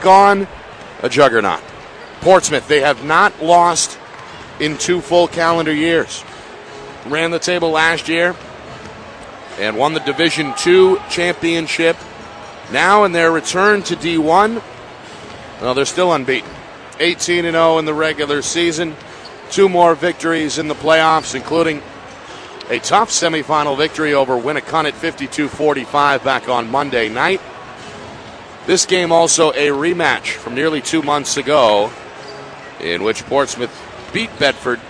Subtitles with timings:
[0.00, 0.46] gone,
[1.02, 1.62] a juggernaut.
[2.20, 3.98] Portsmouth, they have not lost
[4.58, 6.24] in two full calendar years.
[7.06, 8.36] Ran the table last year
[9.58, 11.96] and won the Division Two championship.
[12.72, 14.62] Now in their return to D1,
[15.60, 16.50] well, they're still unbeaten.
[16.98, 18.94] 18 0 in the regular season.
[19.50, 21.82] Two more victories in the playoffs, including
[22.68, 27.40] a tough semifinal victory over Winnacunnet 52 45 back on Monday night.
[28.66, 31.90] This game also a rematch from nearly two months ago,
[32.78, 33.74] in which Portsmouth
[34.12, 34.80] beat Bedford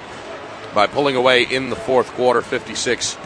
[0.74, 3.16] by pulling away in the fourth quarter 56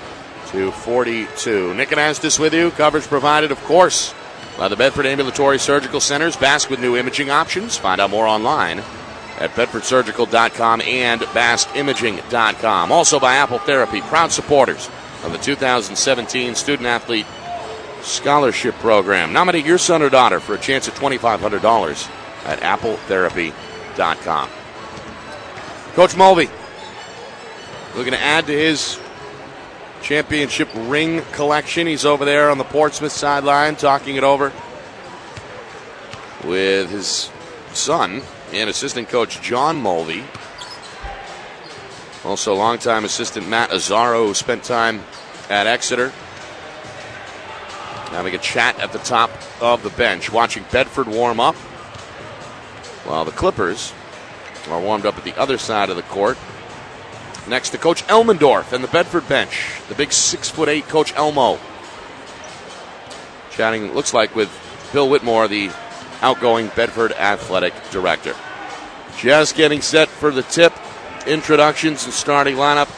[0.48, 1.74] to 42.
[1.74, 2.70] Nick and Anastas with you.
[2.72, 4.14] Coverage provided, of course,
[4.56, 6.36] by the Bedford Ambulatory Surgical Centers.
[6.36, 7.76] Basque with new imaging options.
[7.76, 8.80] Find out more online
[9.38, 12.92] at bedfordsurgical.com and basqueimaging.com.
[12.92, 14.88] Also by Apple Therapy, proud supporters
[15.24, 17.26] of the 2017 Student Athlete
[18.04, 19.32] Scholarship Program.
[19.32, 22.10] Nominate your son or daughter for a chance at $2,500
[22.44, 24.48] at appletherapy.com.
[25.94, 26.50] Coach Mulvey
[27.94, 28.98] looking to add to his
[30.02, 31.86] championship ring collection.
[31.86, 34.52] He's over there on the Portsmouth sideline talking it over
[36.44, 37.30] with his
[37.72, 40.24] son and assistant coach John Mulvey.
[42.24, 45.02] Also, longtime assistant Matt Azaro, who spent time
[45.50, 46.12] at Exeter.
[48.14, 51.56] Having a chat at the top of the bench, watching Bedford warm up,
[53.04, 53.92] while the Clippers
[54.70, 56.38] are warmed up at the other side of the court.
[57.48, 61.58] Next to Coach Elmendorf and the Bedford bench, the big six foot eight Coach Elmo.
[63.50, 64.48] Chatting, looks like, with
[64.92, 65.70] Bill Whitmore, the
[66.22, 68.36] outgoing Bedford athletic director.
[69.18, 70.72] Just getting set for the tip.
[71.26, 72.88] Introductions and starting lineup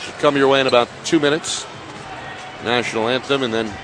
[0.00, 1.66] should come your way in about two minutes.
[2.62, 3.74] National anthem, and then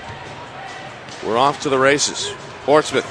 [1.25, 2.33] we're off to the races.
[2.65, 3.07] Portsmouth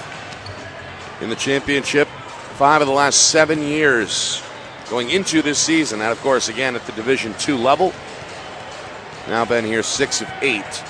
[1.21, 4.43] in the championship, five of the last seven years
[4.89, 5.99] going into this season.
[5.99, 7.93] That, of course, again at the Division Two level.
[9.27, 10.83] Now been here six of eight.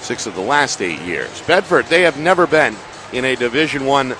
[0.00, 1.42] Six of the last eight years.
[1.42, 2.76] Bedford, they have never been
[3.12, 4.14] in a Division One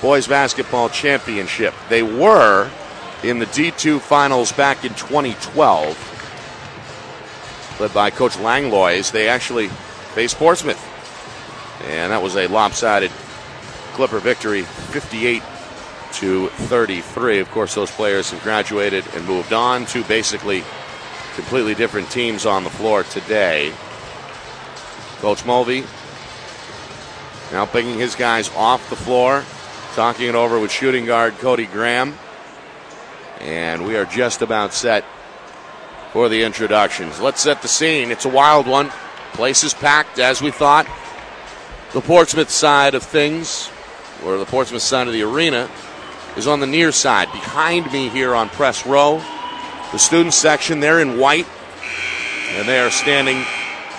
[0.00, 1.74] boys basketball championship.
[1.88, 2.70] They were
[3.22, 9.10] in the D2 finals back in 2012, led by Coach Langlois.
[9.10, 9.70] They actually
[10.18, 13.12] faced Portsmouth, and that was a lopsided
[13.92, 15.40] Clipper victory, 58
[16.14, 17.38] to 33.
[17.38, 20.64] Of course, those players have graduated and moved on to basically
[21.36, 23.72] completely different teams on the floor today.
[25.20, 25.84] Coach Mulvey
[27.52, 29.44] now picking his guys off the floor,
[29.94, 32.18] talking it over with shooting guard Cody Graham.
[33.38, 35.04] And we are just about set
[36.12, 37.20] for the introductions.
[37.20, 38.10] Let's set the scene.
[38.10, 38.90] It's a wild one.
[39.32, 40.86] Place is packed as we thought.
[41.92, 43.70] The Portsmouth side of things,
[44.24, 45.70] or the Portsmouth side of the arena,
[46.36, 47.30] is on the near side.
[47.32, 49.22] Behind me here on press row,
[49.92, 51.46] the student section, they're in white,
[52.50, 53.44] and they are standing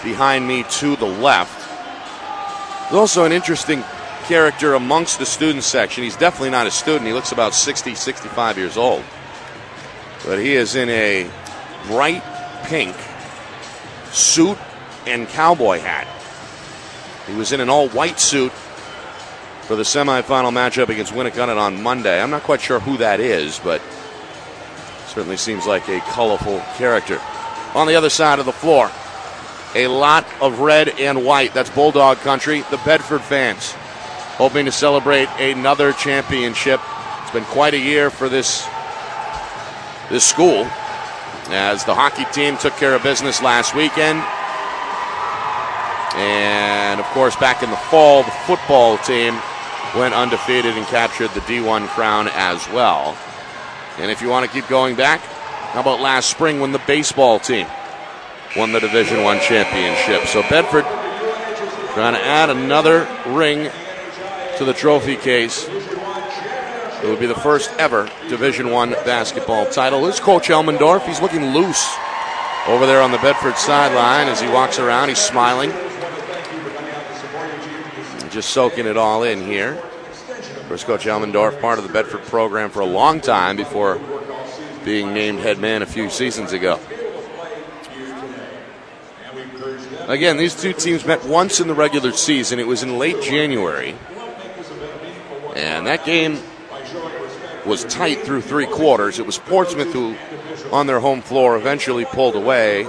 [0.03, 1.57] behind me to the left.
[2.89, 3.83] There's also an interesting
[4.25, 6.03] character amongst the student section.
[6.03, 7.07] He's definitely not a student.
[7.07, 9.03] He looks about 60, 65 years old.
[10.25, 11.29] But he is in a
[11.87, 12.23] bright
[12.65, 12.95] pink
[14.11, 14.57] suit
[15.09, 16.07] and cowboy hat.
[17.27, 18.51] He was in an all white suit
[19.63, 22.21] for the semifinal matchup against Winnacunnet on Monday.
[22.21, 23.81] I'm not quite sure who that is, but
[25.07, 27.21] certainly seems like a colorful character.
[27.75, 28.89] On the other side of the floor,
[29.75, 31.53] a lot of red and white.
[31.53, 32.61] That's Bulldog country.
[32.71, 33.73] The Bedford fans
[34.37, 36.79] hoping to celebrate another championship.
[37.21, 38.67] It's been quite a year for this
[40.09, 40.65] this school
[41.51, 44.23] as the hockey team took care of business last weekend.
[46.19, 49.39] And of course, back in the fall, the football team
[49.95, 53.17] went undefeated and captured the D1 crown as well.
[53.97, 55.21] And if you want to keep going back,
[55.71, 57.67] how about last spring when the baseball team
[58.57, 60.27] won the Division One championship?
[60.27, 60.83] So Bedford
[61.93, 63.71] trying to add another ring
[64.57, 65.67] to the trophy case.
[65.67, 70.05] It would be the first ever Division One basketball title.
[70.07, 71.05] Is Coach Elmendorf.
[71.07, 71.95] He's looking loose
[72.67, 75.09] over there on the Bedford sideline as he walks around.
[75.09, 75.71] He's smiling,
[78.29, 79.73] just soaking it all in here.
[80.29, 83.99] Of course, Coach Elmendorf, part of the Bedford program for a long time before
[84.85, 86.79] being named head man a few seasons ago.
[90.07, 92.59] Again, these two teams met once in the regular season.
[92.59, 93.95] It was in late January.
[95.55, 96.39] And that game
[97.65, 99.19] was tight through three quarters.
[99.19, 100.15] It was Portsmouth who,
[100.71, 102.87] on their home floor, eventually pulled away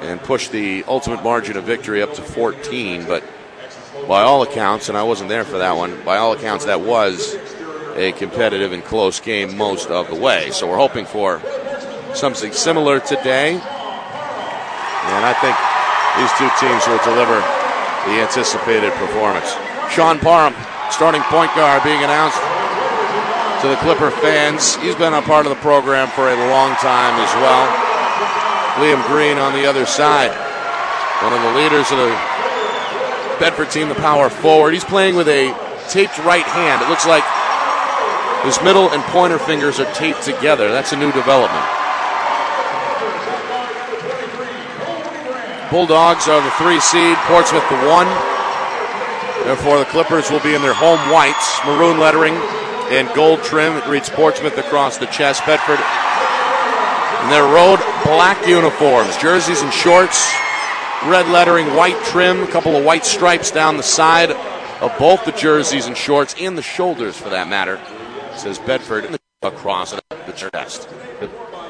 [0.00, 3.06] and pushed the ultimate margin of victory up to 14.
[3.06, 3.22] But
[4.12, 7.34] by all accounts, and I wasn't there for that one, by all accounts, that was
[7.96, 10.50] a competitive and close game most of the way.
[10.50, 11.40] So we're hoping for
[12.12, 13.56] something similar today.
[13.56, 15.56] And I think
[16.20, 17.40] these two teams will deliver
[18.04, 19.56] the anticipated performance.
[19.88, 20.52] Sean Parham,
[20.92, 22.36] starting point guard, being announced
[23.64, 24.76] to the Clipper fans.
[24.84, 27.64] He's been a part of the program for a long time as well.
[28.76, 30.36] Liam Green on the other side,
[31.24, 32.31] one of the leaders of the
[33.42, 34.70] Bedford team, the power forward.
[34.70, 35.50] He's playing with a
[35.90, 36.80] taped right hand.
[36.80, 37.26] It looks like
[38.46, 40.70] his middle and pointer fingers are taped together.
[40.70, 41.66] That's a new development.
[45.74, 48.06] Bulldogs are the three seed, Portsmouth the one.
[49.42, 52.38] Therefore, the Clippers will be in their home whites, maroon lettering
[52.94, 53.74] and gold trim.
[53.74, 55.44] It reads Portsmouth across the chest.
[55.46, 55.82] Bedford
[57.26, 60.30] in their road black uniforms, jerseys and shorts,
[61.06, 65.32] red lettering, white trim, a couple of white stripes down the side of both the
[65.32, 67.80] jerseys and shorts, and the shoulders for that matter.
[68.36, 70.88] Says Bedford across the chest.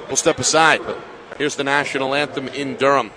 [0.06, 0.80] We'll step aside.
[1.38, 3.10] Here's the national anthem in Durham.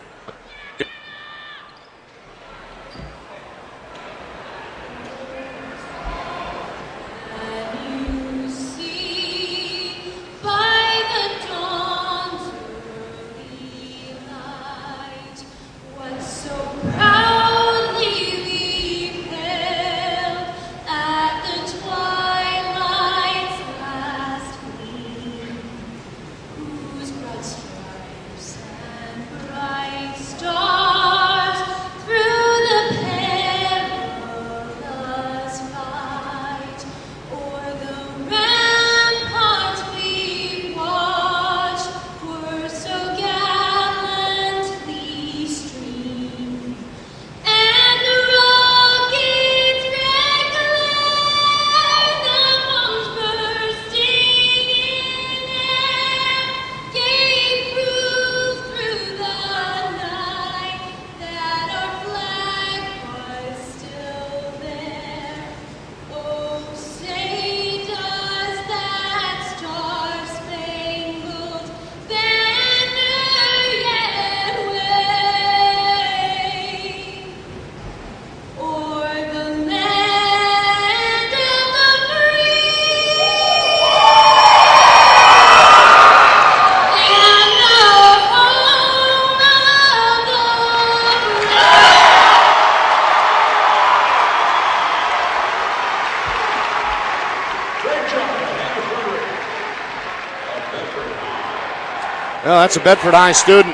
[102.75, 103.74] That's a Bedford High student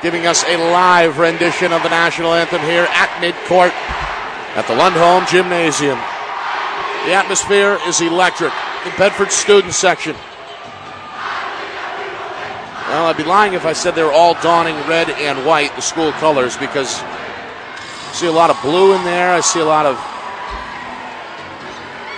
[0.00, 3.74] giving us a live rendition of the national anthem here at midcourt
[4.54, 5.98] at the Lundholm Gymnasium.
[7.02, 8.52] The atmosphere is electric.
[8.84, 10.14] The Bedford student section.
[12.86, 16.12] Well, I'd be lying if I said they're all donning red and white, the school
[16.22, 19.34] colors, because I see a lot of blue in there.
[19.34, 19.96] I see a lot of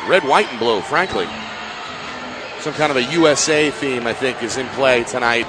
[0.06, 1.26] red, white, and blue, frankly
[2.66, 5.45] some kind of a USA theme, I think, is in play tonight.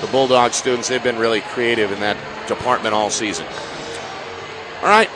[0.00, 2.16] The Bulldog students, they've been really creative in that
[2.46, 3.46] department all season.
[4.82, 5.08] All right,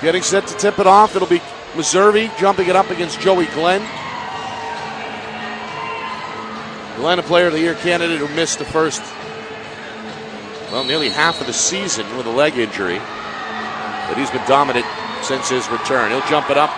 [0.00, 1.16] getting set to tip it off.
[1.16, 1.40] It'll be
[1.74, 3.80] Meservey jumping it up against Joey Glenn.
[6.96, 9.02] Glenn, a player of the year candidate who missed the first,
[10.70, 13.00] well, nearly half of the season with a leg injury.
[14.08, 14.86] But he's been dominant
[15.22, 16.12] since his return.
[16.12, 16.70] He'll jump it up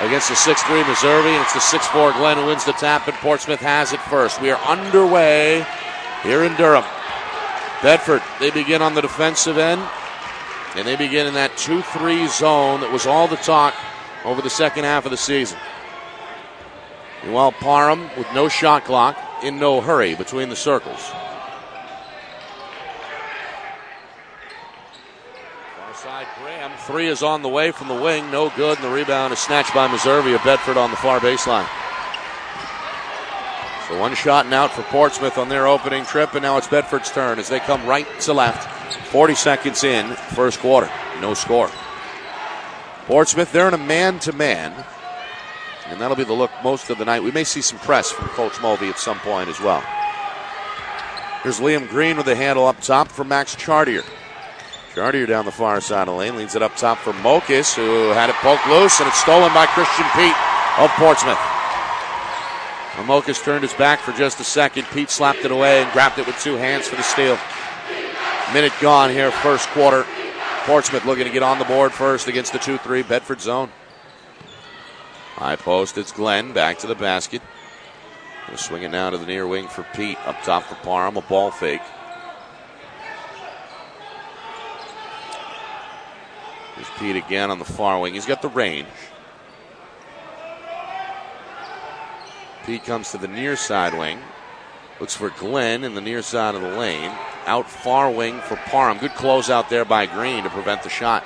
[0.00, 3.60] against the 6-3 Meservey, and it's the 6-4 Glenn who wins the tap, and Portsmouth
[3.60, 4.40] has it first.
[4.40, 5.66] We are underway
[6.22, 6.84] here in Durham.
[7.82, 9.80] Bedford, they begin on the defensive end,
[10.74, 13.74] and they begin in that 2-3 zone that was all the talk
[14.24, 15.58] over the second half of the season.
[17.22, 21.00] Meanwhile, Parham with no shot clock, in no hurry between the circles.
[25.76, 26.72] Far side, Graham.
[26.86, 28.30] Three is on the way from the wing.
[28.30, 28.78] No good.
[28.78, 31.68] And the rebound is snatched by Meservey of Bedford on the far baseline.
[33.88, 36.34] So one shot and out for Portsmouth on their opening trip.
[36.34, 38.68] And now it's Bedford's turn as they come right to left.
[39.08, 40.90] 40 seconds in, first quarter.
[41.20, 41.70] No score.
[43.06, 44.84] Portsmouth, they're in a man to man.
[45.86, 47.22] And that'll be the look most of the night.
[47.22, 49.82] We may see some press from Coach Mulvey at some point as well.
[51.42, 54.04] Here's Liam Green with the handle up top for Max Chartier.
[54.94, 58.10] Chartier down the far side of the lane leads it up top for Mokas, who
[58.10, 60.36] had it poked loose, and it's stolen by Christian Pete
[60.78, 61.38] of Portsmouth.
[62.98, 64.84] Well, Mokas turned his back for just a second.
[64.92, 67.38] Pete slapped it away and grabbed it with two hands for the steal.
[68.52, 70.04] Minute gone here, first quarter.
[70.64, 73.70] Portsmouth looking to get on the board first against the 2 3 Bedford zone.
[75.36, 77.40] High post, it's Glenn back to the basket.
[78.46, 80.18] Gonna swing it now to the near wing for Pete.
[80.26, 81.82] Up top for Parham, a ball fake.
[86.74, 88.14] There's Pete again on the far wing.
[88.14, 88.88] He's got the range.
[92.68, 94.18] Pete comes to the near side wing.
[95.00, 97.10] Looks for Glenn in the near side of the lane.
[97.46, 98.98] Out far wing for Parham.
[98.98, 101.24] Good close out there by Green to prevent the shot.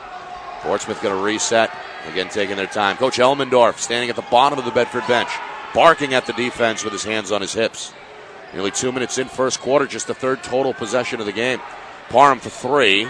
[0.61, 1.77] Portsmouth going to reset.
[2.09, 2.97] Again, taking their time.
[2.97, 5.31] Coach Elmendorf standing at the bottom of the Bedford bench,
[5.75, 7.93] barking at the defense with his hands on his hips.
[8.55, 11.61] Nearly two minutes in first quarter, just the third total possession of the game.
[12.09, 13.03] Parham for three.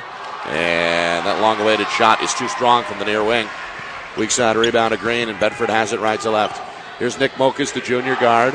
[0.46, 3.46] And that long awaited shot is too strong from the near wing.
[4.16, 6.71] Weak side rebound to Green, and Bedford has it right to left.
[7.02, 8.54] Here's Nick Mokas, the junior guard.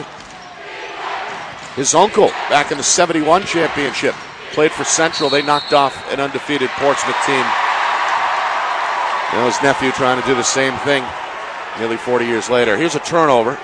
[1.75, 4.16] His uncle, back in the 71 championship,
[4.54, 5.30] played for Central.
[5.30, 7.44] They knocked off an undefeated Portsmouth team.
[9.34, 11.04] Now his nephew trying to do the same thing
[11.77, 12.77] nearly 40 years later.
[12.77, 13.60] Here's a turnover.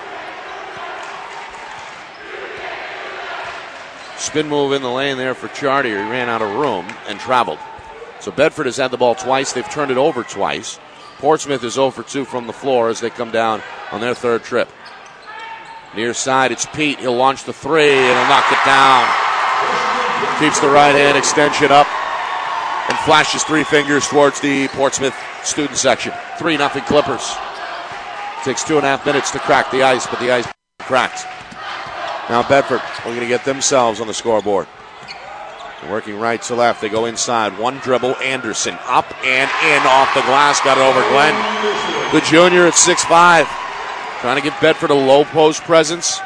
[4.18, 6.04] Spin move in the lane there for Chartier.
[6.04, 7.58] He ran out of room and traveled.
[8.20, 9.54] So Bedford has had the ball twice.
[9.54, 10.78] They've turned it over twice.
[11.24, 14.44] Portsmouth is 0 for 2 from the floor as they come down on their third
[14.44, 14.68] trip.
[15.96, 16.98] Near side, it's Pete.
[16.98, 19.08] He'll launch the three and he'll knock it down.
[20.38, 21.86] Keeps the right hand extension up
[22.90, 26.12] and flashes three fingers towards the Portsmouth student section.
[26.38, 27.34] 3 nothing Clippers.
[28.44, 30.46] Takes two and a half minutes to crack the ice, but the ice
[30.80, 31.24] cracked.
[32.28, 34.66] Now Bedford we're going to get themselves on the scoreboard.
[35.88, 36.80] Working right to left.
[36.80, 37.58] They go inside.
[37.58, 38.16] One dribble.
[38.16, 40.60] Anderson up and in off the glass.
[40.62, 41.34] Got it over Glenn.
[42.12, 43.46] The junior at six-five,
[44.20, 46.18] Trying to give Bedford a low post presence.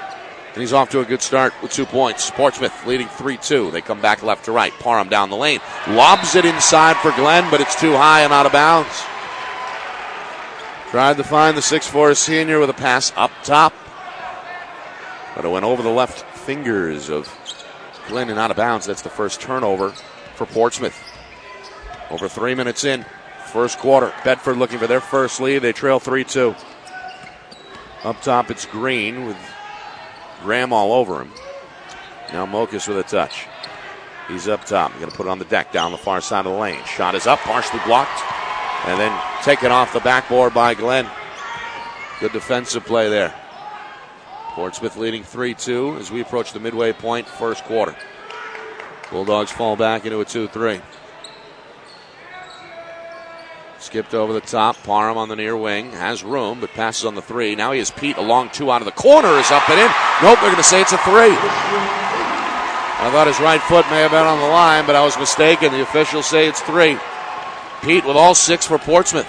[0.54, 2.30] And he's off to a good start with two points.
[2.30, 3.72] Portsmouth leading 3 2.
[3.72, 4.72] They come back left to right.
[4.74, 5.60] Parham down the lane.
[5.88, 9.02] Lobs it inside for Glenn, but it's too high and out of bounds.
[10.90, 13.74] Tried to find the 6'4 senior with a pass up top.
[15.34, 17.26] But it went over the left fingers of
[18.08, 18.86] Glenn and out of bounds.
[18.86, 19.90] That's the first turnover
[20.34, 20.98] for Portsmouth.
[22.10, 23.04] Over three minutes in,
[23.52, 24.12] first quarter.
[24.24, 25.60] Bedford looking for their first lead.
[25.60, 26.54] They trail 3 2.
[28.04, 29.36] Up top, it's Green with
[30.42, 31.32] Graham all over him.
[32.32, 33.46] Now Mokas with a touch.
[34.28, 34.92] He's up top.
[34.98, 36.82] Going to put it on the deck down the far side of the lane.
[36.84, 38.20] Shot is up, partially blocked,
[38.86, 41.08] and then taken off the backboard by Glenn.
[42.20, 43.34] Good defensive play there.
[44.50, 47.94] Portsmouth leading 3 2 as we approach the midway point, first quarter.
[49.10, 50.80] Bulldogs fall back into a 2 3.
[53.78, 54.76] Skipped over the top.
[54.82, 55.92] Parham on the near wing.
[55.92, 57.54] Has room, but passes on the three.
[57.54, 59.28] Now he has Pete along two out of the corner.
[59.38, 59.86] Is up and in.
[60.20, 61.32] Nope, they're going to say it's a three.
[63.00, 65.72] I thought his right foot may have been on the line, but I was mistaken.
[65.72, 66.98] The officials say it's three.
[67.82, 69.28] Pete with all six for Portsmouth.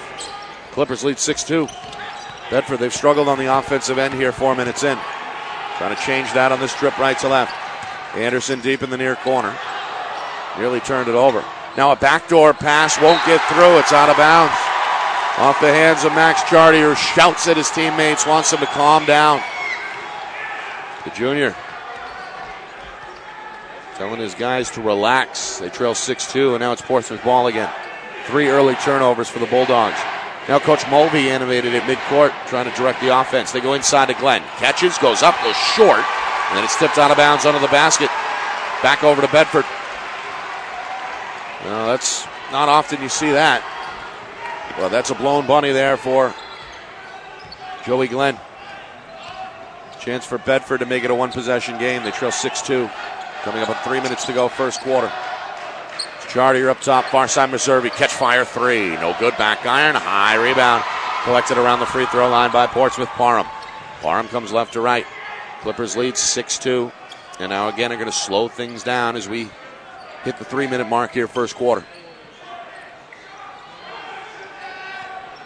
[0.71, 1.67] Clippers lead 6 2.
[2.49, 4.97] Bedford, they've struggled on the offensive end here, four minutes in.
[5.77, 7.53] Trying to change that on this trip right to left.
[8.15, 9.55] Anderson deep in the near corner.
[10.57, 11.43] Nearly turned it over.
[11.77, 13.77] Now a backdoor pass won't get through.
[13.79, 14.53] It's out of bounds.
[15.37, 19.41] Off the hands of Max Chartier, shouts at his teammates, wants them to calm down.
[21.05, 21.55] The junior
[23.99, 25.59] telling his guys to relax.
[25.59, 27.69] They trail 6 2, and now it's Portsmouth ball again.
[28.25, 29.99] Three early turnovers for the Bulldogs.
[30.47, 33.51] Now Coach Mulvey animated at midcourt, trying to direct the offense.
[33.51, 34.41] They go inside to Glenn.
[34.57, 36.03] Catches, goes up, goes short,
[36.49, 38.09] and then it's tipped out of bounds under the basket.
[38.81, 39.65] Back over to Bedford.
[41.63, 43.63] That's not often you see that.
[44.77, 46.33] Well, that's a blown bunny there for
[47.85, 48.39] Joey Glenn.
[49.99, 52.03] Chance for Bedford to make it a one possession game.
[52.03, 52.89] They trail 6 2.
[53.43, 55.11] Coming up on three minutes to go, first quarter.
[56.29, 57.89] Chartier up top, far side Meservey.
[57.89, 58.89] Catch fire three.
[58.89, 59.35] No good.
[59.37, 59.95] Back iron.
[59.95, 60.83] High rebound.
[61.23, 63.47] Collected around the free throw line by Portsmouth Parham.
[64.01, 65.07] Parham comes left to right.
[65.61, 66.91] Clippers lead 6 2.
[67.39, 69.49] And now again are going to slow things down as we
[70.23, 71.83] hit the three minute mark here, first quarter.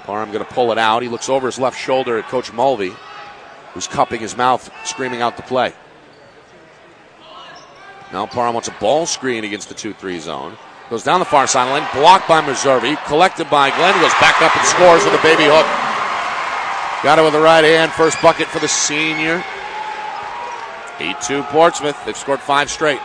[0.03, 1.01] Parham going to pull it out.
[1.01, 2.93] He looks over his left shoulder at Coach Mulvey,
[3.73, 5.73] who's cupping his mouth, screaming out the play.
[8.11, 10.57] Now Parham wants a ball screen against the 2 3 zone.
[10.93, 14.63] Goes down the far sideline, blocked by Meservey, collected by Glenn, goes back up and
[14.67, 15.65] scores with a baby hook.
[17.01, 17.91] Got it with the right hand.
[17.93, 19.43] First bucket for the senior.
[20.99, 21.97] 8 2 Portsmouth.
[22.05, 22.99] They've scored five straight.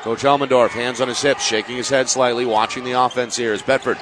[0.00, 3.60] Coach Elmendorf, hands on his hips, shaking his head slightly, watching the offense here as
[3.60, 3.98] Bedford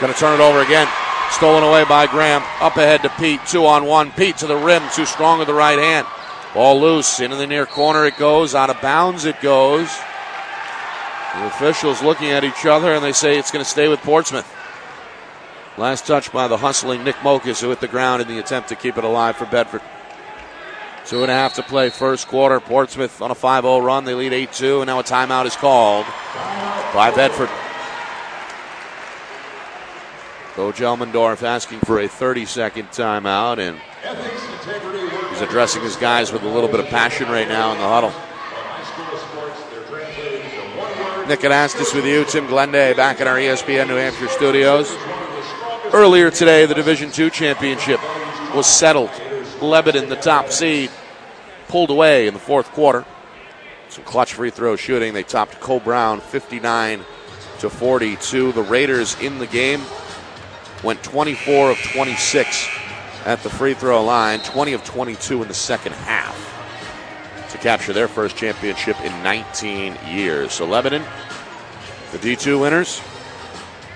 [0.00, 0.88] going to turn it over again.
[1.32, 2.42] Stolen away by Graham.
[2.62, 3.40] Up ahead to Pete.
[3.46, 4.12] Two on one.
[4.12, 4.82] Pete to the rim.
[4.94, 6.06] Too strong with the right hand.
[6.54, 7.20] Ball loose.
[7.20, 8.54] Into the near corner it goes.
[8.54, 9.94] Out of bounds it goes.
[11.34, 14.50] The officials looking at each other and they say it's going to stay with Portsmouth.
[15.78, 18.76] Last touch by the hustling Nick Mokas, who hit the ground in the attempt to
[18.76, 19.80] keep it alive for Bedford.
[21.06, 22.60] Two and a half to play, first quarter.
[22.60, 24.04] Portsmouth on a 5 0 run.
[24.04, 26.06] They lead 8 2, and now a timeout is called
[26.94, 27.48] by Bedford.
[30.54, 33.80] Coach Elmendorf asking for a 30 second timeout, and
[35.30, 38.12] he's addressing his guys with a little bit of passion right now in the huddle.
[41.28, 44.92] Nick Anastas with you, Tim Glenday back at our ESPN New Hampshire studios.
[45.92, 48.00] Earlier today, the Division II championship
[48.56, 49.10] was settled.
[49.60, 50.90] Lebanon, the top seed,
[51.68, 53.04] pulled away in the fourth quarter.
[53.88, 55.14] Some clutch free throw shooting.
[55.14, 57.04] They topped Coe-Brown 59
[57.60, 58.52] to 42.
[58.52, 59.82] The Raiders in the game
[60.82, 62.68] went 24 of 26
[63.26, 66.61] at the free throw line, 20 of 22 in the second half
[67.52, 70.52] to capture their first championship in 19 years.
[70.52, 71.02] So Lebanon,
[72.10, 73.00] the D2 winners,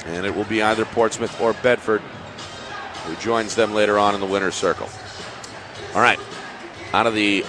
[0.07, 2.01] and it will be either Portsmouth or Bedford
[3.07, 4.89] who joins them later on in the winner's circle.
[5.95, 6.21] All right,
[6.93, 7.45] out of the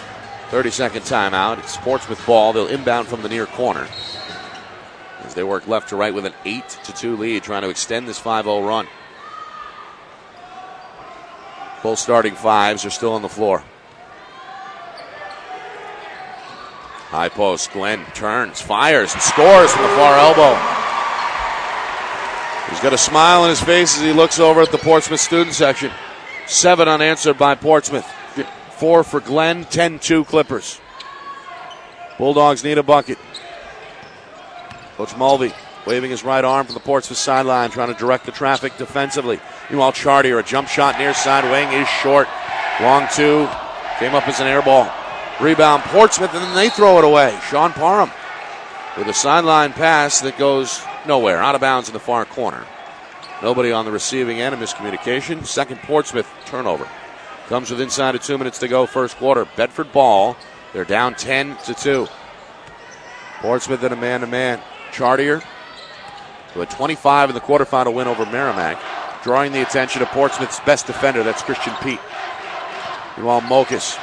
[0.49, 2.53] 30 second timeout, it's Portsmouth ball.
[2.53, 3.87] They'll inbound from the near corner
[5.23, 8.07] as they work left to right with an 8 to 2 lead, trying to extend
[8.07, 8.87] this 5 0 run.
[11.83, 13.63] Both starting fives are still on the floor.
[17.07, 20.53] High post, Glenn turns, fires, and scores from the far elbow.
[22.69, 25.55] He's got a smile on his face as he looks over at the Portsmouth student
[25.55, 25.89] section.
[26.47, 28.05] Seven unanswered by Portsmouth.
[28.71, 30.81] Four for Glenn, 10 2 Clippers.
[32.17, 33.17] Bulldogs need a bucket.
[34.97, 35.53] Coach Mulvey
[35.85, 39.39] waving his right arm from the Portsmouth sideline, trying to direct the traffic defensively.
[39.69, 42.27] Meanwhile, Chartier, a jump shot near side wing is short.
[42.81, 43.47] Long two,
[43.97, 44.91] came up as an air ball.
[45.41, 47.37] Rebound Portsmouth, and then they throw it away.
[47.49, 48.11] Sean Parham
[48.97, 52.65] with a sideline pass that goes nowhere, out of bounds in the far corner.
[53.41, 55.45] Nobody on the receiving end of miscommunication.
[55.45, 56.87] Second Portsmouth turnover.
[57.47, 59.45] Comes with inside of two minutes to go, first quarter.
[59.55, 60.35] Bedford ball.
[60.73, 62.07] They're down 10 to 2.
[63.41, 64.59] Portsmouth in a man to man.
[64.91, 65.43] Chartier
[66.53, 68.81] to a 25 in the quarterfinal win over Merrimack,
[69.23, 71.99] drawing the attention of Portsmouth's best defender, that's Christian Pete.
[73.15, 73.97] Meanwhile, Mokas,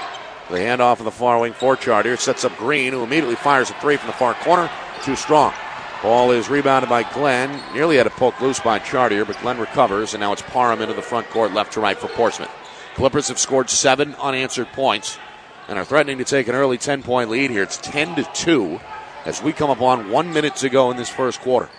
[0.50, 3.74] the handoff in the far wing for Chartier, sets up Green, who immediately fires a
[3.74, 4.70] three from the far corner,
[5.02, 5.54] too strong.
[6.02, 7.62] Ball is rebounded by Glenn.
[7.72, 10.92] Nearly had a poke loose by Chartier, but Glenn recovers, and now it's Parham into
[10.92, 12.50] the front court, left to right for Portsmouth.
[12.94, 15.18] Clippers have scored seven unanswered points
[15.66, 17.62] and are threatening to take an early 10 point lead here.
[17.62, 18.80] It's 10 to 2
[19.24, 21.70] as we come up on one minute to go in this first quarter.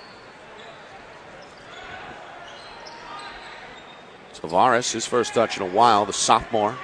[4.34, 6.75] Tavares, his first touch in a while, the sophomore,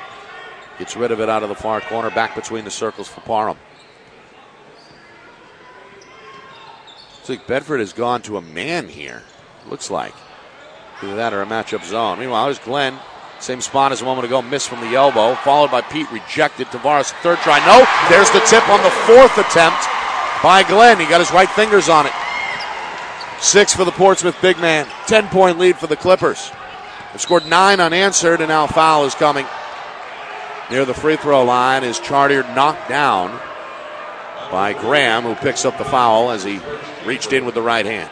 [0.82, 3.56] gets rid of it out of the far corner, back between the circles for Parham.
[7.18, 9.22] Looks like Bedford has gone to a man here.
[9.70, 10.16] Looks like.
[11.04, 12.18] Either that or a matchup zone.
[12.18, 12.98] Meanwhile, there's Glenn.
[13.40, 16.66] Same spot as a moment ago, missed from the elbow, followed by Pete, rejected.
[16.68, 17.60] Tavares, third try.
[17.68, 19.86] No, there's the tip on the fourth attempt
[20.42, 21.00] by Glenn.
[21.00, 22.14] He got his right fingers on it.
[23.40, 24.88] Six for the Portsmouth big man.
[25.06, 26.52] Ten point lead for the Clippers.
[27.12, 29.46] They've scored nine unanswered, and now foul is coming.
[30.70, 33.40] Near the free throw line is Chartier knocked down
[34.52, 36.60] by Graham, who picks up the foul as he
[37.06, 38.10] reached in with the right hand.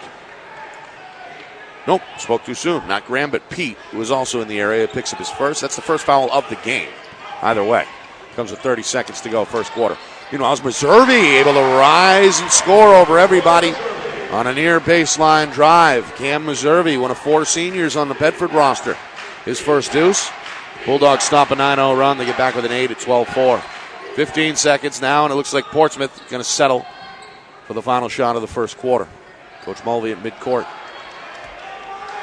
[1.87, 2.87] Nope, spoke too soon.
[2.87, 5.61] Not Graham, but Pete, who is also in the area, picks up his first.
[5.61, 6.89] That's the first foul of the game.
[7.41, 7.85] Either way,
[8.35, 9.97] comes with 30 seconds to go, first quarter.
[10.31, 13.73] You know, Meanwhile, Meservey able to rise and score over everybody
[14.31, 16.13] on a near baseline drive.
[16.15, 18.95] Cam Meservey, one of four seniors on the Bedford roster.
[19.45, 20.29] His first deuce.
[20.85, 22.17] Bulldogs stop a 9 0 run.
[22.17, 23.63] They get back with an 8 at 12 4.
[24.15, 26.85] 15 seconds now, and it looks like Portsmouth is going to settle
[27.67, 29.07] for the final shot of the first quarter.
[29.61, 30.65] Coach Mulvey at midcourt.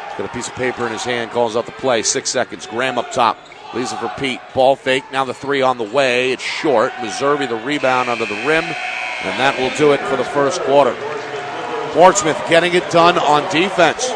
[0.08, 2.02] He's got a piece of paper in his hand, calls out the play.
[2.02, 2.66] Six seconds.
[2.66, 3.38] Graham up top.
[3.74, 4.40] Leaves it for Pete.
[4.54, 5.04] Ball fake.
[5.12, 6.32] Now the three on the way.
[6.32, 6.92] It's short.
[6.94, 8.64] Meservey the rebound under the rim.
[8.64, 10.94] And that will do it for the first quarter.
[11.92, 14.10] Portsmouth getting it done on defense.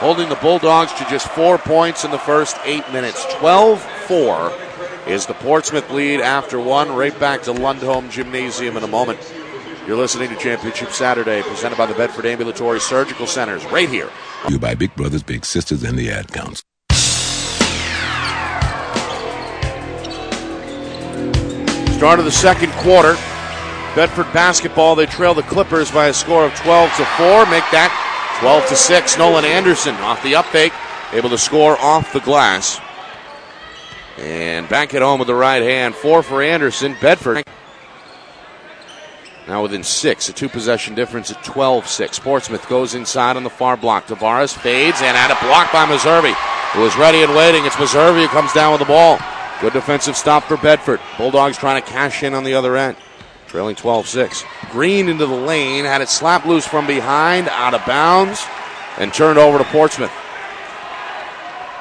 [0.00, 3.22] Holding the Bulldogs to just four points in the first eight minutes.
[3.34, 4.52] 12 4
[5.06, 6.90] is the Portsmouth lead after one.
[6.96, 9.20] Right back to Lundholm Gymnasium in a moment.
[9.86, 14.08] You're listening to Championship Saturday, presented by the Bedford Ambulatory Surgical Centers, right here.
[14.48, 16.64] You by Big Brothers Big Sisters and the Ad Council.
[21.98, 23.16] Start of the second quarter.
[23.94, 27.44] Bedford basketball, they trail the Clippers by a score of 12 to 4.
[27.50, 28.06] Make that
[28.40, 29.18] 12 to 6.
[29.18, 30.72] Nolan Anderson off the up fake,
[31.12, 32.80] able to score off the glass.
[34.18, 35.94] And back at home with the right hand.
[35.94, 36.96] Four for Anderson.
[37.00, 37.44] Bedford.
[39.46, 42.18] Now within six, a two possession difference at 12 6.
[42.20, 44.06] Portsmouth goes inside on the far block.
[44.06, 46.34] Tavares fades and had a block by Meservey,
[46.72, 47.64] who is ready and waiting.
[47.66, 49.18] It's Meservey who comes down with the ball.
[49.60, 51.00] Good defensive stop for Bedford.
[51.18, 52.96] Bulldogs trying to cash in on the other end.
[53.50, 54.44] Trailing 12 6.
[54.70, 58.46] Green into the lane, had it slapped loose from behind, out of bounds,
[58.96, 60.12] and turned over to Portsmouth.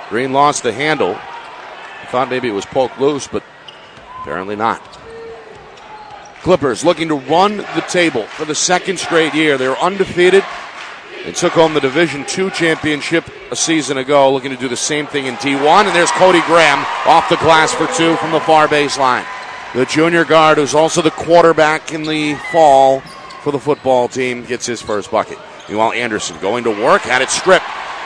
[0.10, 1.14] Green lost the handle.
[2.08, 3.44] Thought maybe it was poked loose, but
[4.22, 4.82] apparently not.
[6.42, 9.56] Clippers looking to run the table for the second straight year.
[9.56, 10.44] They were undefeated
[11.24, 15.06] and took home the Division II championship a season ago, looking to do the same
[15.06, 15.86] thing in D1.
[15.86, 19.28] And there's Cody Graham off the glass for two from the far baseline.
[19.76, 23.02] The junior guard, who's also the quarterback in the fall
[23.44, 25.38] for the football team, gets his first bucket.
[25.68, 27.66] Meanwhile, Anderson going to work, had it stripped.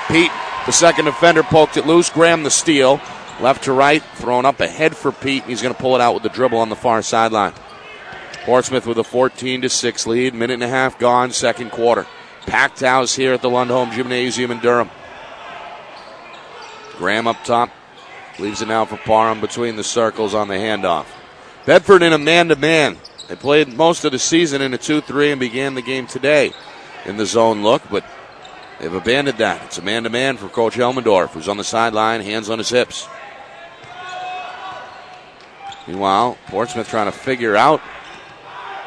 [0.09, 0.31] Pete,
[0.65, 2.09] the second defender, poked it loose.
[2.09, 2.99] Graham, the steal.
[3.39, 5.45] Left to right, thrown up ahead for Pete.
[5.45, 7.53] He's going to pull it out with the dribble on the far sideline.
[8.43, 10.33] Portsmouth with a 14 to 6 lead.
[10.33, 12.05] Minute and a half gone, second quarter.
[12.45, 14.89] Packed house here at the Lundholm Gymnasium in Durham.
[16.97, 17.69] Graham up top.
[18.37, 21.05] Leaves it now for Parham between the circles on the handoff.
[21.65, 22.97] Bedford in a man to man.
[23.27, 26.51] They played most of the season in a 2 3 and began the game today
[27.05, 28.03] in the zone look, but
[28.79, 29.63] they've abandoned that.
[29.63, 32.69] It's a man to man for Coach Elmendorf, who's on the sideline, hands on his
[32.69, 33.07] hips.
[35.87, 37.81] Meanwhile, Portsmouth trying to figure out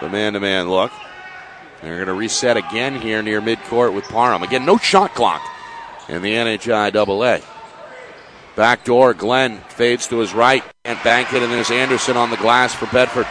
[0.01, 0.93] the man to man look.
[1.83, 4.43] They're going to reset again here near midcourt with Parham.
[4.43, 5.43] Again, no shot clock
[6.09, 7.43] in the NHIAA.
[8.57, 12.39] Back door, Glenn fades to his right and bank it, and there's Anderson on the
[12.39, 13.27] glass for Bedford.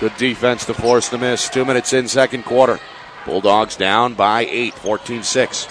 [0.00, 1.50] Good defense to force the miss.
[1.50, 2.80] Two minutes in, second quarter.
[3.26, 5.68] Bulldogs down by eight, 14 6.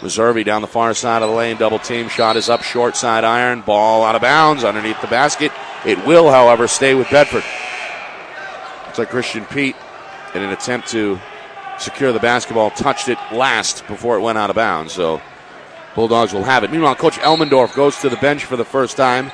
[0.00, 3.24] Meservey down the far side of the lane, double team shot is up short side
[3.24, 5.52] iron, ball out of bounds underneath the basket.
[5.86, 7.44] It will, however, stay with Bedford.
[8.84, 9.76] Looks like Christian Pete,
[10.34, 11.18] in an attempt to
[11.78, 14.92] secure the basketball, touched it last before it went out of bounds.
[14.92, 15.22] So
[15.94, 16.70] Bulldogs will have it.
[16.70, 19.30] Meanwhile, Coach Elmendorf goes to the bench for the first time,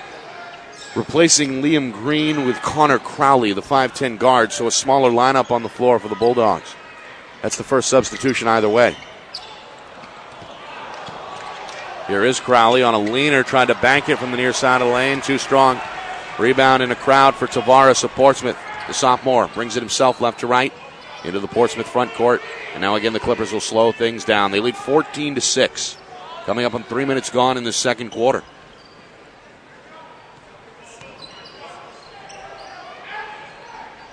[0.97, 4.53] replacing Liam Green with Connor Crowley, the 5'10 guard.
[4.53, 6.75] So a smaller lineup on the floor for the Bulldogs.
[7.43, 8.97] That's the first substitution either way.
[12.09, 14.89] Here is Crowley on a leaner, trying to bank it from the near side of
[14.89, 15.21] the lane.
[15.21, 15.79] Too strong.
[16.39, 18.57] Rebound in a crowd for Tavares of Portsmouth.
[18.87, 20.73] The sophomore brings it himself left to right
[21.23, 22.41] into the Portsmouth front court.
[22.73, 24.53] And now again, the Clippers will slow things down.
[24.53, 25.98] They lead 14 to 6.
[26.49, 28.43] Coming up on three minutes gone in the second quarter.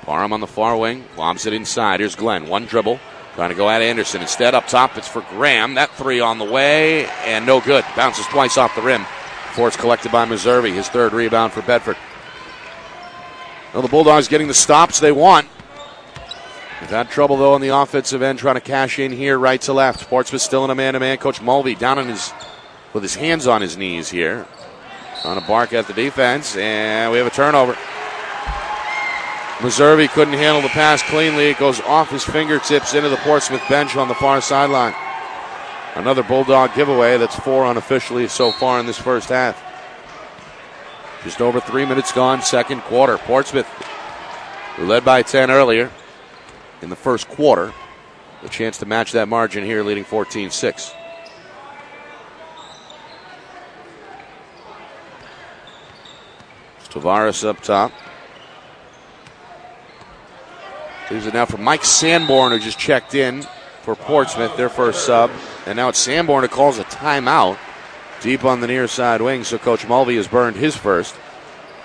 [0.02, 2.02] Parham on the far wing, lobs it inside.
[2.02, 2.50] Here's Glenn.
[2.50, 3.00] One dribble.
[3.36, 4.20] Trying to go at Anderson.
[4.20, 5.76] Instead, up top, it's for Graham.
[5.76, 7.86] That three on the way, and no good.
[7.96, 9.06] Bounces twice off the rim.
[9.58, 10.74] It's collected by Meservey.
[10.74, 11.96] His third rebound for Bedford.
[13.74, 15.48] Well, the Bulldogs getting the stops they want.
[16.80, 19.74] They've had trouble though on the offensive end, trying to cash in here, right to
[19.74, 20.08] left.
[20.10, 21.18] Portsmouth still in a man-to-man.
[21.18, 22.34] Coach Mulvey down on his
[22.94, 24.46] with his hands on his knees here,
[25.22, 27.74] trying to bark at the defense, and we have a turnover.
[29.60, 31.46] Meservey couldn't handle the pass cleanly.
[31.46, 34.94] It goes off his fingertips into the Portsmouth bench on the far sideline.
[35.96, 37.18] Another Bulldog giveaway.
[37.18, 39.62] That's four unofficially so far in this first half.
[41.24, 43.18] Just over three minutes gone, second quarter.
[43.18, 43.68] Portsmouth,
[44.78, 45.90] led by 10 earlier
[46.86, 47.74] in the first quarter,
[48.44, 50.94] The chance to match that margin here, leading 14 6.
[56.90, 57.92] Tavares up top.
[61.10, 63.42] Leaves it now for Mike Sanborn, who just checked in
[63.82, 65.32] for Portsmouth, their first sub.
[65.66, 67.58] And now it's Sanborn who calls a timeout
[68.22, 69.44] deep on the near side wing.
[69.44, 71.16] So Coach Mulvey has burned his first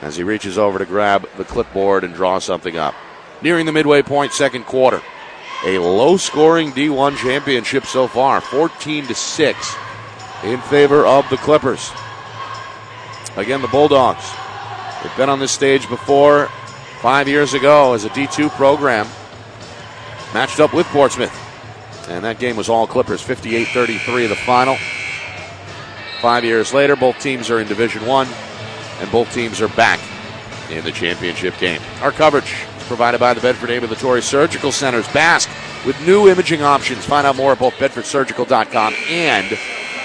[0.02, 2.94] as he reaches over to grab the clipboard and draw something up.
[3.42, 5.02] Nearing the midway point, second quarter.
[5.64, 9.76] A low scoring D1 championship so far, 14 to 6
[10.44, 11.90] in favor of the Clippers.
[13.36, 14.24] Again, the Bulldogs.
[15.02, 16.46] They've been on this stage before
[17.00, 19.06] five years ago as a D2 program.
[20.34, 21.34] Matched up with Portsmouth.
[22.08, 24.76] And that game was all Clippers, 58 33 the final.
[26.20, 28.28] Five years later, both teams are in Division One,
[28.98, 30.00] and both teams are back
[30.70, 31.80] in the championship game.
[32.02, 32.54] Our coverage
[32.90, 35.48] provided by the Bedford Ambulatory Surgical Centers, Basque,
[35.86, 37.04] with new imaging options.
[37.04, 39.46] Find out more at both BedfordSurgical.com and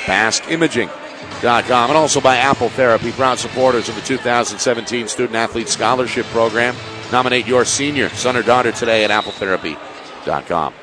[0.05, 6.75] BasqueImaging.com, and also by Apple Therapy, proud supporters of the 2017 Student Athlete Scholarship Program.
[7.11, 10.75] Nominate your senior son or daughter today at AppleTherapy.com.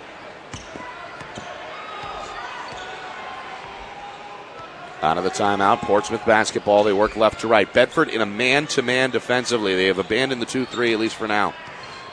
[5.03, 6.83] Out of the timeout, Portsmouth basketball.
[6.83, 7.73] They work left to right.
[7.73, 9.77] Bedford in a man to man defensively.
[9.77, 11.55] They have abandoned the 2 3, at least for now.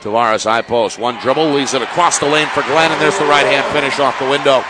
[0.00, 0.98] Tavares high post.
[0.98, 3.98] One dribble leaves it across the lane for Glenn, and there's the right hand finish
[3.98, 4.64] off the window.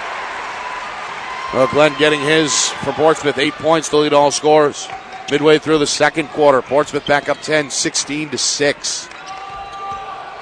[1.55, 3.39] Well, Glenn getting his for Portsmouth.
[3.39, 4.89] Eight points to lead all scores.
[5.31, 9.09] Midway through the second quarter, Portsmouth back up 10, 16 to 6.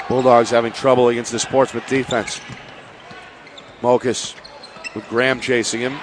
[0.09, 2.41] Bulldogs having trouble against this Portsmouth defense.
[3.83, 4.35] Mokas
[4.95, 5.99] with Graham chasing him.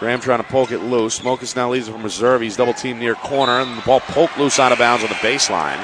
[0.00, 1.20] Graham trying to poke it loose.
[1.20, 2.40] Mokas now leaves it from reserve.
[2.40, 5.14] He's double teamed near corner, and the ball poked loose out of bounds on the
[5.16, 5.78] baseline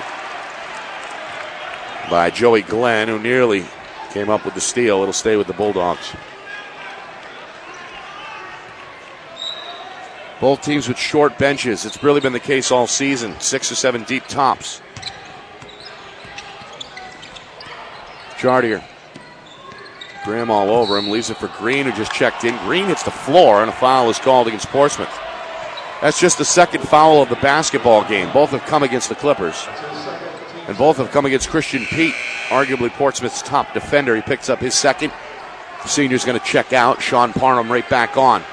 [2.08, 3.64] by Joey Glenn, who nearly
[4.10, 5.02] came up with the steal.
[5.02, 6.12] It'll stay with the Bulldogs.
[10.40, 11.84] Both teams with short benches.
[11.84, 13.38] It's really been the case all season.
[13.40, 14.80] Six or seven deep tops.
[18.38, 18.84] Chartier.
[20.24, 21.10] Graham all over him.
[21.10, 22.56] Leaves it for Green, who just checked in.
[22.58, 25.12] Green hits the floor, and a foul is called against Portsmouth.
[26.00, 28.32] That's just the second foul of the basketball game.
[28.32, 29.66] Both have come against the Clippers.
[30.68, 32.14] And both have come against Christian Pete,
[32.48, 34.14] arguably Portsmouth's top defender.
[34.14, 35.12] He picks up his second.
[35.82, 37.00] The senior's going to check out.
[37.00, 38.44] Sean Parham right back on.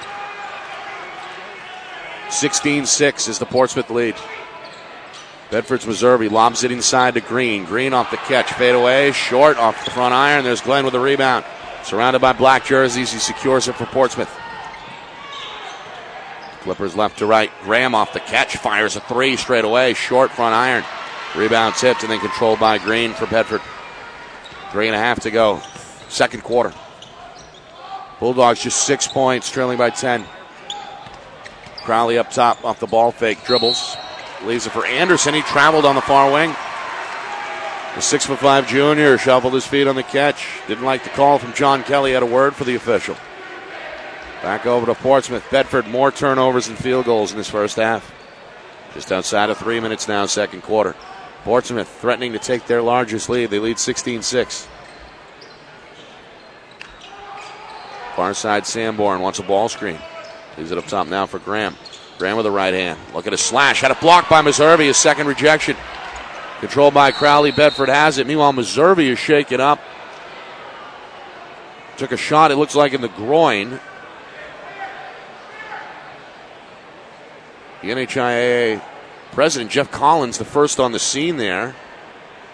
[2.30, 4.16] 16 6 is the Portsmouth lead.
[5.52, 7.66] Bedford's Meservey lobs it inside to Green.
[7.66, 8.52] Green off the catch.
[8.54, 9.12] Fade away.
[9.12, 10.44] Short off the front iron.
[10.44, 11.46] There's Glenn with a rebound.
[11.84, 13.12] Surrounded by black jerseys.
[13.12, 14.34] He secures it for Portsmouth.
[16.62, 17.52] Clippers left to right.
[17.64, 18.58] Graham off the catch.
[18.58, 19.94] Fires a three straight away.
[19.94, 20.84] Short front iron.
[21.36, 23.62] Rebound tipped and then controlled by Green for Bedford.
[24.72, 25.62] Three and a half to go.
[26.08, 26.74] Second quarter.
[28.20, 30.26] Bulldogs just six points, trailing by 10.
[31.84, 33.44] Crowley up top off the ball fake.
[33.46, 33.96] Dribbles.
[34.44, 35.34] Leaves it for Anderson.
[35.34, 36.56] He traveled on the far wing.
[37.96, 40.48] The six foot five junior shuffled his feet on the catch.
[40.68, 42.14] Didn't like the call from John Kelly.
[42.14, 43.16] Had a word for the official.
[44.42, 45.50] Back over to Portsmouth.
[45.50, 48.14] Bedford more turnovers and field goals in this first half.
[48.94, 50.96] Just outside of three minutes now, second quarter.
[51.46, 53.52] Portsmouth threatening to take their largest lead.
[53.52, 54.68] They lead 16 6.
[58.16, 60.00] Far side, Sanborn wants a ball screen.
[60.58, 61.76] Leaves it up top now for Graham.
[62.18, 62.98] Graham with the right hand.
[63.14, 63.82] Look at a slash.
[63.82, 64.88] Had a block by Meservey.
[64.88, 65.78] His second rejection.
[66.62, 67.52] Controlled by Crowley.
[67.52, 68.26] Bedford has it.
[68.26, 69.80] Meanwhile, Meservey is shaken up.
[71.98, 73.80] Took a shot, it looks like, in the groin.
[77.84, 78.82] The NHIAA
[79.36, 81.76] president, Jeff Collins, the first on the scene there.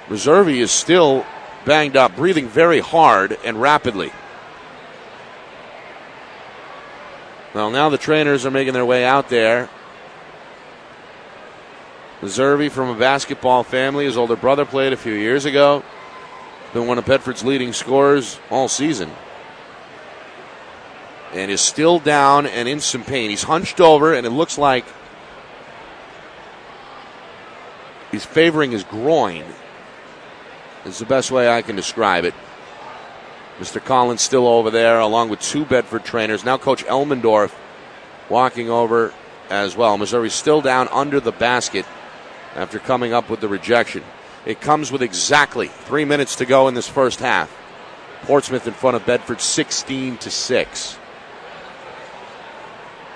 [0.08, 1.26] Meservey is still
[1.63, 4.12] banged up, breathing very hard and rapidly.
[7.54, 9.70] Well, now the trainers are making their way out there.
[12.20, 14.06] Meservey from a basketball family.
[14.06, 15.84] His older brother played a few years ago.
[16.74, 19.12] Been one of Bedford's leading scorers all season.
[21.32, 23.30] And is still down and in some pain.
[23.30, 24.86] He's hunched over, and it looks like
[28.12, 29.43] he's favoring his groin.
[30.86, 32.34] Is the best way I can describe it.
[33.60, 33.84] Mr.
[33.84, 36.43] Collins still over there, along with two Bedford trainers.
[36.43, 37.54] Now, Coach Elmendorf
[38.30, 39.13] walking over
[39.52, 39.97] as well.
[39.97, 41.86] Meservey still down under the basket
[42.56, 44.04] after coming up with the rejection.
[44.45, 47.56] It comes with exactly three minutes to go in this first half.
[48.24, 50.97] Portsmouth in front of Bedford 16 to 6.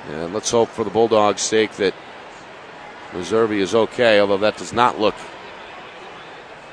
[0.10, 1.95] And let's hope for the Bulldogs' sake that
[3.15, 5.15] Meservey is okay, although that does not look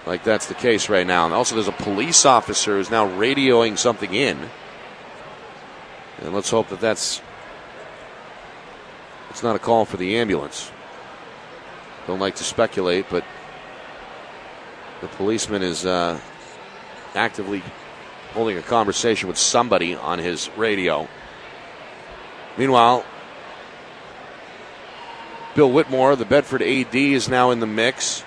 [0.07, 1.25] like that's the case right now.
[1.25, 4.51] And also, there's a police officer who's now radioing something in.
[6.21, 7.23] And let's hope that that's
[9.31, 10.71] it's not a call for the ambulance.
[12.07, 13.25] Don't like to speculate, but
[15.01, 16.19] the policeman is uh,
[17.15, 17.63] actively
[18.35, 21.09] holding a conversation with somebody on his radio.
[22.59, 23.05] Meanwhile,
[25.55, 28.25] Bill Whitmore, the Bedford AD, is now in the mix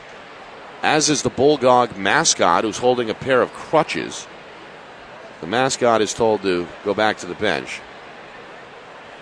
[0.86, 4.28] as is the Bulldog mascot, who's holding a pair of crutches.
[5.42, 7.82] The mascot is told to go back to the bench.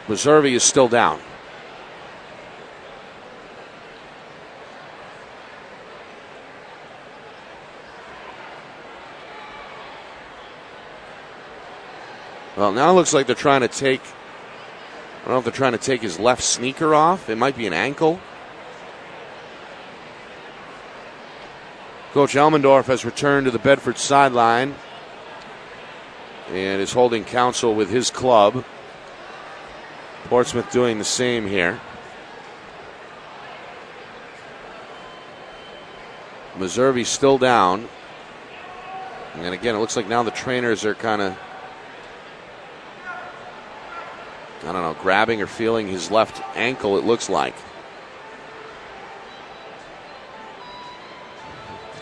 [0.08, 1.22] Meservey is still down.
[12.58, 14.02] Well, now it looks like they're trying to take.
[15.24, 17.30] I don't know if they're trying to take his left sneaker off.
[17.30, 18.20] It might be an ankle.
[22.12, 24.76] Coach Elmendorf has returned to the Bedford sideline
[26.50, 28.66] and is holding counsel with his club.
[30.26, 31.80] Portsmouth doing the same here.
[36.58, 37.88] Meservey still down.
[39.36, 41.38] And again, it looks like now the trainers are kind of,
[44.66, 47.56] I don't know, grabbing or feeling his left ankle, it looks like.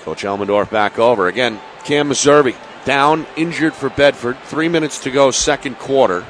[0.03, 1.27] Coach Elmendorf back over.
[1.27, 4.37] Again, Cam Meservey down, injured for Bedford.
[4.39, 6.25] Three minutes to go, second quarter.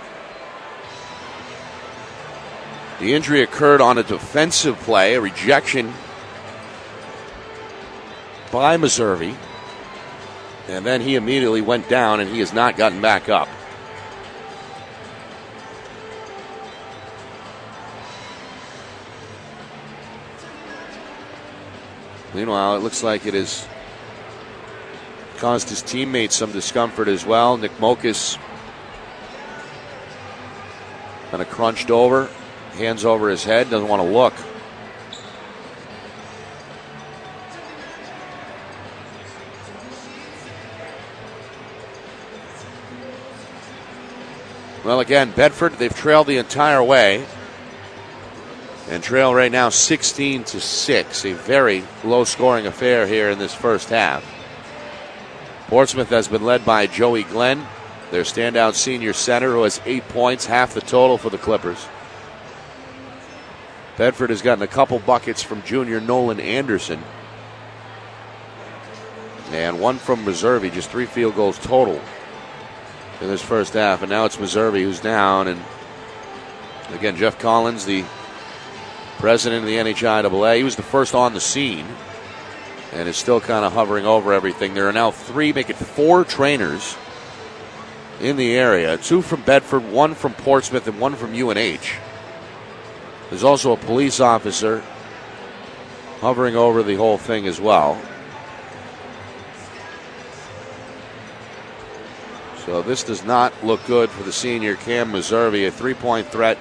[3.00, 5.94] The injury occurred on a defensive play, a rejection
[8.52, 9.36] by Meservey.
[10.68, 13.50] And then he immediately went down and he has not gotten back up.
[22.34, 23.68] Meanwhile, it looks like it has
[25.38, 27.58] caused his teammates some discomfort as well.
[27.58, 28.38] Nick Mokas
[31.30, 32.30] kind of crunched over,
[32.74, 34.34] hands over his head, doesn't want to look.
[44.86, 47.26] Well, again, Bedford, they've trailed the entire way.
[48.90, 51.26] And trail right now 16 to 6.
[51.26, 54.24] A very low scoring affair here in this first half.
[55.68, 57.66] Portsmouth has been led by Joey Glenn,
[58.10, 61.88] their standout senior center, who has eight points, half the total for the Clippers.
[63.98, 67.02] Bedford has gotten a couple buckets from junior Nolan Anderson.
[69.52, 72.02] And one from Meservey, just three field goals total
[73.22, 74.02] in this first half.
[74.02, 75.48] And now it's Meservey who's down.
[75.48, 75.62] And
[76.92, 78.04] again, Jeff Collins, the
[79.18, 80.58] president of the NHIAA.
[80.58, 81.86] He was the first on the scene
[82.92, 84.74] and is still kind of hovering over everything.
[84.74, 86.98] There are now three, make it four trainers
[88.20, 92.00] in the area two from Bedford, one from Portsmouth, and one from UNH.
[93.30, 94.84] There's also a police officer
[96.20, 98.00] hovering over the whole thing as well.
[102.66, 106.58] So this does not look good for the senior Cam Meservey, a three point threat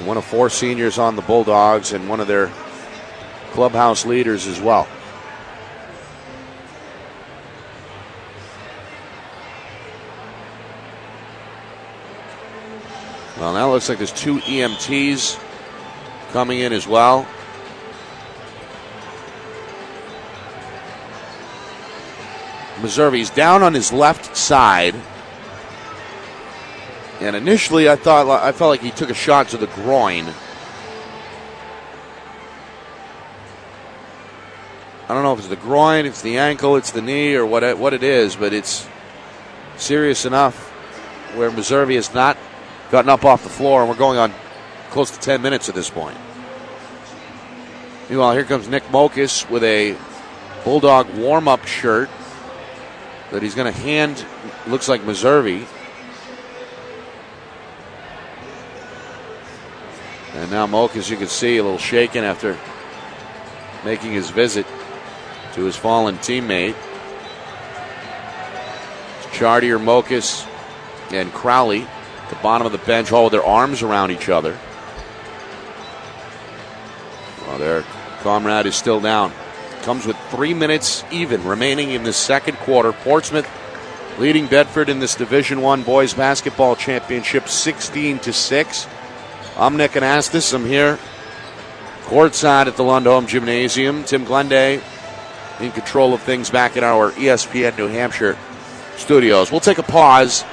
[0.00, 2.52] one of four seniors on the Bulldogs and one of their
[3.52, 4.88] clubhouse leaders as well.
[13.38, 15.40] Well, now it looks like there's two EMTs
[16.32, 17.26] coming in as well.
[22.80, 24.94] Meservey's down on his left side.
[27.20, 30.26] And initially, I thought I felt like he took a shot to the groin.
[35.06, 37.62] I don't know if it's the groin, it's the ankle, it's the knee, or what
[37.62, 38.88] it, what it is, but it's
[39.76, 40.70] serious enough
[41.36, 42.38] where Meservey has not
[42.90, 44.32] gotten up off the floor, and we're going on
[44.90, 46.16] close to 10 minutes at this point.
[48.08, 49.96] Meanwhile, here comes Nick Mokas with a
[50.64, 52.08] Bulldog warm up shirt
[53.30, 54.24] that he's going to hand,
[54.66, 55.66] looks like Meservey.
[60.34, 62.58] And now Moke, as you can see, a little shaken after
[63.84, 64.66] making his visit
[65.54, 66.74] to his fallen teammate.
[69.32, 70.46] Chartier, Mokas,
[71.12, 74.58] and Crowley at the bottom of the bench, all with their arms around each other.
[77.46, 77.82] Well, their
[78.20, 79.32] comrade is still down.
[79.82, 82.92] Comes with three minutes even remaining in the second quarter.
[82.92, 83.48] Portsmouth
[84.18, 88.86] leading Bedford in this Division One boys basketball championship, 16 to six.
[89.56, 90.52] I'm Nick Anastas.
[90.52, 90.98] I'm here
[92.04, 94.04] courtside at the Lundholm Gymnasium.
[94.04, 94.80] Tim Glenday
[95.60, 98.36] in control of things back in our ESPN New Hampshire
[98.96, 99.50] studios.
[99.50, 100.44] We'll take a pause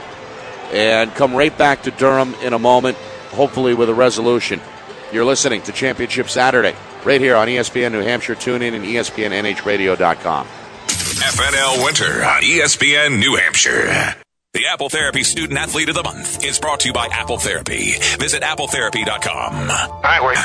[0.71, 2.97] and come right back to Durham in a moment,
[3.31, 4.61] hopefully with a resolution.
[5.11, 8.35] You're listening to Championship Saturday right here on ESPN New Hampshire.
[8.35, 10.47] Tune in and ESPNNHradio.com.
[10.47, 14.15] FNL Winter on ESPN New Hampshire.
[14.53, 17.93] The Apple Therapy Student Athlete of the Month is brought to you by Apple Therapy.
[18.19, 19.71] Visit appletherapy.com.
[19.71, 20.37] All right, wait.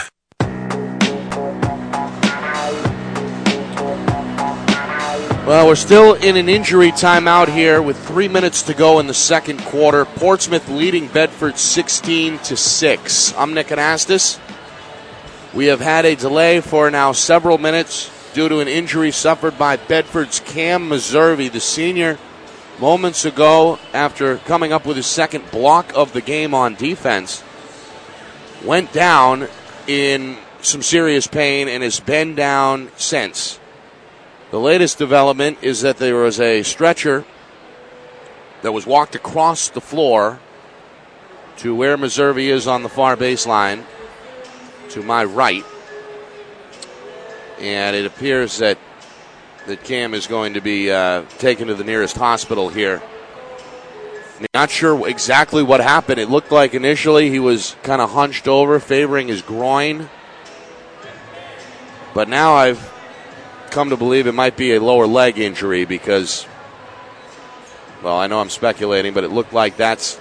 [5.44, 9.14] Well, we're still in an injury timeout here with three minutes to go in the
[9.14, 10.04] second quarter.
[10.04, 13.34] Portsmouth leading Bedford 16 to 6.
[13.36, 14.38] I'm Nick Anastas.
[15.52, 19.74] We have had a delay for now several minutes due to an injury suffered by
[19.74, 22.20] Bedford's Cam Meservey, the senior,
[22.78, 27.42] moments ago after coming up with his second block of the game on defense.
[28.64, 29.48] Went down
[29.86, 33.58] in some serious pain and has been down since.
[34.50, 37.24] The latest development is that there was a stretcher
[38.62, 40.40] that was walked across the floor
[41.58, 43.84] to where Meservey is on the far baseline
[44.90, 45.64] to my right.
[47.58, 48.78] And it appears that
[49.66, 53.02] that Cam is going to be uh, taken to the nearest hospital here.
[54.54, 56.20] Not sure exactly what happened.
[56.20, 60.08] It looked like initially he was kind of hunched over, favoring his groin.
[62.14, 62.92] But now I've
[63.70, 66.46] come to believe it might be a lower leg injury because,
[68.02, 70.20] well, I know I'm speculating, but it looked like that's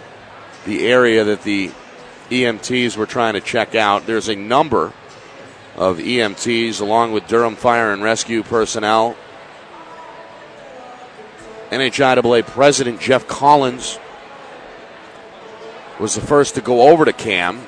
[0.66, 1.72] the area that the
[2.30, 4.08] EMTs were trying to check out.
[4.08, 4.91] There's a number
[5.76, 9.16] of EMTs along with Durham Fire and Rescue personnel.
[11.76, 14.00] NHIAA President Jeff Collins
[16.00, 17.62] was the first to go over to Cam.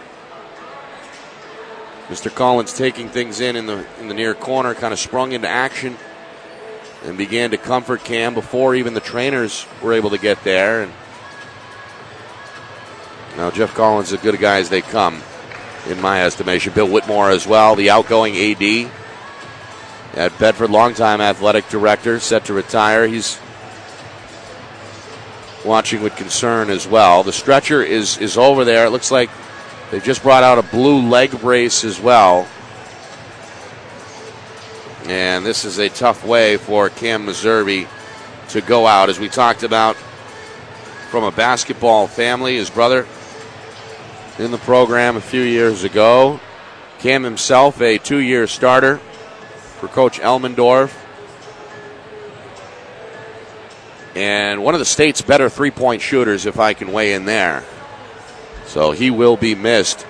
[2.08, 2.34] Mr.
[2.34, 5.98] Collins taking things in in the in the near corner, kind of sprung into action
[7.04, 10.84] and began to comfort Cam before even the trainers were able to get there.
[10.84, 10.94] And
[13.36, 15.22] now Jeff Collins is as good a guy as they come,
[15.90, 16.72] in my estimation.
[16.72, 18.90] Bill Whitmore as well, the outgoing AD
[20.14, 23.06] at Bedford, longtime athletic director, set to retire.
[23.06, 23.38] He's
[25.66, 27.24] watching with concern as well.
[27.24, 28.86] The stretcher is is over there.
[28.86, 29.30] It looks like
[29.92, 32.48] they just brought out a blue leg brace as well.
[35.06, 37.88] And this is a tough way for Cam Meservey
[38.50, 39.10] to go out.
[39.10, 39.96] As we talked about
[41.10, 43.08] from a basketball family, his brother
[44.40, 46.40] in the program a few years ago.
[47.00, 48.98] Cam himself, a two year starter
[49.80, 50.94] for Coach Elmendorf.
[54.18, 57.64] And one of the state's better three point shooters, if I can weigh in there.
[58.66, 60.08] So he will be missed.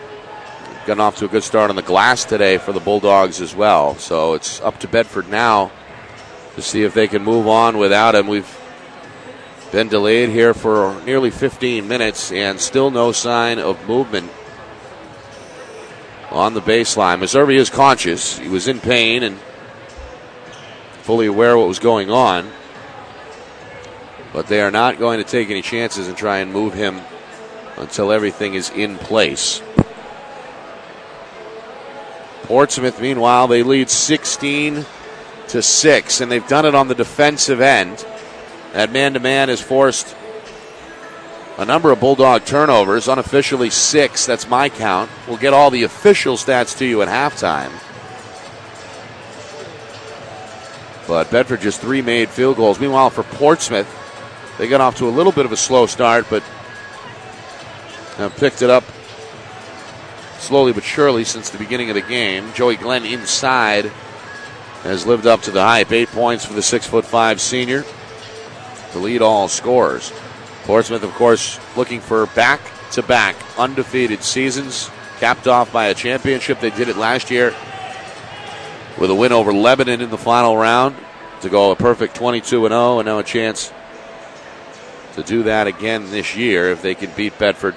[0.85, 3.95] Gotten off to a good start on the glass today for the Bulldogs as well.
[3.95, 5.73] So it's up to Bedford now
[6.55, 8.27] to see if they can move on without him.
[8.27, 8.49] We've
[9.73, 14.31] been delayed here for nearly 15 minutes and still no sign of movement
[16.31, 17.19] on the baseline.
[17.19, 18.39] Meservey is conscious.
[18.39, 19.37] He was in pain and
[21.01, 22.49] fully aware what was going on.
[24.37, 27.01] But they are not going to take any chances and try and move him
[27.75, 29.63] until everything is in place.
[32.43, 34.85] Portsmouth, meanwhile, they lead 16
[35.47, 38.05] to 6, and they've done it on the defensive end.
[38.73, 40.15] That man to man has forced
[41.57, 44.27] a number of Bulldog turnovers, unofficially six.
[44.27, 45.09] That's my count.
[45.27, 47.71] We'll get all the official stats to you at halftime.
[51.07, 52.79] But Bedford just three made field goals.
[52.79, 54.03] Meanwhile, for Portsmouth,
[54.57, 56.43] they got off to a little bit of a slow start, but
[58.17, 58.83] have picked it up
[60.39, 62.51] slowly but surely since the beginning of the game.
[62.53, 63.85] Joey Glenn inside
[64.83, 65.91] has lived up to the hype.
[65.91, 67.85] Eight points for the six foot five senior
[68.91, 70.11] to lead all scorers.
[70.63, 72.59] Portsmouth, of course, looking for back
[72.91, 74.89] to back undefeated seasons,
[75.19, 76.59] capped off by a championship.
[76.59, 77.55] They did it last year
[78.97, 80.95] with a win over Lebanon in the final round
[81.41, 83.71] to go a perfect 22 0, and now a chance
[85.17, 87.75] to do that again this year if they can beat Bedford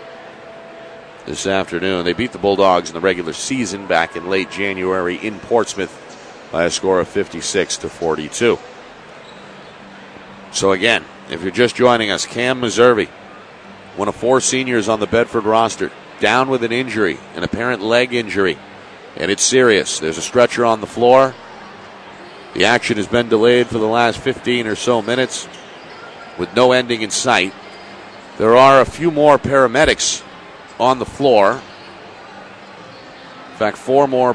[1.24, 2.04] this afternoon.
[2.04, 6.64] They beat the Bulldogs in the regular season back in late January in Portsmouth by
[6.64, 8.58] a score of 56 to 42.
[10.52, 13.08] So again, if you're just joining us, Cam Meservey,
[13.96, 18.12] one of four seniors on the Bedford roster, down with an injury, an apparent leg
[18.12, 18.58] injury,
[19.16, 19.98] and it's serious.
[19.98, 21.34] There's a stretcher on the floor.
[22.52, 25.48] The action has been delayed for the last 15 or so minutes
[26.40, 27.52] with no ending in sight.
[28.38, 30.24] There are a few more paramedics
[30.80, 31.60] on the floor.
[33.52, 34.34] In fact, four more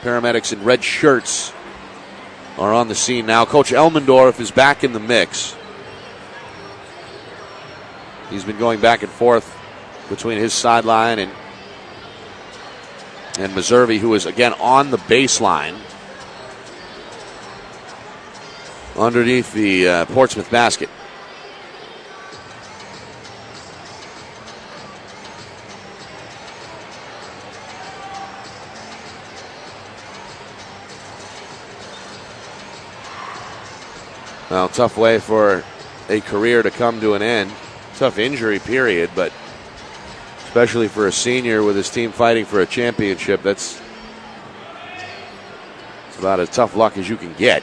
[0.00, 1.52] paramedics in red shirts
[2.56, 3.44] are on the scene now.
[3.44, 5.56] Coach Elmendorf is back in the mix.
[8.30, 9.58] He's been going back and forth
[10.08, 11.32] between his sideline and
[13.40, 15.76] and Meservey, who is again on the baseline
[18.98, 20.88] underneath the uh, Portsmouth basket.
[34.50, 35.62] Well, tough way for
[36.08, 37.52] a career to come to an end.
[37.96, 39.32] Tough injury period, but
[40.44, 43.80] especially for a senior with his team fighting for a championship, that's
[46.08, 47.62] it's about as tough luck as you can get.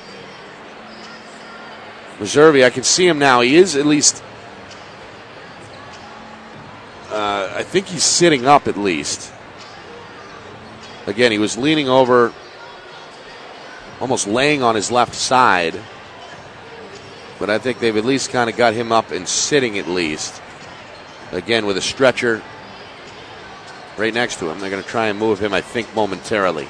[2.19, 3.41] Meservey, I can see him now.
[3.41, 4.23] He is at least,
[7.09, 9.33] uh, I think he's sitting up at least.
[11.07, 12.33] Again, he was leaning over,
[13.99, 15.79] almost laying on his left side
[17.39, 20.41] but I think they've at least kind of got him up and sitting at least.
[21.31, 22.41] Again, with a stretcher
[23.97, 24.59] right next to him.
[24.59, 26.67] They're going to try and move him, I think, momentarily.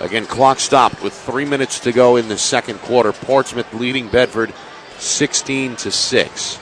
[0.00, 3.12] Again, clock stopped with three minutes to go in the second quarter.
[3.12, 4.52] Portsmouth leading Bedford
[4.98, 6.58] 16 to 6.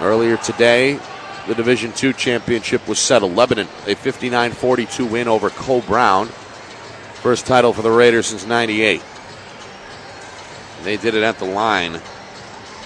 [0.00, 0.98] Earlier today,
[1.46, 3.34] the Division II championship was settled.
[3.34, 6.26] Lebanon, a 59 42 win over Coe-Brown.
[6.26, 9.02] First title for the Raiders since 98.
[10.82, 12.00] They did it at the line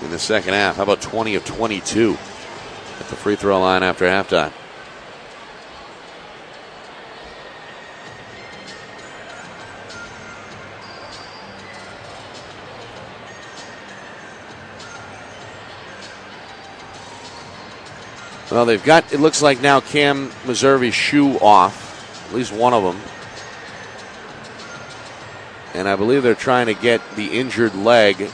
[0.02, 0.76] in the second half.
[0.76, 4.52] How about 20 of 22 at the free throw line after halftime?
[18.56, 22.84] Well, they've got, it looks like now Cam Meservey's shoe off, at least one of
[22.84, 22.98] them.
[25.74, 28.30] And I believe they're trying to get the injured leg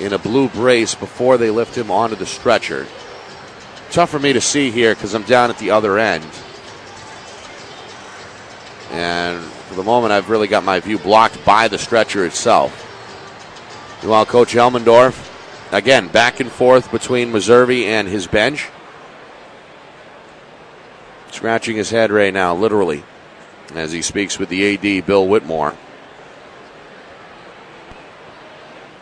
[0.00, 2.88] in a blue brace before they lift him onto the stretcher.
[3.92, 6.24] Tough for me to see here because I'm down at the other end.
[8.90, 12.74] And for the moment, I've really got my view blocked by the stretcher itself.
[14.02, 15.30] Meanwhile, Coach Elmendorf,
[15.70, 18.68] again, back and forth between Meservey and his bench.
[21.30, 23.04] Scratching his head right now, literally,
[23.74, 25.76] as he speaks with the AD, Bill Whitmore.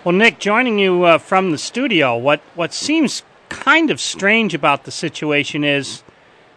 [0.04, 4.84] Well, Nick, joining you uh, from the studio, what, what seems kind of strange about
[4.84, 6.02] the situation is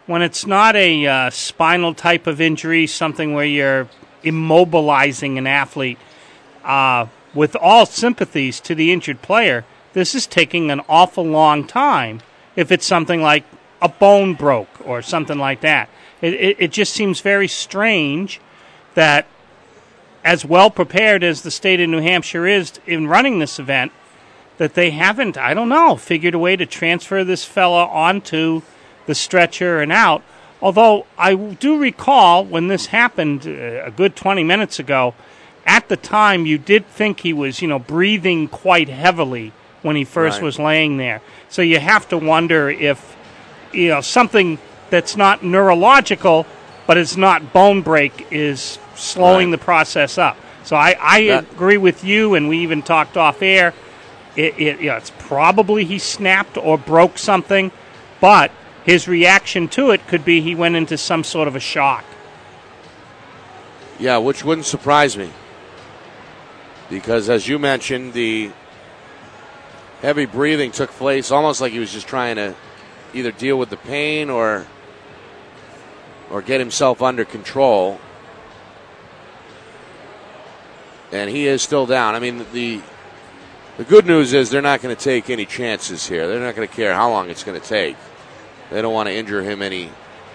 [0.05, 3.88] when it's not a uh, spinal type of injury, something where you're
[4.24, 5.97] immobilizing an athlete,
[6.63, 12.22] uh, with all sympathies to the injured player, this is taking an awful long time
[12.55, 13.43] if it's something like
[13.82, 15.90] a bone broke or something like that.
[16.22, 18.40] It, it, it just seems very strange
[18.94, 19.26] that,
[20.24, 23.92] as well prepared as the state of New Hampshire is in running this event,
[24.58, 28.62] that they haven't, I don't know, figured a way to transfer this fella onto
[29.08, 30.22] the stretcher and out.
[30.62, 35.16] Although I do recall when this happened uh, a good 20 minutes ago,
[35.66, 40.04] at the time you did think he was, you know, breathing quite heavily when he
[40.04, 40.44] first Right.
[40.44, 41.22] was laying there.
[41.50, 43.16] So you have to wonder if
[43.74, 44.57] you know something
[44.89, 46.45] that's not neurological
[46.88, 49.59] but it's not bone break is slowing Right.
[49.59, 53.41] the process up so i, I That- agree with you and we even talked off
[53.41, 53.74] air
[54.36, 57.72] it, it, you know, it's probably he snapped or broke something
[58.22, 58.51] but
[58.86, 62.03] his reaction to it could be he went into some sort of a shock
[63.99, 65.30] Yeah, which wouldn't surprise me.
[66.89, 68.51] Because as you mentioned, the
[70.01, 72.55] heavy breathing took place almost like he was just trying to
[73.14, 74.66] either deal with the pain or
[76.30, 77.99] or get himself under control.
[81.12, 82.16] And he is still down.
[82.16, 82.82] I mean, the
[83.78, 86.28] the good news is they're not going to take any chances here.
[86.28, 87.97] They're not going to care how long it's going to take.
[88.70, 89.89] They don't want to injure him any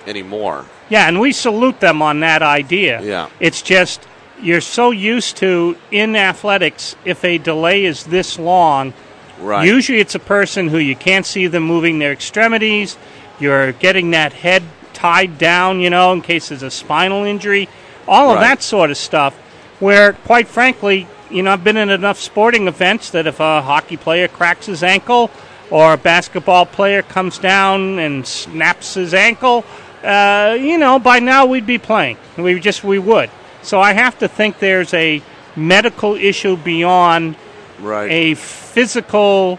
[0.07, 0.65] anymore.
[0.89, 3.03] Yeah, and we salute them on that idea.
[3.03, 3.29] Yeah.
[3.41, 4.07] It's just
[4.41, 8.93] you're so used to in athletics, if a delay is this long,
[9.39, 9.67] Right.
[9.67, 12.97] usually it's a person who you can't see them moving their extremities.
[13.39, 14.63] You're getting that head
[14.95, 17.69] tied down, you know, in case there's a spinal injury,
[18.09, 18.49] all of Right.
[18.49, 19.35] that sort of stuff.
[19.79, 23.97] Where, quite frankly, you know, I've been in enough sporting events that if a hockey
[23.99, 25.31] player cracks his ankle
[25.71, 29.65] or a basketball player comes down and snaps his ankle,
[30.03, 32.17] uh, you know, by now we'd be playing.
[32.39, 33.29] We just we would.
[33.63, 35.21] So I have to think there's a
[35.57, 37.35] medical issue beyond
[37.81, 38.11] right.
[38.11, 39.59] a physical,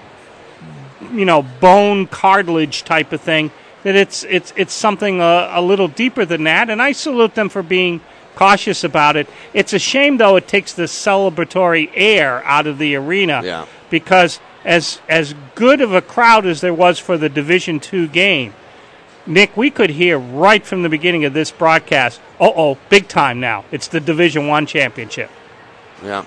[1.13, 3.51] you know, bone cartilage type of thing.
[3.83, 7.47] That it's it's it's something a, a little deeper than that, and I salute them
[7.49, 8.01] for being
[8.35, 9.27] cautious about it.
[9.53, 13.65] It's a shame though it takes the celebratory air out of the arena Yeah.
[13.89, 18.53] because as as good of a crowd as there was for the Division Two game,
[19.25, 22.19] Nick, we could hear right from the beginning of this broadcast.
[22.39, 23.63] Uh oh, big time now!
[23.71, 25.29] It's the Division One championship.
[26.03, 26.25] Yeah.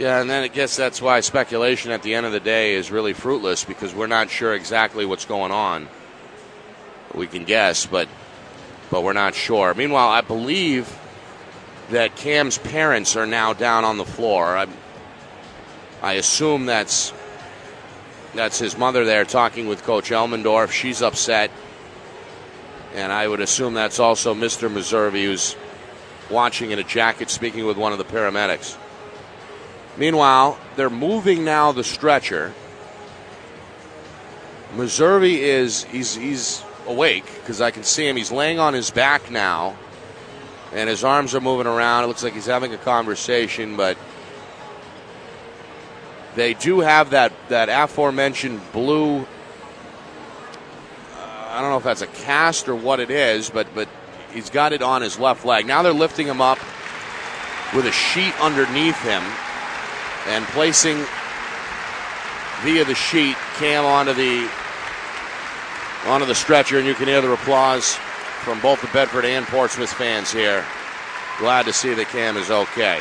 [0.00, 2.90] Yeah, and then I guess that's why speculation at the end of the day is
[2.90, 5.88] really fruitless because we're not sure exactly what's going on.
[7.14, 8.08] We can guess, but
[8.90, 9.74] but we're not sure.
[9.74, 10.98] Meanwhile, I believe
[11.90, 14.56] that Cam's parents are now down on the floor.
[14.56, 14.68] I,
[16.00, 17.12] I assume that's
[18.34, 20.70] that's his mother there talking with Coach Elmendorf.
[20.70, 21.50] She's upset,
[22.94, 24.72] and I would assume that's also Mr.
[24.72, 25.56] Meservey who's
[26.30, 28.78] watching in a jacket, speaking with one of the paramedics.
[30.00, 32.54] Meanwhile, they're moving now the stretcher.
[34.74, 38.16] Meservey is he's he's awake because I can see him.
[38.16, 39.76] He's laying on his back now,
[40.72, 42.04] and his arms are moving around.
[42.04, 43.98] It looks like he's having a conversation, but
[46.34, 49.18] they do have that that aforementioned blue.
[49.18, 49.26] Uh,
[51.48, 53.86] I don't know if that's a cast or what it is, but but
[54.32, 55.66] he's got it on his left leg.
[55.66, 56.58] Now they're lifting him up
[57.74, 59.22] with a sheet underneath him
[60.28, 61.04] and placing
[62.62, 64.50] via the sheet Cam onto the
[66.06, 67.94] onto the stretcher, and you can hear the applause
[68.44, 70.64] from both the Bedford and Portsmouth fans here
[71.40, 72.98] glad to see that Cam is okay.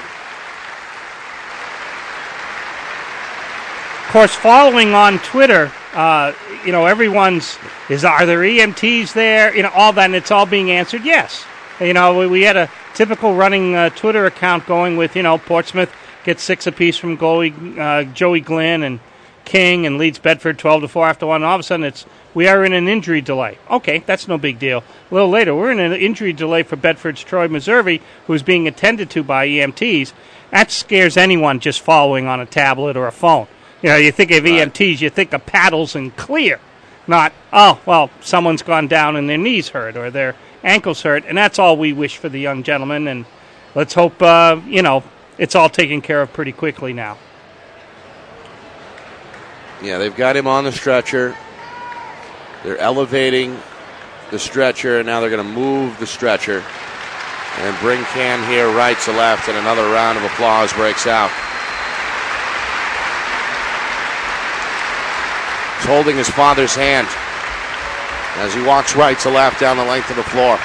[4.07, 6.31] Of course, following on Twitter, uh,
[6.65, 7.59] you know, everyone's
[7.89, 9.53] is are there EMTs there?
[9.55, 11.45] You know, all that, and it's all being answered yes.
[11.81, 15.37] You know, we, we had a typical running uh, Twitter account going with you know
[15.37, 15.93] Portsmouth
[16.29, 18.99] gets six apiece from goalie uh, Joey Glenn and
[19.45, 21.43] King and leads Bedford 12 to 4 after one.
[21.43, 22.05] All of a sudden, it's
[22.35, 23.57] we are in an injury delay.
[23.67, 24.83] Okay, that's no big deal.
[25.09, 29.09] A little later, we're in an injury delay for Bedford's Troy Meservey, who's being attended
[29.09, 30.13] to by EMTs.
[30.51, 33.47] That scares anyone just following on a tablet or a phone.
[33.81, 34.43] You know, you think of.
[34.43, 36.59] EMTs, you think of paddles and clear,
[37.07, 41.35] not oh well, someone's gone down and their knees hurt or their ankles hurt, and
[41.35, 43.07] that's all we wish for the young gentleman.
[43.07, 43.25] And
[43.73, 45.03] let's hope uh, you know
[45.39, 47.17] it's all taken care of pretty quickly now.
[49.81, 51.35] Yeah, they've got him on the stretcher.
[52.63, 53.57] They're elevating
[54.29, 56.63] the stretcher, and now they're going to move the stretcher
[57.57, 61.31] and bring Cam here right to left, and another round of applause breaks out.
[65.77, 67.07] He's holding his father's hand
[68.35, 70.59] as he walks right to left down the length of the floor.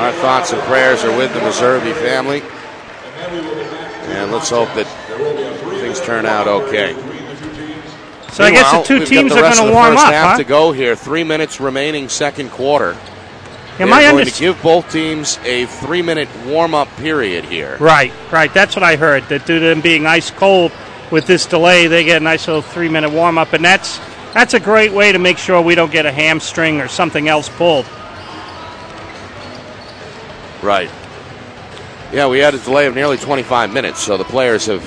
[0.00, 2.42] Our thoughts and prayers are with the Meservey family.
[4.14, 4.86] And let's hope that
[5.80, 6.94] things turn out okay.
[8.32, 10.12] So I guess the two teams are going to warm up.
[10.12, 10.36] Half huh?
[10.38, 10.96] to go here.
[10.96, 12.96] Three minutes remaining, second quarter.
[13.78, 17.78] Yeah, my going to give both teams a three-minute warm-up period here.
[17.78, 18.52] Right, right.
[18.52, 19.24] That's what I heard.
[19.30, 20.70] That due to them being ice cold
[21.10, 23.98] with this delay, they get a nice little three-minute warm-up, and that's
[24.34, 27.48] that's a great way to make sure we don't get a hamstring or something else
[27.48, 27.86] pulled.
[30.62, 30.90] Right.
[32.12, 34.84] Yeah, we had a delay of nearly 25 minutes, so the players have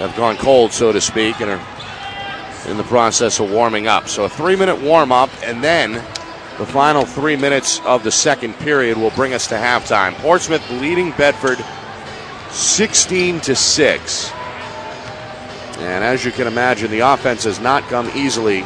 [0.00, 4.08] have gone cold, so to speak, and are in the process of warming up.
[4.08, 5.92] So a three-minute warm-up, and then
[6.58, 10.14] the final three minutes of the second period will bring us to halftime.
[10.14, 11.64] Portsmouth leading Bedford
[12.50, 14.32] 16 to six.
[15.78, 18.64] And as you can imagine, the offense has not come easily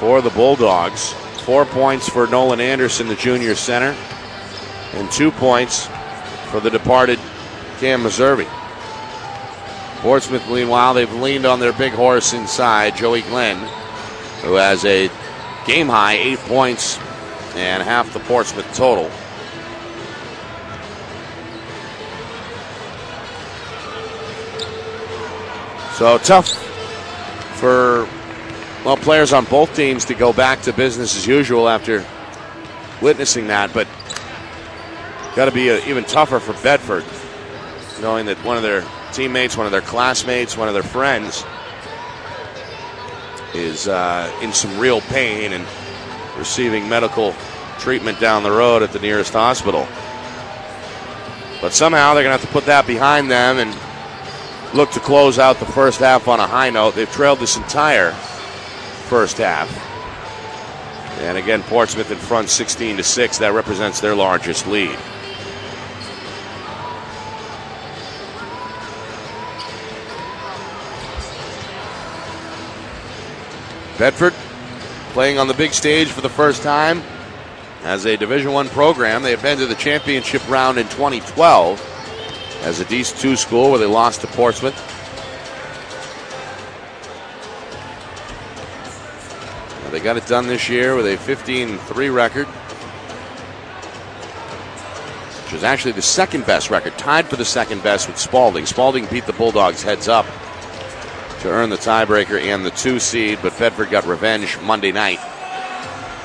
[0.00, 1.12] for the Bulldogs.
[1.44, 3.96] Four points for Nolan Anderson, the junior center
[4.98, 5.88] and two points
[6.50, 7.18] for the departed
[7.78, 8.48] Cam Meservey.
[10.00, 13.56] Portsmouth, meanwhile, they've leaned on their big horse inside, Joey Glenn,
[14.42, 15.10] who has a
[15.66, 16.98] game high eight points
[17.54, 19.10] and half the Portsmouth total.
[25.94, 26.48] So tough
[27.58, 28.08] for
[28.84, 32.04] well players on both teams to go back to business as usual after
[33.02, 33.88] witnessing that, but
[35.38, 37.04] got to be a, even tougher for Bedford,
[38.02, 41.44] knowing that one of their teammates, one of their classmates, one of their friends
[43.54, 45.64] is uh, in some real pain and
[46.36, 47.36] receiving medical
[47.78, 49.86] treatment down the road at the nearest hospital.
[51.60, 55.38] But somehow they're going to have to put that behind them and look to close
[55.38, 56.96] out the first half on a high note.
[56.96, 58.10] They've trailed this entire
[59.06, 59.70] first half.
[61.20, 63.38] And again, Portsmouth in front 16 to 6.
[63.38, 64.98] That represents their largest lead.
[73.98, 74.32] Bedford
[75.12, 77.02] playing on the big stage for the first time
[77.82, 79.22] as a Division One program.
[79.22, 83.86] They have been to the championship round in 2012 as a D2 school where they
[83.86, 84.76] lost to Portsmouth.
[89.82, 92.46] Now they got it done this year with a 15-3 record,
[95.44, 98.64] which is actually the second best record, tied for the second best with Spalding.
[98.64, 100.26] Spalding beat the Bulldogs heads up
[101.40, 105.20] to earn the tiebreaker and the two seed, but Bedford got revenge Monday night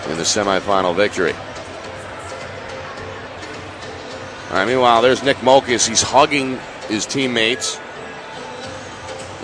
[0.09, 1.33] in the semifinal victory.
[4.49, 5.87] All right, meanwhile, there's Nick Mokas.
[5.87, 7.79] He's hugging his teammates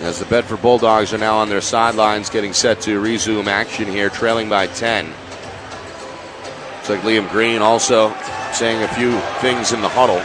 [0.00, 4.08] as the Bedford Bulldogs are now on their sidelines getting set to resume action here,
[4.08, 5.06] trailing by 10.
[5.06, 8.14] Looks like Liam Green also
[8.52, 10.22] saying a few things in the huddle,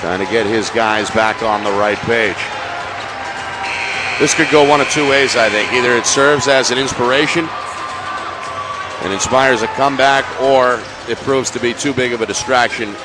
[0.00, 2.36] trying to get his guys back on the right page.
[4.18, 5.72] This could go one of two ways, I think.
[5.72, 7.48] Either it serves as an inspiration
[9.02, 12.96] and inspires a comeback, or it proves to be too big of a distraction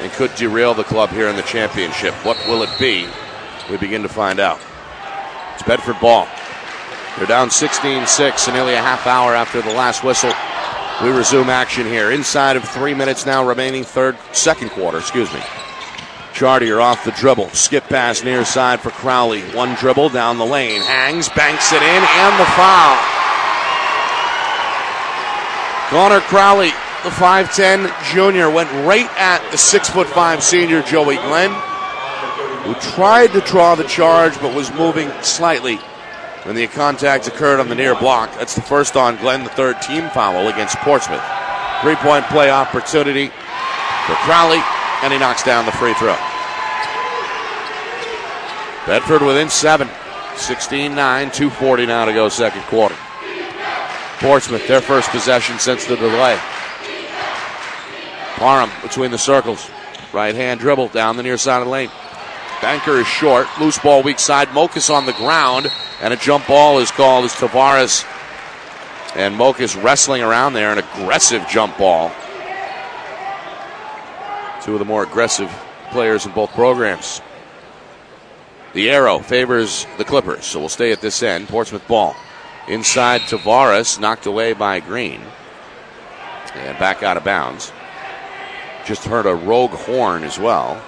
[0.00, 2.14] and could derail the club here in the championship.
[2.24, 3.06] What will it be?
[3.70, 4.58] We begin to find out.
[5.52, 6.26] It's Bedford ball.
[7.18, 10.32] They're down 16 6, and nearly a half hour after the last whistle.
[11.02, 12.10] We resume action here.
[12.10, 15.40] Inside of three minutes now remaining, third, second quarter, excuse me.
[16.38, 17.48] Chartier off the dribble.
[17.48, 19.42] Skip pass near side for Crowley.
[19.56, 20.80] One dribble down the lane.
[20.82, 22.96] Hangs, banks it in, and the foul.
[25.90, 26.68] Connor Crowley,
[27.02, 31.50] the 5'10 junior, went right at the 6'5 senior Joey Glenn,
[32.62, 35.74] who tried to draw the charge but was moving slightly
[36.44, 38.32] when the contact occurred on the near block.
[38.34, 41.24] That's the first on Glenn, the third team foul against Portsmouth.
[41.82, 43.26] Three point play opportunity
[44.06, 44.62] for Crowley,
[45.02, 46.16] and he knocks down the free throw.
[48.88, 49.86] Bedford within seven.
[50.36, 52.96] 16 9, 240 now to go, second quarter.
[54.18, 56.40] Portsmouth, their first possession since the delay.
[58.36, 59.68] Parham between the circles.
[60.10, 61.90] Right hand dribble down the near side of the lane.
[62.62, 63.46] Banker is short.
[63.60, 64.48] Loose ball weak side.
[64.48, 65.70] Mokas on the ground.
[66.00, 68.06] And a jump ball is called as Tavares
[69.14, 70.72] and Mokas wrestling around there.
[70.72, 72.10] An aggressive jump ball.
[74.62, 75.50] Two of the more aggressive
[75.90, 77.20] players in both programs.
[78.78, 81.48] The arrow favors the Clippers, so we'll stay at this end.
[81.48, 82.14] Portsmouth ball.
[82.68, 85.20] Inside Tavares, knocked away by Green.
[86.54, 87.72] And back out of bounds.
[88.86, 90.80] Just heard a rogue horn as well.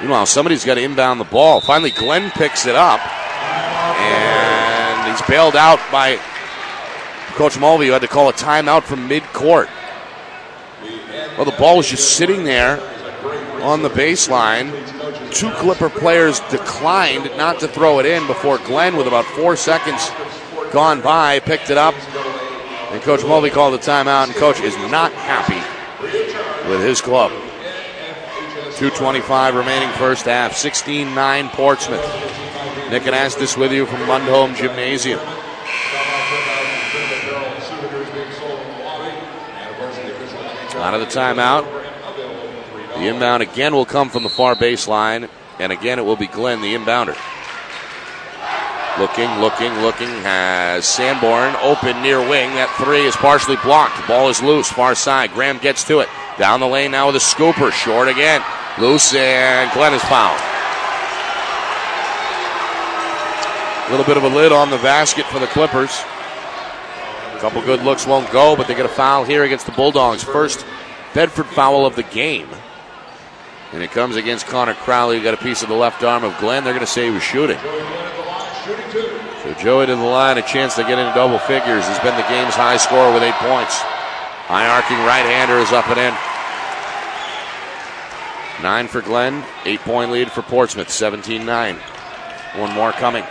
[0.00, 1.60] Meanwhile, somebody's got to inbound the ball.
[1.60, 2.98] Finally, Glenn picks it up.
[4.00, 6.18] And he's bailed out by
[7.34, 9.68] Coach Mulvey, who had to call a timeout from mid-court.
[11.40, 12.78] Well, the ball was just sitting there
[13.62, 14.70] on the baseline.
[15.32, 20.10] Two Clipper players declined not to throw it in before Glenn, with about four seconds
[20.70, 21.94] gone by, picked it up.
[22.92, 25.62] And Coach Mulvey called the timeout, and Coach is not happy
[26.68, 27.30] with his club.
[28.72, 30.54] 2.25 remaining first half.
[30.54, 32.04] 16 9 Portsmouth.
[32.90, 35.20] Nick Anastas with you from Lundholm Gymnasium.
[40.80, 41.64] Out of the timeout.
[42.94, 45.28] The inbound again will come from the far baseline,
[45.58, 47.16] and again it will be Glenn, the inbounder.
[48.98, 50.08] Looking, looking, looking.
[50.22, 52.50] Has Sanborn open near wing.
[52.56, 54.06] That three is partially blocked.
[54.08, 55.32] Ball is loose, far side.
[55.32, 56.08] Graham gets to it.
[56.38, 57.70] Down the lane now with a scooper.
[57.72, 58.42] Short again.
[58.78, 60.40] Loose, and Glenn is fouled.
[63.86, 66.04] A little bit of a lid on the basket for the Clippers.
[67.40, 70.22] Couple good looks won't go, but they get a foul here against the Bulldogs.
[70.22, 70.66] First
[71.14, 72.48] Bedford foul of the game.
[73.72, 76.36] And it comes against Connor Crowley, who got a piece of the left arm of
[76.38, 76.64] Glenn.
[76.64, 77.56] They're going to say he was shooting.
[79.42, 81.88] So Joey to the line, a chance to get into double figures.
[81.88, 83.74] He's been the game's high scorer with eight points.
[84.44, 86.14] High arcing right hander is up and in.
[88.62, 91.76] Nine for Glenn, eight point lead for Portsmouth, 17 9.
[92.56, 93.24] One more coming.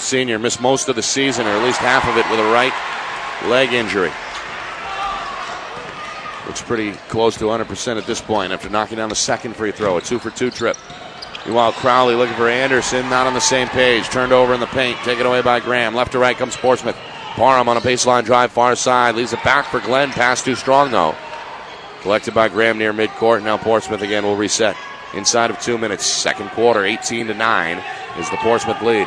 [0.00, 2.72] Senior missed most of the season, or at least half of it, with a right
[3.48, 4.10] leg injury.
[6.46, 9.98] Looks pretty close to 100% at this point after knocking down the second free throw.
[9.98, 10.76] A two for two trip.
[11.46, 14.08] Meanwhile, Crowley looking for Anderson, not on the same page.
[14.08, 15.94] Turned over in the paint, taken away by Graham.
[15.94, 16.96] Left to right comes Portsmouth.
[17.34, 19.14] Parham on a baseline drive, far side.
[19.14, 20.10] Leaves it back for Glenn.
[20.10, 21.14] Pass too strong, though.
[22.02, 23.42] Collected by Graham near midcourt.
[23.42, 24.76] Now Portsmouth again will reset
[25.14, 26.04] inside of two minutes.
[26.04, 27.82] Second quarter, 18 to 9
[28.18, 29.06] is the Portsmouth lead.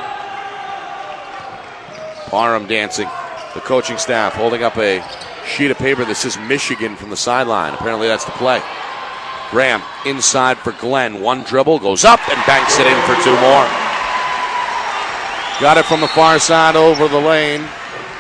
[2.34, 3.08] Parham dancing.
[3.54, 5.06] The coaching staff holding up a
[5.46, 7.76] sheet of paper that says Michigan from the sideline.
[7.76, 8.60] Apparently that's the play.
[9.52, 11.22] Graham inside for Glenn.
[11.22, 13.68] One dribble goes up and banks it in for two more.
[15.62, 17.70] Got it from the far side over the lane.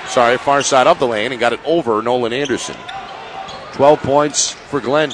[0.05, 2.77] Sorry, far side of the lane and got it over Nolan Anderson.
[3.71, 5.11] 12 points for Glenn.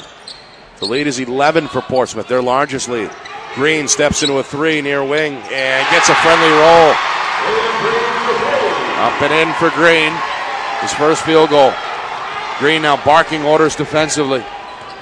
[0.78, 3.10] The lead is 11 for Portsmouth, their largest lead.
[3.54, 6.94] Green steps into a three near wing and gets a friendly roll.
[9.00, 10.12] Up and in for Green.
[10.82, 11.72] His first field goal.
[12.58, 14.44] Green now barking orders defensively.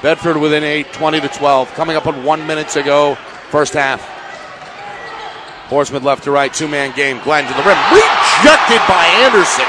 [0.02, 1.74] Bedford within 8, 20 to 12.
[1.74, 3.16] Coming up on one minute to go,
[3.50, 3.98] first half.
[5.66, 7.18] Portsmouth left to right, two man game.
[7.24, 7.76] Glenn to the rim.
[7.90, 9.66] Rejected by Anderson.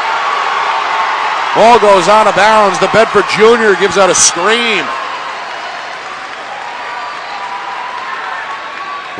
[1.57, 2.80] Ball goes out of bounds.
[2.80, 4.86] The Bedford junior gives out a scream.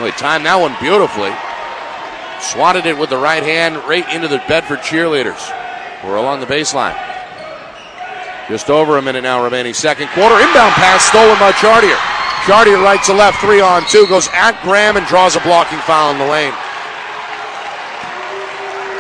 [0.06, 1.34] He timed that one beautifully.
[2.40, 5.40] Swatted it with the right hand right into the Bedford cheerleaders.
[6.04, 6.98] We're along the baseline.
[8.48, 9.74] Just over a minute now remaining.
[9.74, 10.36] Second quarter.
[10.36, 11.98] Inbound pass stolen by Chartier.
[12.48, 16.12] Chartier right to left, three on two, goes at Graham and draws a blocking foul
[16.12, 16.54] in the lane.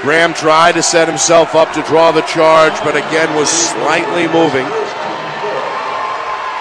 [0.01, 4.67] Graham tried to set himself up to draw the charge, but again was slightly moving.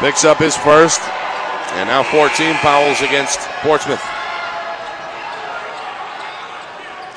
[0.01, 1.01] Picks up his first,
[1.75, 4.03] and now 14 fouls against Portsmouth.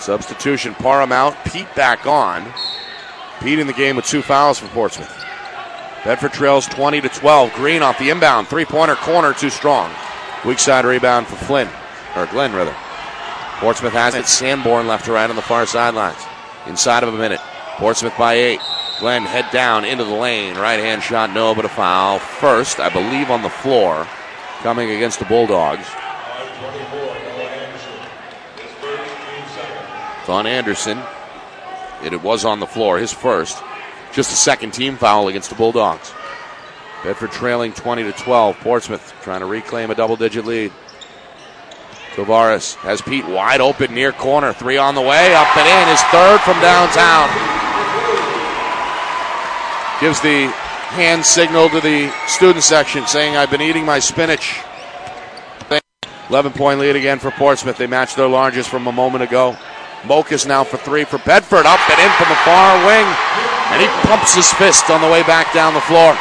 [0.01, 2.51] Substitution, Parham out, Pete back on.
[3.41, 5.15] Pete in the game with two fouls for Portsmouth.
[6.03, 7.53] Bedford trails 20 to 12.
[7.53, 8.47] Green off the inbound.
[8.47, 9.91] Three pointer corner too strong.
[10.45, 11.69] Weak side rebound for Flynn,
[12.15, 12.75] or Glenn rather.
[13.59, 14.25] Portsmouth has it.
[14.25, 16.17] Sanborn left to right on the far sidelines.
[16.65, 17.39] Inside of a minute.
[17.77, 18.59] Portsmouth by eight.
[18.99, 20.55] Glenn head down into the lane.
[20.55, 22.17] Right hand shot, no, but a foul.
[22.17, 24.07] First, I believe, on the floor,
[24.61, 25.87] coming against the Bulldogs.
[30.29, 31.01] On Anderson.
[32.01, 33.61] and it was on the floor, his first.
[34.11, 36.11] Just a second team foul against the Bulldogs.
[37.03, 38.57] Bedford trailing 20 to 12.
[38.59, 40.71] Portsmouth trying to reclaim a double digit lead.
[42.13, 44.53] Tavares has Pete wide open near corner.
[44.53, 45.33] Three on the way.
[45.33, 45.87] Up and in.
[45.89, 47.29] His third from downtown.
[50.01, 50.47] Gives the
[50.91, 54.59] hand signal to the student section saying, I've been eating my spinach.
[56.29, 57.77] 11 point lead again for Portsmouth.
[57.77, 59.57] They matched their largest from a moment ago.
[60.03, 61.65] Mokas now for three for Bedford.
[61.65, 63.05] Up and in from the far wing.
[63.71, 66.17] And he pumps his fist on the way back down the floor.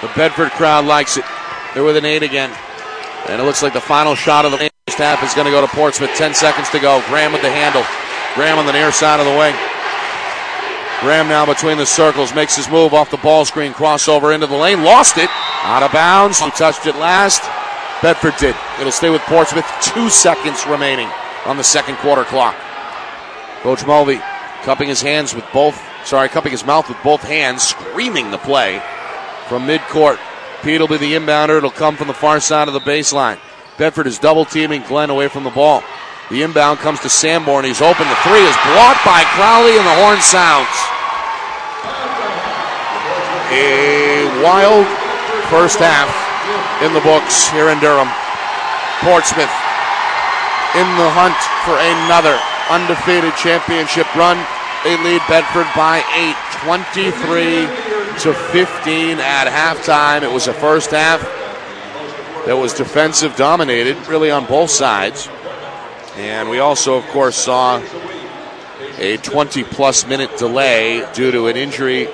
[0.00, 1.24] The Bedford crowd likes it.
[1.74, 2.50] They're with an eight again.
[3.28, 5.60] And it looks like the final shot of the first half is going to go
[5.60, 6.10] to Portsmouth.
[6.14, 7.02] 10 seconds to go.
[7.08, 7.84] Graham with the handle.
[8.34, 9.54] Graham on the near side of the wing.
[11.00, 14.56] Graham now between the circles makes his move off the ball screen, crossover into the
[14.56, 15.30] lane, lost it,
[15.62, 16.40] out of bounds.
[16.40, 17.42] Who touched it last?
[18.00, 18.54] Bedford did.
[18.78, 19.66] It'll stay with Portsmouth.
[19.82, 21.08] Two seconds remaining
[21.46, 22.54] on the second quarter clock.
[23.62, 24.20] Coach Mulvey
[24.62, 28.80] cupping his hands with both, sorry, cupping his mouth with both hands, screaming the play
[29.48, 30.18] from midcourt.
[30.62, 31.58] Pete will be the inbounder.
[31.58, 33.38] It'll come from the far side of the baseline.
[33.78, 35.82] Bedford is double teaming Glenn away from the ball.
[36.30, 37.64] The inbound comes to Sanborn.
[37.64, 38.06] He's open.
[38.06, 40.68] The three is blocked by Crowley, and the horn sounds.
[43.50, 44.86] A wild
[45.48, 46.27] first half
[46.82, 48.08] in the books here in Durham.
[49.00, 49.50] Portsmouth
[50.76, 52.38] in the hunt for another
[52.70, 54.36] undefeated championship run.
[54.84, 57.66] They lead Bedford by eight, 23
[58.20, 60.22] to 15 at halftime.
[60.22, 61.22] It was a first half
[62.46, 65.28] that was defensive dominated, really on both sides.
[66.16, 67.82] And we also, of course, saw
[68.98, 72.08] a 20 plus minute delay due to an injury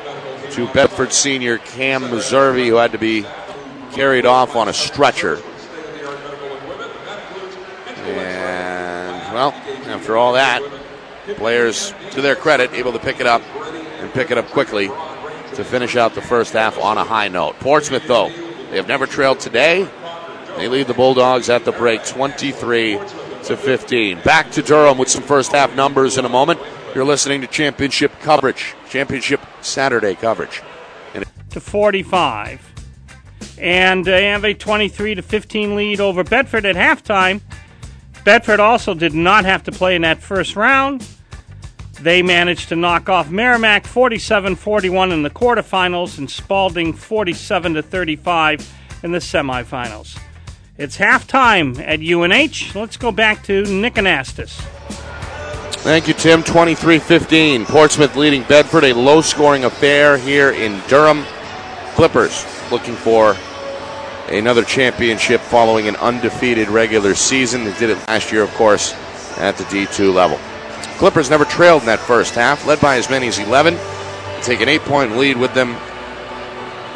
[0.50, 3.26] to Bedford senior Cam Meservey, who had to be
[3.94, 5.40] carried off on a stretcher.
[7.96, 9.52] And, well,
[9.86, 10.62] after all that,
[11.36, 13.42] players, to their credit, able to pick it up
[13.98, 14.88] and pick it up quickly
[15.54, 17.58] to finish out the first half on a high note.
[17.60, 18.28] Portsmouth, though,
[18.70, 19.88] they have never trailed today.
[20.56, 22.98] They lead the Bulldogs at the break 23
[23.44, 24.20] to 15.
[24.22, 26.60] Back to Durham with some first half numbers in a moment.
[26.94, 30.62] You're listening to championship coverage, championship Saturday coverage.
[31.50, 32.73] To 45
[33.58, 37.40] and they have a 23 to 15 lead over Bedford at halftime.
[38.24, 41.06] Bedford also did not have to play in that first round.
[42.00, 48.72] They managed to knock off Merrimack 47-41 in the quarterfinals and Spalding 47 to 35
[49.02, 50.18] in the semifinals.
[50.76, 52.74] It's halftime at UNH.
[52.74, 54.60] Let's go back to Nick Anastas.
[55.84, 56.42] Thank you, Tim.
[56.42, 57.66] 23 15.
[57.66, 58.84] Portsmouth leading Bedford.
[58.84, 61.24] A low scoring affair here in Durham.
[61.94, 63.36] Clippers looking for
[64.28, 67.64] another championship following an undefeated regular season.
[67.64, 68.94] They did it last year, of course,
[69.38, 70.38] at the D2 level.
[70.98, 73.78] Clippers never trailed in that first half, led by as many as 11.
[74.42, 75.76] Take an eight point lead with them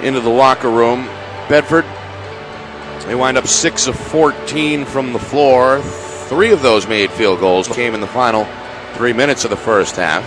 [0.02, 1.04] into the locker room.
[1.48, 1.84] Bedford,
[3.06, 5.80] they wind up 6 of 14 from the floor.
[5.80, 8.46] Three of those made field goals came in the final
[8.94, 10.24] three minutes of the first half.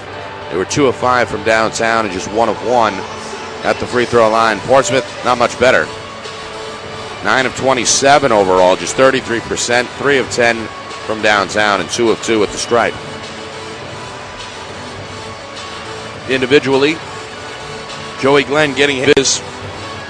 [0.50, 2.94] They were 2 of 5 from downtown and just 1 of 1
[3.64, 4.60] at the free throw line.
[4.60, 5.86] Portsmouth, not much better.
[7.24, 10.66] 9 of 27 overall, just 33%, 3 of 10
[11.06, 12.94] from downtown, and 2 of 2 at the stripe.
[16.30, 16.96] Individually,
[18.20, 19.42] Joey Glenn getting his,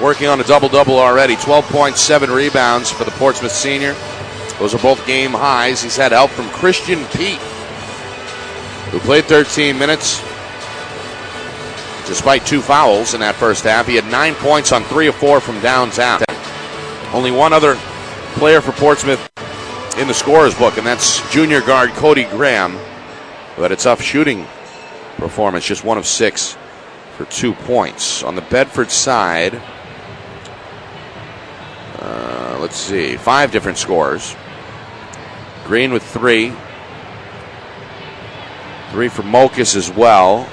[0.01, 1.35] working on a double double already.
[1.35, 3.93] 12.7 rebounds for the Portsmouth senior.
[4.59, 5.81] Those are both game highs.
[5.81, 7.39] He's had help from Christian Pete,
[8.91, 10.21] who played 13 minutes,
[12.11, 13.87] despite two fouls in that first half.
[13.87, 16.21] He had nine points on three of four from downtown.
[17.13, 17.75] Only one other
[18.33, 19.29] player for Portsmouth
[19.97, 22.77] in the scorer's book, and that's junior guard Cody Graham.
[23.55, 24.45] But a tough shooting
[25.15, 26.57] performance, just one of six
[27.15, 28.23] for two points.
[28.23, 29.55] On the Bedford side,
[31.97, 34.35] uh, let's see, five different scores.
[35.63, 36.51] Green with three.
[38.89, 40.49] Three for Mokas as well.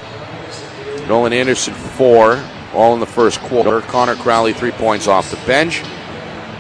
[1.09, 2.43] Nolan Anderson, four,
[2.75, 3.81] all in the first quarter.
[3.81, 5.83] Connor Crowley, three points off the bench.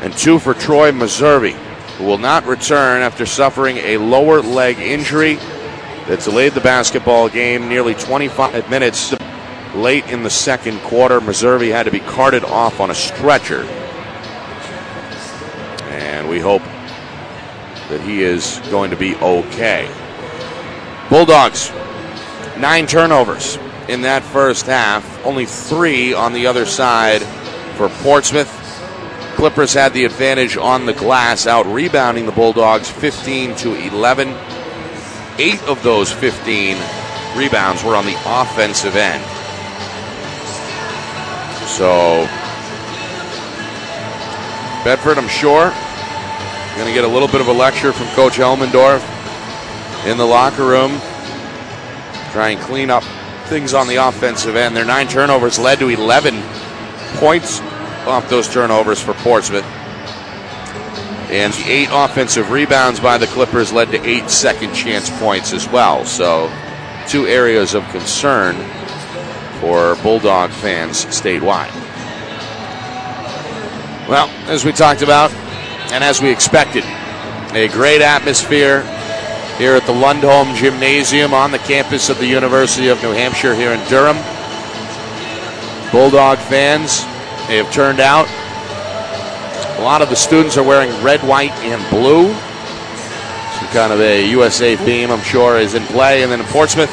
[0.01, 1.53] And two for Troy Meservey,
[1.96, 5.34] who will not return after suffering a lower leg injury
[6.07, 9.14] that delayed the basketball game nearly 25 minutes.
[9.74, 11.20] late in the second quarter.
[11.20, 13.64] Meservey had to be carted off on a stretcher.
[15.90, 16.62] And we hope
[17.88, 19.90] that he is going to be okay.
[21.11, 21.70] Bulldogs,
[22.59, 27.22] nine turnovers in that first half, only three on the other side
[27.76, 28.54] for Portsmouth.
[29.36, 34.28] Clippers had the advantage on the glass, out rebounding the Bulldogs 15 to 11.
[35.38, 36.76] Eight of those 15
[37.36, 39.22] rebounds were on the offensive end.
[41.68, 42.26] So,
[44.84, 45.72] Bedford, I'm sure,
[46.78, 49.04] going to get a little bit of a lecture from Coach Elmendorf
[50.06, 50.92] in the locker room.
[52.33, 53.05] Try and clean up
[53.49, 54.76] things on the offensive end.
[54.76, 56.43] Their nine turnovers led to 11
[57.16, 57.61] points
[58.07, 59.64] off those turnovers for Portsmouth.
[61.31, 65.68] And the eight offensive rebounds by the Clippers led to eight second chance points as
[65.68, 66.05] well.
[66.07, 66.51] So,
[67.07, 68.57] two areas of concern
[69.61, 71.72] for Bulldog fans statewide.
[74.09, 75.31] Well, as we talked about,
[75.93, 76.85] and as we expected,
[77.53, 78.83] a great atmosphere
[79.59, 83.72] here at the Lundholm Gymnasium on the campus of the University of New Hampshire here
[83.72, 84.16] in Durham.
[85.90, 87.04] Bulldog fans
[87.48, 88.28] they have turned out.
[89.78, 92.28] A lot of the students are wearing red, white, and blue.
[93.59, 96.22] Some kind of a USA theme, I'm sure, is in play.
[96.22, 96.90] And then in Portsmouth,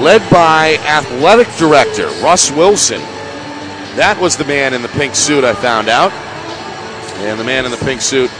[0.00, 3.00] led by athletic director Russ Wilson.
[3.96, 6.12] That was the man in the pink suit, I found out.
[7.26, 8.30] And the man in the pink suit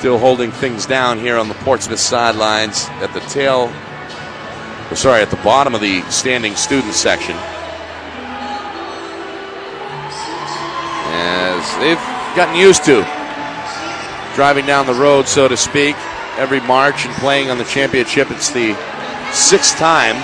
[0.00, 5.28] still holding things down here on the Portsmouth sidelines at the tail, oh, sorry, at
[5.28, 7.36] the bottom of the standing student section.
[11.12, 11.98] As they've
[12.34, 13.02] gotten used to
[14.34, 15.96] driving down the road, so to speak,
[16.38, 18.30] every March and playing on the championship.
[18.30, 18.74] It's the
[19.34, 20.16] sixth time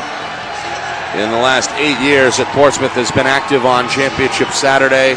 [1.20, 5.16] in the last eight years that Portsmouth has been active on Championship Saturday.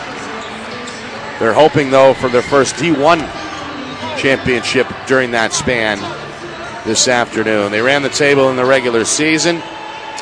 [1.39, 3.38] They're hoping, though, for their first D1
[4.19, 5.97] championship during that span
[6.85, 7.71] this afternoon.
[7.71, 9.57] They ran the table in the regular season.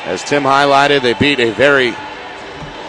[0.04, 1.94] As Tim highlighted, they beat a very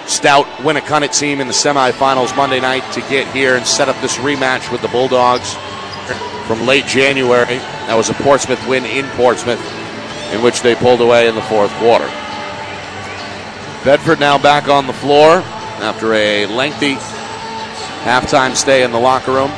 [0.07, 4.17] stout Winnacunnet team in the semifinals Monday night to get here and set up this
[4.17, 5.55] rematch with the Bulldogs
[6.47, 7.57] from late January.
[7.87, 9.61] That was a Portsmouth win in Portsmouth,
[10.33, 12.07] in which they pulled away in the fourth quarter.
[13.83, 15.37] Bedford now back on the floor
[15.81, 16.95] after a lengthy
[18.03, 19.51] halftime stay in the locker room.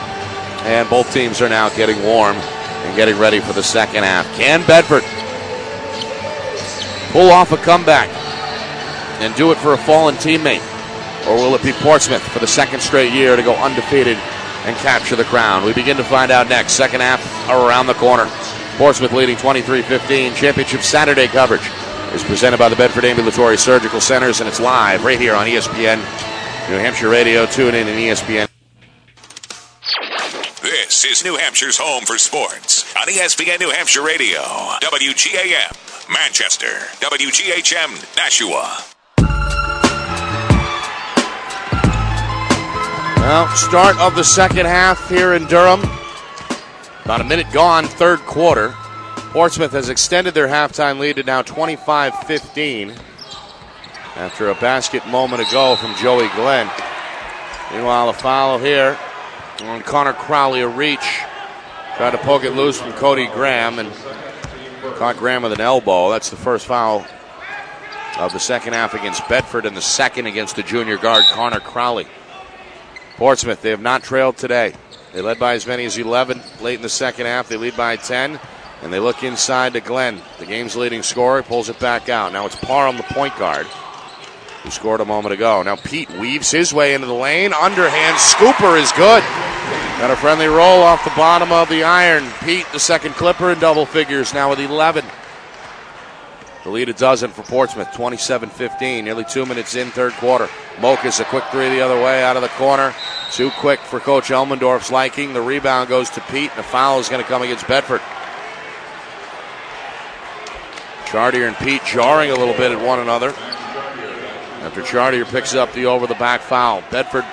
[0.63, 4.25] And both teams are now getting warm and getting ready for the second half.
[4.35, 5.03] Can Bedford
[7.11, 8.09] pull off a comeback
[9.21, 10.67] and do it for a fallen teammate?
[11.27, 14.17] Or will it be Portsmouth for the second straight year to go undefeated
[14.65, 15.63] and capture the crown?
[15.63, 16.73] We begin to find out next.
[16.73, 18.29] Second half around the corner.
[18.77, 20.33] Portsmouth leading 23 15.
[20.33, 21.67] Championship Saturday coverage
[22.13, 25.97] is presented by the Bedford Ambulatory Surgical Centers, and it's live right here on ESPN
[26.69, 27.45] New Hampshire Radio.
[27.45, 28.50] Tune in and ESPN.
[30.91, 36.67] This is New Hampshire's home for sports on ESPN New Hampshire Radio, WGAM, Manchester,
[36.99, 38.77] WGHM, Nashua.
[43.21, 45.79] Well, start of the second half here in Durham.
[47.05, 48.75] About a minute gone, third quarter.
[49.31, 52.93] Portsmouth has extended their halftime lead to now 25 15
[54.17, 56.69] after a basket moment ago from Joey Glenn.
[57.71, 58.99] Meanwhile, a foul here
[59.61, 61.21] on Connor Crowley, a reach.
[61.97, 63.91] Tried to poke it loose from Cody Graham and
[64.95, 66.09] caught Graham with an elbow.
[66.09, 67.05] That's the first foul
[68.17, 72.07] of the second half against Bedford and the second against the junior guard, Connor Crowley.
[73.17, 74.73] Portsmouth, they have not trailed today.
[75.13, 77.49] They led by as many as 11 late in the second half.
[77.49, 78.39] They lead by 10.
[78.81, 82.33] And they look inside to Glenn, the game's leading scorer, pulls it back out.
[82.33, 83.67] Now it's Parham, the point guard,
[84.63, 85.63] who scored a moment ago.
[85.63, 87.53] Now Pete weaves his way into the lane.
[87.53, 89.23] Underhand scooper is good.
[89.99, 92.27] Got a friendly roll off the bottom of the iron.
[92.43, 95.05] Pete, the second clipper in double figures, now with 11.
[96.63, 100.47] The lead a dozen for Portsmouth, 27 15, nearly two minutes in, third quarter.
[100.77, 102.93] Mokas a quick three the other way out of the corner.
[103.31, 105.33] Too quick for Coach Elmendorf's liking.
[105.33, 108.01] The rebound goes to Pete, and the foul is going to come against Bedford.
[111.07, 113.33] Chartier and Pete jarring a little bit at one another.
[114.71, 116.81] After Chartier picks up the over the back foul.
[116.91, 117.25] Bedford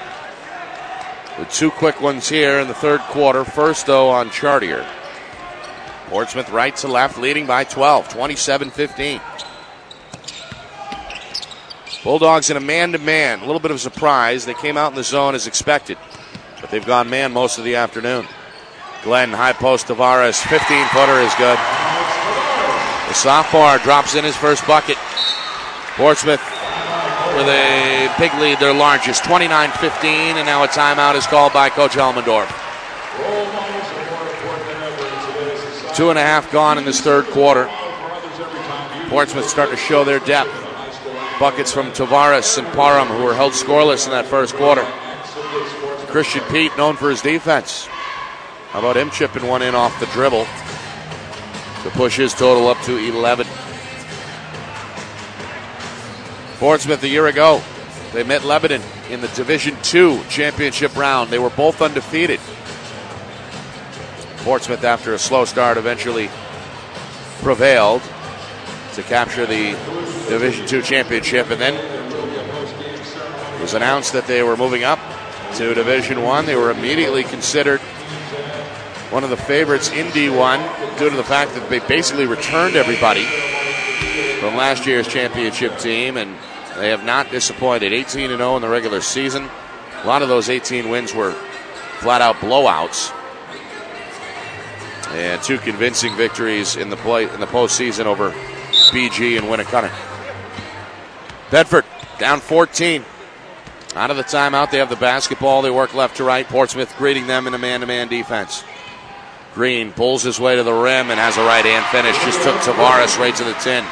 [1.38, 3.44] with two quick ones here in the third quarter.
[3.44, 4.84] First, though, on Chartier.
[6.08, 9.20] Portsmouth right to left, leading by 12, 27 15.
[12.02, 13.38] Bulldogs in a man to man.
[13.38, 14.44] A little bit of surprise.
[14.44, 15.96] They came out in the zone as expected,
[16.60, 18.26] but they've gone man most of the afternoon.
[19.04, 21.56] Glenn, high post Tavares, 15 footer is good.
[23.06, 24.96] The sophomore drops in his first bucket.
[25.94, 26.57] Portsmouth
[27.36, 31.68] with a big lead, their largest, 29 15, and now a timeout is called by
[31.68, 32.48] Coach Elmendorf.
[35.94, 37.68] Two and a half gone in this third quarter.
[39.08, 40.50] Portsmouth starting to show their depth.
[41.40, 44.84] Buckets from Tavares and Parham, who were held scoreless in that first quarter.
[46.08, 47.86] Christian Pete, known for his defense.
[48.70, 50.46] How about him chipping one in off the dribble
[51.82, 53.46] to push his total up to 11?
[56.58, 57.62] Portsmouth a year ago,
[58.12, 61.30] they met Lebanon in the Division II championship round.
[61.30, 62.40] They were both undefeated.
[64.38, 66.28] Portsmouth, after a slow start, eventually
[67.42, 68.02] prevailed
[68.94, 69.70] to capture the
[70.28, 74.98] Division II championship, and then it was announced that they were moving up
[75.54, 76.44] to Division One.
[76.44, 77.80] They were immediately considered
[79.10, 83.24] one of the favorites in D1 due to the fact that they basically returned everybody
[84.40, 86.36] from last year's championship team, and
[86.78, 87.92] they have not disappointed.
[87.92, 89.48] 18 0 in the regular season.
[90.02, 91.32] A lot of those 18 wins were
[91.98, 93.12] flat out blowouts.
[95.10, 99.92] And two convincing victories in the play in the postseason over BG and Winnacunnet.
[101.50, 101.84] Bedford
[102.18, 103.04] down 14.
[103.94, 105.62] Out of the timeout, they have the basketball.
[105.62, 106.46] They work left to right.
[106.46, 108.62] Portsmouth greeting them in a man to man defense.
[109.54, 112.16] Green pulls his way to the rim and has a right hand finish.
[112.24, 113.84] Just took Tavares right to the 10.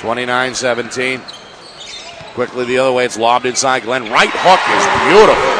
[0.00, 1.20] 29 17.
[2.34, 3.82] Quickly the other way, it's lobbed inside.
[3.82, 5.58] Glenn right hook is beautiful.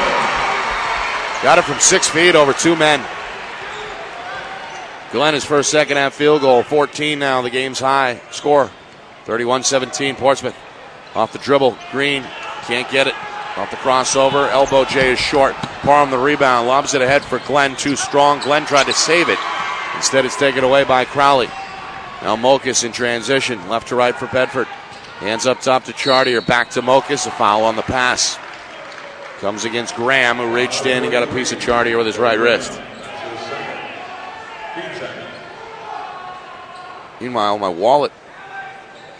[1.42, 3.04] Got it from six feet over two men.
[5.10, 8.70] Glenn, his first second half field goal, 14 now, the game's high score.
[9.24, 10.56] 31 17, Portsmouth.
[11.14, 12.22] Off the dribble, Green
[12.62, 13.14] can't get it.
[13.56, 15.54] Off the crossover, elbow J is short.
[15.82, 18.40] Parham the rebound, lobs it ahead for Glenn, too strong.
[18.40, 19.38] Glenn tried to save it.
[19.96, 21.48] Instead, it's taken away by Crowley.
[22.22, 24.66] Now Mokas in transition, left to right for Bedford.
[25.18, 28.38] Hands up top to Chartier, back to Mokas, a foul on the pass.
[29.40, 32.38] Comes against Graham, who reached in and got a piece of Chartier with his right
[32.38, 32.80] wrist.
[37.20, 38.12] Meanwhile, my wallet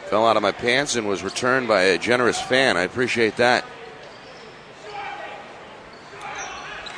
[0.07, 2.77] fell out of my pants and was returned by a generous fan.
[2.77, 3.65] I appreciate that.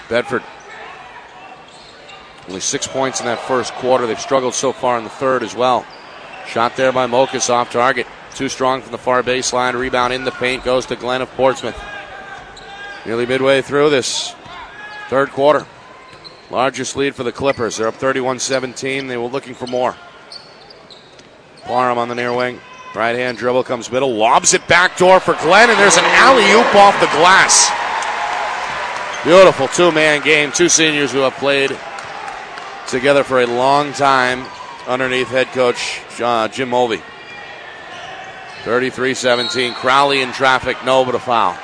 [0.08, 0.42] Bedford.
[2.50, 4.08] Only six points in that first quarter.
[4.08, 5.86] They've struggled so far in the third as well.
[6.48, 8.08] Shot there by Mokas off target.
[8.34, 9.78] Too strong from the far baseline.
[9.78, 11.80] Rebound in the paint goes to Glenn of Portsmouth.
[13.06, 14.34] Nearly midway through this
[15.08, 15.64] third quarter.
[16.50, 17.76] Largest lead for the Clippers.
[17.76, 19.06] They're up 31 17.
[19.06, 19.94] They were looking for more.
[21.62, 22.58] Parham on the near wing.
[22.96, 24.12] Right hand dribble comes middle.
[24.12, 27.70] Lobs it back door for Glenn, and there's an alley oop off the glass.
[29.22, 30.50] Beautiful two man game.
[30.50, 31.78] Two seniors who have played
[32.90, 34.44] together for a long time
[34.86, 37.00] underneath head coach uh, Jim Mulvey.
[38.64, 39.74] 33 17.
[39.74, 41.56] Crowley in traffic, no, but a foul.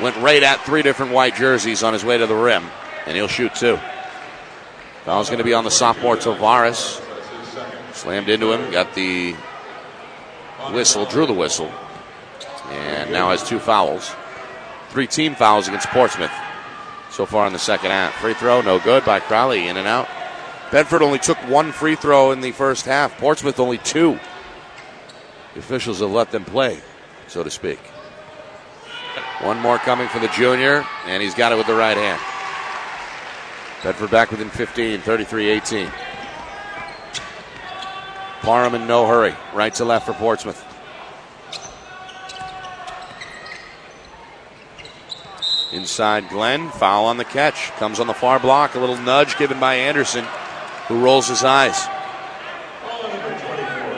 [0.00, 2.64] Went right at three different white jerseys on his way to the rim,
[3.06, 3.78] and he'll shoot two.
[5.04, 7.04] Foul's going to be on the sophomore Tavares.
[7.92, 9.34] Slammed into him, got the
[10.72, 11.72] whistle, drew the whistle,
[12.70, 14.14] and now has two fouls.
[14.90, 16.32] Three team fouls against Portsmouth
[17.10, 18.14] so far in the second half.
[18.14, 20.08] Free throw, no good by Crowley, in and out.
[20.70, 24.18] Bedford only took one free throw in the first half, Portsmouth only two.
[25.54, 26.80] The officials have let them play,
[27.26, 27.78] so to speak.
[29.40, 32.20] One more coming for the junior, and he's got it with the right hand.
[33.82, 35.90] Bedford back within 15, 33 18.
[38.40, 39.34] Parham in no hurry.
[39.54, 40.64] Right to left for Portsmouth.
[45.72, 47.70] Inside Glenn, foul on the catch.
[47.72, 48.74] Comes on the far block.
[48.74, 50.24] A little nudge given by Anderson,
[50.88, 51.86] who rolls his eyes.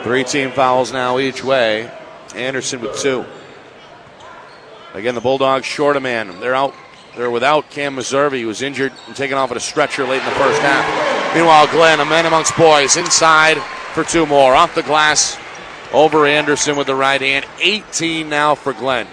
[0.03, 1.89] Three team fouls now each way.
[2.35, 3.25] Anderson with two.
[4.93, 6.39] Again, the Bulldogs short a man.
[6.39, 6.73] They're out.
[7.15, 10.25] They're without Cam Meservey, who was injured and taken off at a stretcher late in
[10.25, 11.35] the first half.
[11.35, 13.57] Meanwhile, Glenn, a man amongst boys, inside
[13.93, 14.53] for two more.
[14.53, 15.37] Off the glass
[15.93, 17.45] over Anderson with the right hand.
[17.59, 19.07] 18 now for Glenn.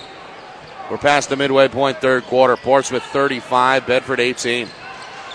[0.91, 2.57] We're past the midway point, third quarter.
[2.57, 4.69] Portsmouth 35, Bedford 18.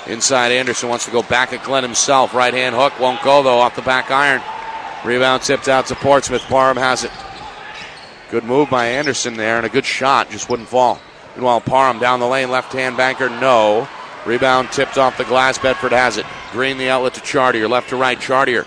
[0.07, 2.33] Inside Anderson wants to go back at Glenn himself.
[2.33, 4.41] Right hand hook won't go though off the back iron.
[5.05, 6.43] Rebound tipped out to Portsmouth.
[6.43, 7.11] Parham has it.
[8.29, 10.99] Good move by Anderson there and a good shot, just wouldn't fall.
[11.35, 13.87] Meanwhile, Parham down the lane, left hand banker, no.
[14.25, 15.57] Rebound tipped off the glass.
[15.57, 16.25] Bedford has it.
[16.51, 18.19] Green the outlet to Chartier, left to right.
[18.19, 18.65] Chartier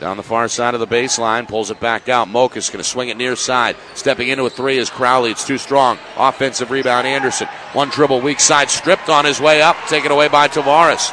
[0.00, 2.28] down the far side of the baseline, pulls it back out.
[2.28, 3.76] Mokas going to swing it near side.
[3.94, 5.30] Stepping into a three is Crowley.
[5.30, 5.98] It's too strong.
[6.16, 7.48] Offensive rebound, Anderson.
[7.72, 9.76] One dribble, weak side, stripped on his way up.
[9.88, 11.12] Taken away by Tavares.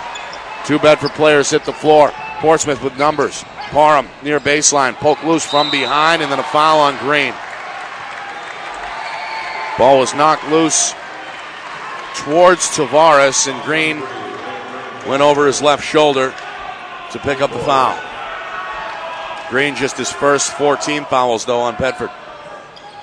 [0.66, 2.12] Two Bedford players hit the floor.
[2.40, 3.44] Portsmouth with numbers.
[3.72, 4.94] Parham near baseline.
[4.94, 7.34] Poke loose from behind, and then a foul on Green.
[9.78, 10.94] Ball was knocked loose
[12.18, 14.00] towards Tavares, and Green
[15.10, 16.34] went over his left shoulder
[17.12, 18.00] to pick up the foul.
[19.50, 22.10] Green just his first 14 fouls, though, on Bedford.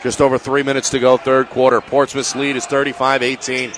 [0.03, 1.81] Just over three minutes to go, third quarter.
[1.81, 3.73] Portsmouth's lead is 35 18.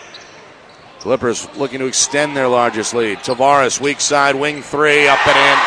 [1.00, 3.18] Clippers looking to extend their largest lead.
[3.18, 5.58] Tavares, weak side, wing three, up and in.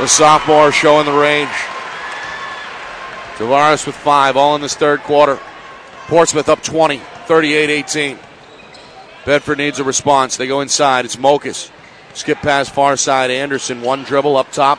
[0.00, 1.50] The sophomore showing the range.
[3.36, 5.38] Tavares with five, all in this third quarter.
[6.06, 6.96] Portsmouth up 20,
[7.26, 8.18] 38 18.
[9.26, 10.38] Bedford needs a response.
[10.38, 11.04] They go inside.
[11.04, 11.70] It's Mokas.
[12.14, 13.30] Skip pass far side.
[13.30, 14.78] Anderson, one dribble up top.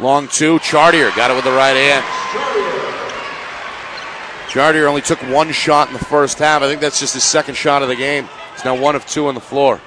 [0.00, 0.58] Long two.
[0.60, 2.04] Chartier got it with the right hand.
[4.50, 6.62] Chartier only took one shot in the first half.
[6.62, 8.28] I think that's just his second shot of the game.
[8.54, 9.80] He's now one of two on the floor.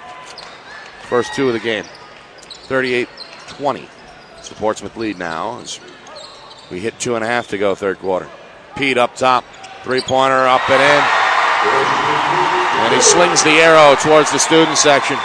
[1.03, 1.85] First two of the game.
[2.67, 3.07] 38
[3.47, 3.87] 20.
[4.37, 5.79] It's the Portsmouth lead now as
[6.71, 8.27] we hit two and a half to go, third quarter.
[8.75, 9.45] Pete up top.
[9.83, 11.03] Three pointer up and in.
[12.85, 15.17] And he slings the arrow towards the student section.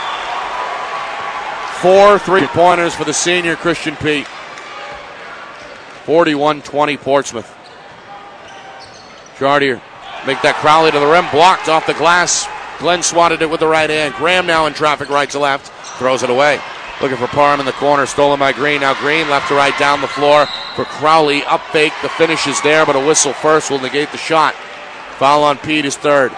[1.80, 4.26] Four three pointers for the senior Christian Pete.
[6.04, 7.56] 41 20 Portsmouth.
[9.38, 9.80] Chartier
[10.26, 12.46] make that Crowley to the rim, blocked off the glass.
[12.80, 14.12] Glenn swatted it with the right hand.
[14.16, 16.60] Graham now in traffic right to left, throws it away.
[17.00, 18.82] Looking for Parham in the corner, stolen by Green.
[18.82, 20.44] Now Green left to right down the floor
[20.76, 21.44] for Crowley.
[21.44, 24.54] Up fake, the finish is there, but a whistle first will negate the shot.
[25.16, 26.30] Foul on Pete is third.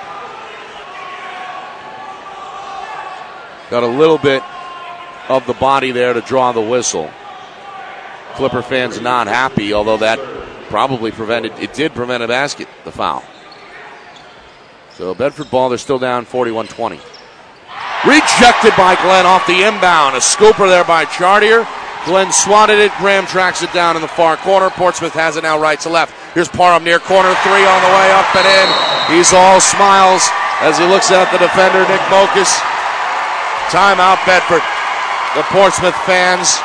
[3.70, 4.44] Got a little bit
[5.37, 7.11] of the body there to draw the whistle.
[8.35, 10.19] Clipper fans not happy, although that
[10.69, 13.25] probably prevented, it did prevent a basket, the foul.
[14.93, 16.97] So Bedford ball, they're still down 41 20.
[18.05, 20.17] Rejected by Glenn off the inbound.
[20.17, 21.67] A scooper there by Chartier.
[22.05, 22.91] Glenn swatted it.
[22.99, 24.71] Graham tracks it down in the far corner.
[24.71, 26.13] Portsmouth has it now right to left.
[26.35, 28.69] Here's Parham near corner three on the way up and in.
[29.17, 30.27] He's all smiles
[30.61, 32.51] as he looks at the defender, Nick Mokas.
[33.71, 34.63] Timeout, Bedford.
[35.35, 36.59] The Portsmouth fans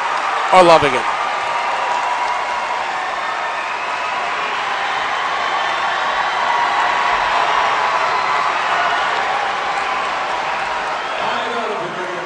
[0.52, 1.18] are loving it.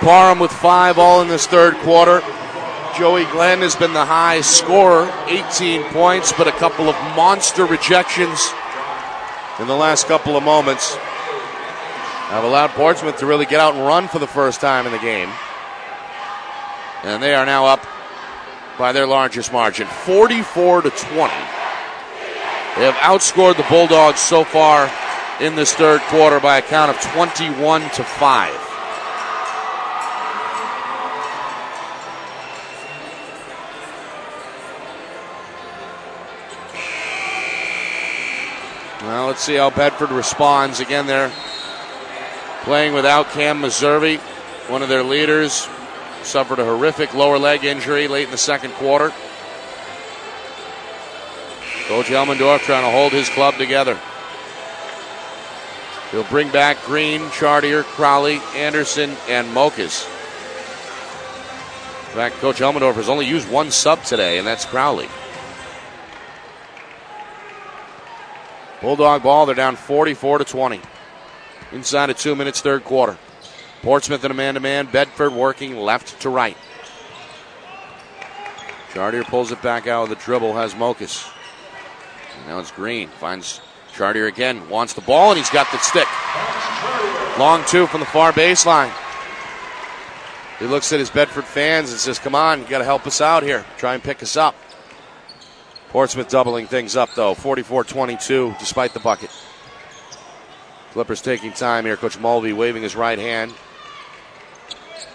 [0.01, 2.21] Parham with five all in this third quarter.
[2.97, 8.51] Joey Glenn has been the high scorer, 18 points, but a couple of monster rejections
[9.59, 14.07] in the last couple of moments have allowed Portsmouth to really get out and run
[14.07, 15.29] for the first time in the game.
[17.03, 17.85] And they are now up
[18.77, 21.33] by their largest margin, 44 to 20.
[22.77, 24.89] They have outscored the Bulldogs so far
[25.39, 28.67] in this third quarter by a count of 21 to 5.
[39.01, 40.79] Well, let's see how Bedford responds.
[40.79, 41.31] Again, they're
[42.63, 44.19] playing without Cam Meservey,
[44.69, 45.67] one of their leaders.
[46.23, 49.11] Suffered a horrific lower leg injury late in the second quarter.
[51.87, 53.99] Coach Elmendorf trying to hold his club together.
[56.11, 60.05] He'll bring back Green, Chartier, Crowley, Anderson, and Mokas.
[62.09, 65.07] In fact, Coach Elmendorf has only used one sub today, and that's Crowley.
[68.81, 70.81] Bulldog ball, they're down 44 to 20.
[71.71, 73.17] Inside of two minutes, third quarter.
[73.81, 74.85] Portsmouth in a man to man.
[74.85, 76.57] Bedford working left to right.
[78.93, 81.31] Chartier pulls it back out of the dribble, has Mokas.
[82.47, 83.07] Now it's Green.
[83.07, 83.61] Finds
[83.93, 84.69] Chartier again.
[84.69, 86.07] Wants the ball, and he's got the stick.
[87.39, 88.91] Long two from the far baseline.
[90.59, 93.19] He looks at his Bedford fans and says, Come on, you got to help us
[93.19, 93.65] out here.
[93.77, 94.55] Try and pick us up.
[95.89, 99.31] Portsmouth doubling things up, though, 44 22, despite the bucket.
[100.91, 101.97] Clippers taking time here.
[101.97, 103.53] Coach Mulvey waving his right hand.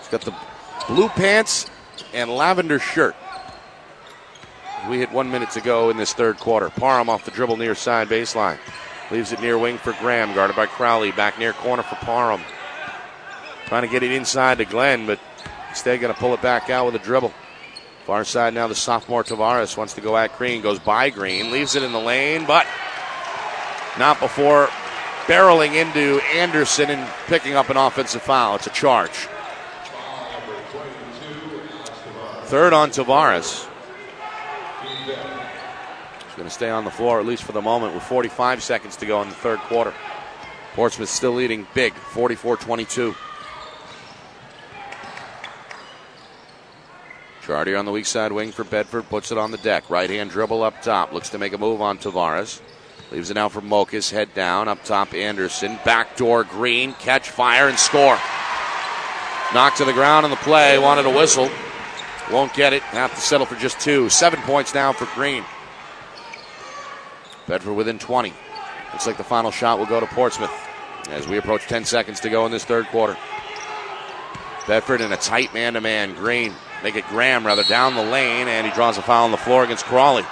[0.06, 0.34] He's got the
[0.86, 1.68] blue pants
[2.14, 3.16] and lavender shirt.
[4.88, 6.70] We hit one minute to go in this third quarter.
[6.70, 8.58] Parham off the dribble near side baseline.
[9.10, 11.10] Leaves it near wing for Graham, guarded by Crowley.
[11.10, 12.40] Back near corner for Parham.
[13.64, 15.18] Trying to get it inside to Glenn, but
[15.70, 17.32] instead going to pull it back out with a dribble.
[18.04, 21.74] Far side now, the sophomore Tavares wants to go at Green, goes by Green, leaves
[21.74, 22.64] it in the lane, but
[23.98, 24.68] not before
[25.26, 28.54] barreling into Anderson and picking up an offensive foul.
[28.54, 29.26] It's a charge.
[32.46, 33.66] Third on Tavares.
[34.84, 38.96] He's going to stay on the floor, at least for the moment, with 45 seconds
[38.98, 39.92] to go in the third quarter.
[40.74, 43.16] Portsmouth still leading big, 44 22.
[47.42, 49.90] Chartier on the weak side wing for Bedford puts it on the deck.
[49.90, 51.12] Right hand dribble up top.
[51.12, 52.60] Looks to make a move on Tavares.
[53.10, 54.68] Leaves it now for Mokas, Head down.
[54.68, 55.80] Up top, Anderson.
[55.84, 56.92] Backdoor Green.
[56.94, 58.18] Catch, fire, and score.
[59.52, 60.78] Knocked to the ground in the play.
[60.78, 61.50] Wanted a whistle.
[62.30, 62.82] Won't get it.
[62.82, 64.08] Have to settle for just two.
[64.08, 65.44] Seven points now for Green.
[67.46, 68.32] Bedford within 20.
[68.92, 70.50] Looks like the final shot will go to Portsmouth
[71.08, 73.16] as we approach 10 seconds to go in this third quarter.
[74.66, 76.14] Bedford in a tight man to man.
[76.14, 79.36] Green, make it Graham rather, down the lane, and he draws a foul on the
[79.36, 80.24] floor against Crowley.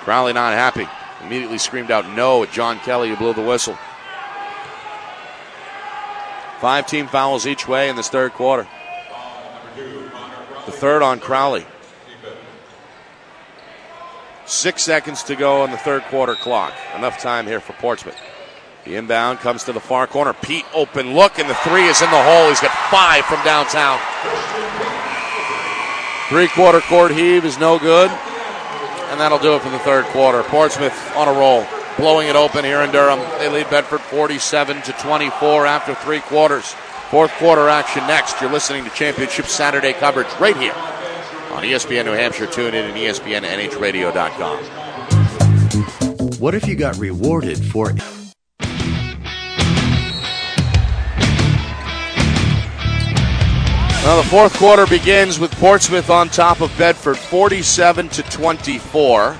[0.00, 0.88] Crowley not happy.
[1.22, 3.76] Immediately screamed out no at John Kelly, who blew the whistle.
[6.60, 8.66] Five team fouls each way in this third quarter.
[10.66, 11.66] The third on Crowley.
[14.46, 16.74] Six seconds to go on the third quarter clock.
[16.96, 18.18] Enough time here for Portsmouth.
[18.84, 20.34] The inbound comes to the far corner.
[20.34, 22.48] Pete open look, and the three is in the hole.
[22.48, 23.98] He's got five from downtown.
[26.28, 28.10] Three quarter court heave is no good.
[28.10, 30.42] And that'll do it for the third quarter.
[30.42, 31.66] Portsmouth on a roll,
[31.96, 33.20] blowing it open here in Durham.
[33.38, 36.74] They lead Bedford 47 to 24 after three quarters.
[37.14, 38.40] Fourth quarter action next.
[38.40, 40.74] You're listening to Championship Saturday coverage right here
[41.52, 42.48] on ESPN New Hampshire.
[42.48, 44.58] Tune in at ESPNNHradio.com.
[46.40, 47.94] What if you got rewarded for
[54.02, 59.38] Well, the fourth quarter begins with Portsmouth on top of Bedford, 47 to 24.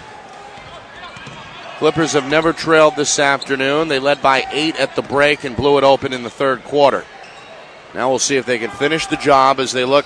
[1.79, 3.89] Clippers have never trailed this afternoon.
[3.89, 7.05] They led by eight at the break and blew it open in the third quarter.
[7.95, 10.05] Now we'll see if they can finish the job as they look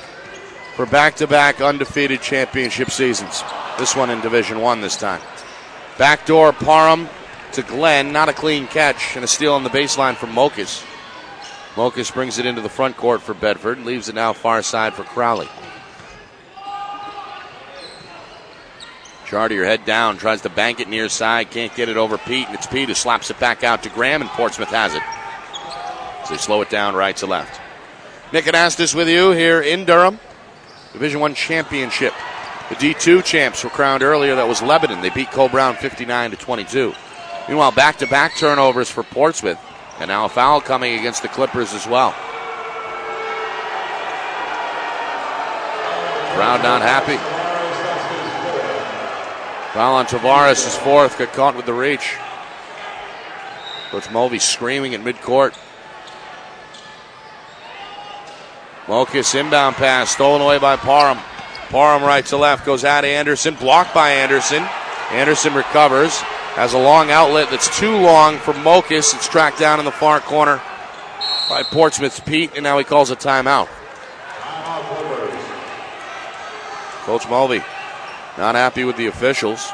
[0.76, 3.42] for back-to-back undefeated championship seasons.
[3.78, 5.22] This one in Division One this time.
[5.96, 7.08] Backdoor Parham
[7.52, 10.84] to Glenn, not a clean catch, and a steal on the baseline from Mokas.
[11.74, 15.04] Mokas brings it into the front court for Bedford, leaves it now far side for
[15.04, 15.48] Crowley.
[19.26, 22.54] Chartier head down, tries to bank it near side, can't get it over Pete, and
[22.54, 25.02] it's Pete who slaps it back out to Graham, and Portsmouth has it.
[26.26, 27.60] So they slow it down right to left.
[28.30, 30.20] Nick Anastas with you here in Durham.
[30.92, 32.12] Division One championship.
[32.68, 34.34] The D2 champs were crowned earlier.
[34.34, 35.00] That was Lebanon.
[35.00, 36.92] They beat Coe-Brown 59 to 22.
[37.48, 39.58] Meanwhile, back-to-back turnovers for Portsmouth.
[39.98, 42.10] And now a foul coming against the Clippers as well.
[46.36, 47.16] Brown not happy.
[49.72, 51.18] Foul on Tavares is fourth.
[51.18, 52.14] Got caught with the reach.
[53.90, 55.56] Coach Mulvey screaming at midcourt.
[58.88, 61.18] Mokas inbound pass stolen away by Parham.
[61.68, 63.54] Parham right to left goes at Anderson.
[63.54, 64.66] Blocked by Anderson.
[65.10, 66.16] Anderson recovers.
[66.56, 69.14] Has a long outlet that's too long for Mokas.
[69.14, 70.60] It's tracked down in the far corner
[71.50, 73.68] by Portsmouth's Pete, and now he calls a timeout.
[77.04, 77.62] Coach Mulvey
[78.38, 79.72] not happy with the officials.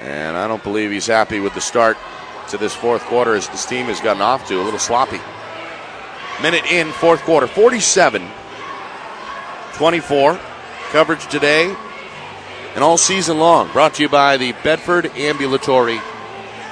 [0.00, 1.96] And I don't believe he's happy with the start
[2.48, 5.20] to this fourth quarter as this team has gotten off to a little sloppy.
[6.40, 8.26] Minute in, fourth quarter, 47
[9.74, 10.40] 24.
[10.90, 11.74] Coverage today
[12.74, 13.70] and all season long.
[13.72, 16.00] Brought to you by the Bedford Ambulatory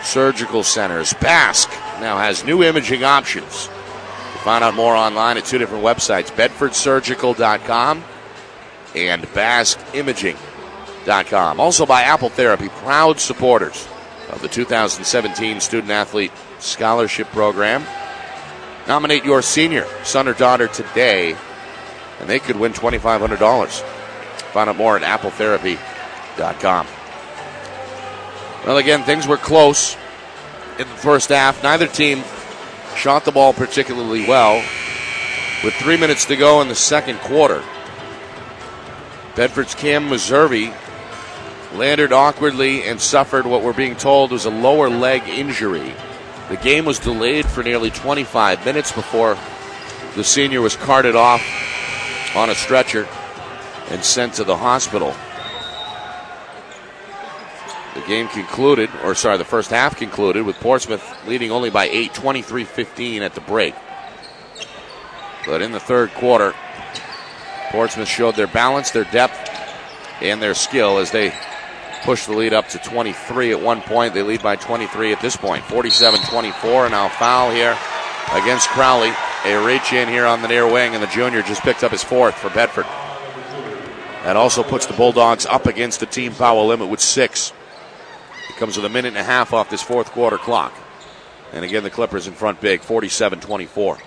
[0.02, 1.14] Surgical Centers.
[1.14, 1.70] Basque
[2.00, 3.68] now has new imaging options.
[4.42, 8.02] Find out more online at two different websites bedfordsurgical.com
[8.94, 11.60] and basqueimaging.com.
[11.60, 13.86] Also by Apple Therapy, proud supporters
[14.30, 17.84] of the 2017 Student Athlete Scholarship Program.
[18.90, 21.36] Nominate your senior, son or daughter today,
[22.18, 23.82] and they could win $2,500.
[24.50, 26.88] Find out more at appletherapy.com.
[28.66, 29.96] Well, again, things were close
[30.80, 31.62] in the first half.
[31.62, 32.24] Neither team
[32.96, 34.56] shot the ball particularly well.
[35.62, 37.62] With three minutes to go in the second quarter,
[39.36, 40.74] Bedford's Cam Meservey
[41.74, 45.94] landed awkwardly and suffered what we're being told was a lower leg injury.
[46.50, 49.38] The game was delayed for nearly 25 minutes before
[50.16, 51.40] the senior was carted off
[52.34, 53.06] on a stretcher
[53.88, 55.14] and sent to the hospital.
[57.94, 62.14] The game concluded, or sorry, the first half concluded with Portsmouth leading only by 8,
[62.14, 63.76] 23 15 at the break.
[65.46, 66.52] But in the third quarter,
[67.70, 69.38] Portsmouth showed their balance, their depth,
[70.20, 71.32] and their skill as they
[72.02, 74.14] pushed the lead up to 23 at one point.
[74.14, 76.86] They lead by 23 at this point, 47 24.
[76.86, 77.76] And now foul here
[78.32, 79.12] against Crowley.
[79.44, 82.04] A reach in here on the near wing, and the junior just picked up his
[82.04, 82.84] fourth for Bedford.
[84.24, 87.54] That also puts the Bulldogs up against the team foul limit with six.
[88.50, 90.74] It comes with a minute and a half off this fourth quarter clock.
[91.52, 93.98] And again, the Clippers in front big, 47 24.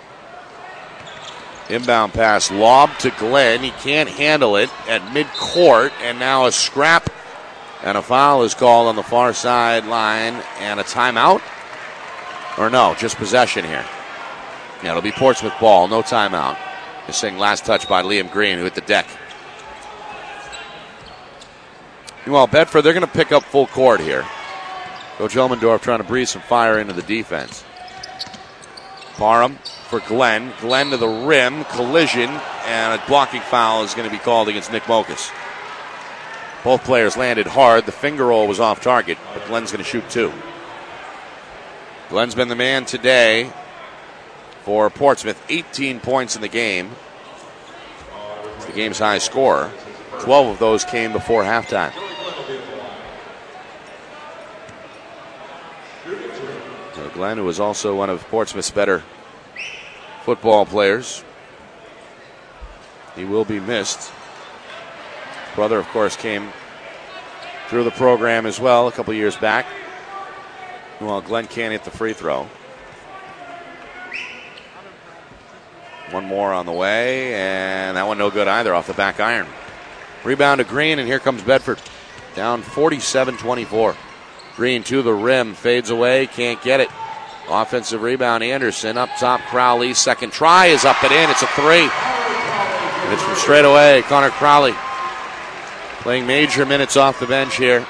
[1.70, 3.62] Inbound pass lob to Glenn.
[3.62, 7.10] He can't handle it at midcourt, and now a scrap
[7.84, 11.42] And a foul is called on the far sideline and a timeout.
[12.56, 13.84] Or no, just possession here.
[14.82, 16.56] Yeah, it'll be Portsmouth ball, no timeout.
[17.06, 19.06] Just saying last touch by Liam Green, who hit the deck.
[22.24, 24.26] Meanwhile, Bedford, they're going to pick up full court here.
[25.18, 27.64] Coach Elmendorf trying to breathe some fire into the defense.
[29.12, 29.58] Parham
[29.88, 30.54] for Glenn.
[30.60, 32.30] Glenn to the rim, collision,
[32.64, 35.30] and a blocking foul is going to be called against Nick Mokas.
[36.64, 37.84] Both players landed hard.
[37.84, 40.32] The finger roll was off target, but Glenn's going to shoot two.
[42.08, 43.52] Glenn's been the man today
[44.62, 45.44] for Portsmouth.
[45.50, 46.92] 18 points in the game.
[48.56, 49.70] It's the game's high score.
[50.20, 51.92] 12 of those came before halftime.
[56.94, 59.02] So Glenn, who was also one of Portsmouth's better
[60.22, 61.22] football players,
[63.14, 64.13] he will be missed.
[65.54, 66.52] Brother, of course, came
[67.68, 69.66] through the program as well a couple years back.
[71.00, 72.48] Well, Glenn can't hit the free throw.
[76.10, 79.46] One more on the way, and that one no good either off the back iron.
[80.22, 81.80] Rebound to Green, and here comes Bedford.
[82.34, 83.96] Down 47 24.
[84.56, 86.88] Green to the rim, fades away, can't get it.
[87.48, 89.94] Offensive rebound, Anderson up top, Crowley.
[89.94, 91.30] Second try is up and in.
[91.30, 91.88] It's a three.
[91.88, 94.74] And it's from straight away, Connor Crowley.
[96.04, 97.86] Playing major minutes off the bench here.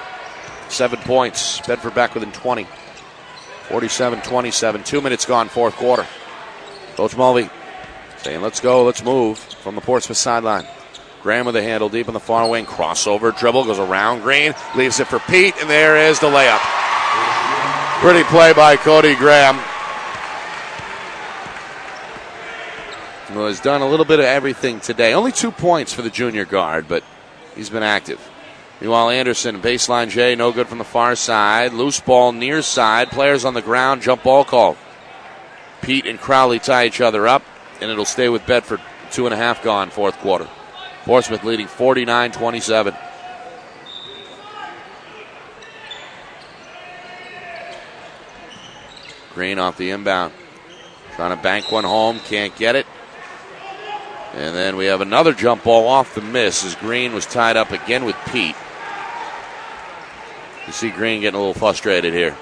[0.68, 1.60] Seven points.
[1.66, 2.64] Bedford back within 20.
[3.68, 4.84] 47 27.
[4.84, 6.06] Two minutes gone, fourth quarter.
[6.94, 7.50] Coach Mulvey
[8.18, 10.64] saying, let's go, let's move from the Portsmouth sideline.
[11.22, 12.66] Graham with the handle deep in the far wing.
[12.66, 14.54] Crossover dribble goes around Green.
[14.76, 16.60] Leaves it for Pete, and there is the layup.
[17.98, 19.56] Pretty play by Cody Graham.
[23.36, 25.14] Well, he's done a little bit of everything today.
[25.14, 27.02] Only two points for the junior guard, but
[27.54, 28.20] He's been active.
[28.80, 31.72] Meanwhile, Anderson, baseline J, no good from the far side.
[31.72, 33.10] Loose ball near side.
[33.10, 34.76] Players on the ground, jump ball call.
[35.80, 37.42] Pete and Crowley tie each other up,
[37.80, 38.80] and it'll stay with Bedford.
[39.10, 40.48] Two and a half gone, fourth quarter.
[41.04, 42.94] Portsmouth leading 49 27.
[49.34, 50.32] Green off the inbound.
[51.16, 52.86] Trying to bank one home, can't get it.
[54.34, 57.70] And then we have another jump ball off the miss as Green was tied up
[57.70, 58.56] again with Pete.
[60.66, 62.36] You see Green getting a little frustrated here.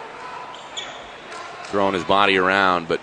[1.64, 3.00] Throwing his body around, but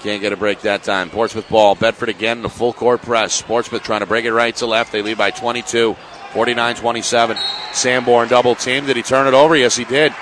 [0.00, 1.10] can't get a break that time.
[1.10, 1.74] Portsmouth ball.
[1.74, 3.42] Bedford again, the full court press.
[3.42, 4.92] Portsmouth trying to break it right to left.
[4.92, 5.96] They lead by 22,
[6.32, 7.36] 49 27.
[7.72, 8.86] Sanborn double team.
[8.86, 9.56] Did he turn it over?
[9.56, 10.12] Yes, he did.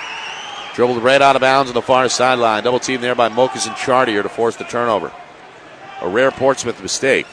[0.73, 2.63] Dribbled right out of bounds on the far sideline.
[2.63, 5.11] Double team there by Mokas and Chartier to force the turnover.
[6.01, 7.25] A rare Portsmouth mistake.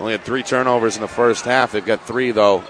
[0.00, 1.72] Only had three turnovers in the first half.
[1.72, 2.64] They've got three, though,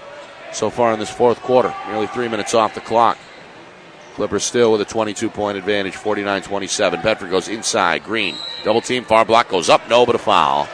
[0.51, 1.73] so far in this fourth quarter.
[1.87, 3.17] Nearly three minutes off the clock.
[4.15, 7.01] Clippers still with a 22 point advantage, 49 27.
[7.01, 8.03] Bedford goes inside.
[8.03, 8.35] Green.
[8.63, 9.05] Double team.
[9.05, 9.87] Far block goes up.
[9.87, 10.67] No, but a foul.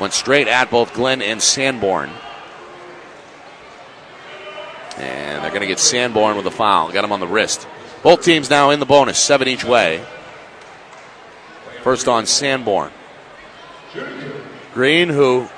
[0.00, 2.10] Went straight at both Glenn and Sanborn.
[4.96, 6.90] And they're going to get Sanborn with a foul.
[6.90, 7.68] Got him on the wrist.
[8.02, 10.04] Both teams now in the bonus, seven each way.
[11.82, 12.90] First on Sanborn.
[14.74, 15.48] Green, who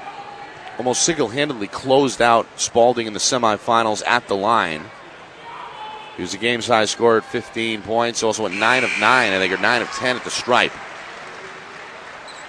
[0.80, 4.82] almost single handedly closed out Spaulding in the semifinals at the line.
[6.16, 9.38] He was a game's high scorer at 15 points, also at 9 of 9, I
[9.38, 10.72] think, or 9 of 10 at the stripe.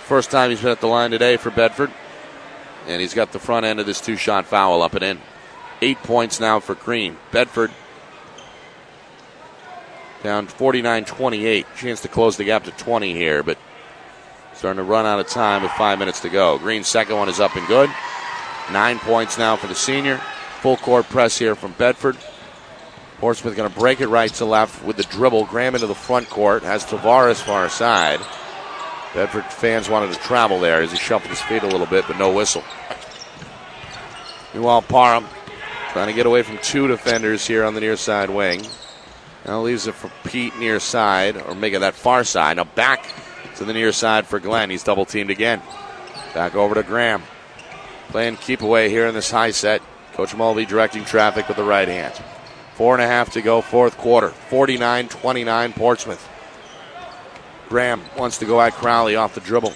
[0.06, 1.92] First time he's been at the line today for Bedford.
[2.88, 5.20] And he's got the front end of this two shot foul up and in.
[5.82, 7.18] Eight points now for Green.
[7.34, 7.72] Bedford
[10.24, 11.66] down 49 28.
[11.76, 13.58] Chance to close the gap to 20 here, but
[14.54, 16.58] starting to run out of time with five minutes to go.
[16.60, 17.90] Green's second one is up and good.
[18.72, 20.18] Nine points now for the senior.
[20.62, 22.18] Full court press here from Bedford.
[23.20, 25.46] Portsmouth going to break it right to left with the dribble.
[25.46, 26.64] Graham into the front court.
[26.64, 28.20] Has Tavares far side.
[29.14, 32.18] Bedford fans wanted to travel there as he shuffled his feet a little bit, but
[32.18, 32.64] no whistle.
[34.54, 35.26] Meanwhile, Parham
[35.92, 38.66] trying to get away from two defenders here on the near side wing.
[39.46, 42.58] Now leaves it for Pete near side, or make it that far side.
[42.58, 43.06] Now back
[43.58, 44.70] to the near side for Glenn.
[44.70, 45.62] He's double teamed again.
[46.34, 47.24] Back over to Graham.
[48.12, 49.82] Playing keep away here in this high set.
[50.14, 52.14] Coach Mulvey directing traffic with the right hand.
[52.76, 54.30] Four and a half to go, fourth quarter.
[54.30, 56.30] 49 29 Portsmouth.
[57.70, 59.74] Graham wants to go at Crowley off the dribble.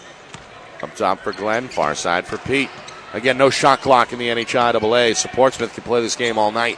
[0.84, 2.70] Up top for Glenn, far side for Pete.
[3.14, 6.78] Again, no shot clock in the NHIAA, so Portsmouth can play this game all night.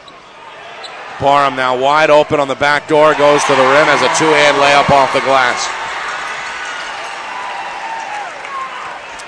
[1.17, 4.29] Parham now wide open on the back door, goes to the rim, has a two
[4.29, 5.67] hand layup off the glass.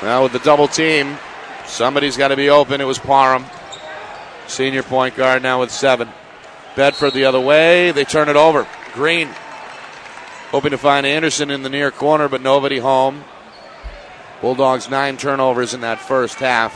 [0.04, 1.18] Now with the double team,
[1.70, 2.82] somebody's got to be open.
[2.82, 3.46] It was Parham.
[4.48, 6.10] Senior point guard now with seven.
[6.76, 7.92] Bedford the other way.
[7.92, 8.68] They turn it over.
[8.94, 9.30] Green
[10.52, 13.24] hoping to find Anderson in the near corner, but nobody home.
[14.42, 16.76] Bulldogs nine turnovers in that first half.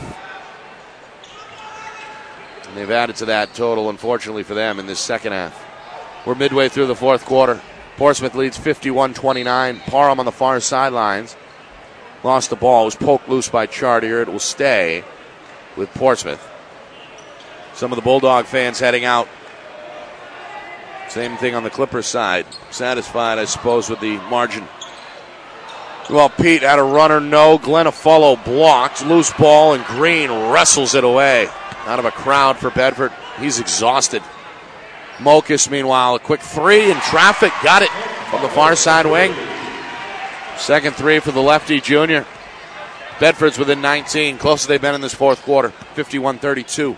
[2.68, 5.60] And they've added to that total, unfortunately for them, in this second half.
[6.26, 7.60] We're midway through the fourth quarter.
[7.96, 9.80] Portsmouth leads 51 29.
[9.80, 11.36] Parham on the far sidelines.
[12.24, 12.82] Lost the ball.
[12.82, 14.22] It was poked loose by Chartier.
[14.22, 15.04] It will stay
[15.76, 16.42] with Portsmouth.
[17.74, 19.28] Some of the Bulldog fans heading out.
[21.10, 22.46] Same thing on the Clippers side.
[22.70, 24.66] Satisfied, I suppose, with the margin.
[26.08, 27.58] Well, Pete had a runner, no.
[27.58, 29.04] Glenn Affollo blocked.
[29.04, 31.48] Loose ball, and Green wrestles it away.
[31.86, 33.12] Out of a crowd for Bedford.
[33.38, 34.22] He's exhausted.
[35.18, 37.52] Mokas, meanwhile, a quick three in traffic.
[37.62, 37.90] Got it
[38.30, 39.34] from the far side wing.
[40.58, 42.26] Second three for the lefty junior.
[43.20, 44.38] Bedford's within 19.
[44.38, 45.70] Closest they've been in this fourth quarter.
[45.70, 46.96] 51 32.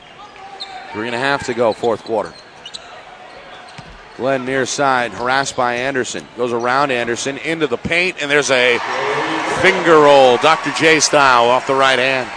[0.93, 2.33] Three and a half to go, fourth quarter.
[4.17, 6.27] Glenn near side, harassed by Anderson.
[6.37, 8.79] Goes around Anderson into the paint, and there's a
[9.61, 10.73] finger roll, Dr.
[10.73, 12.31] J style, off the right hand.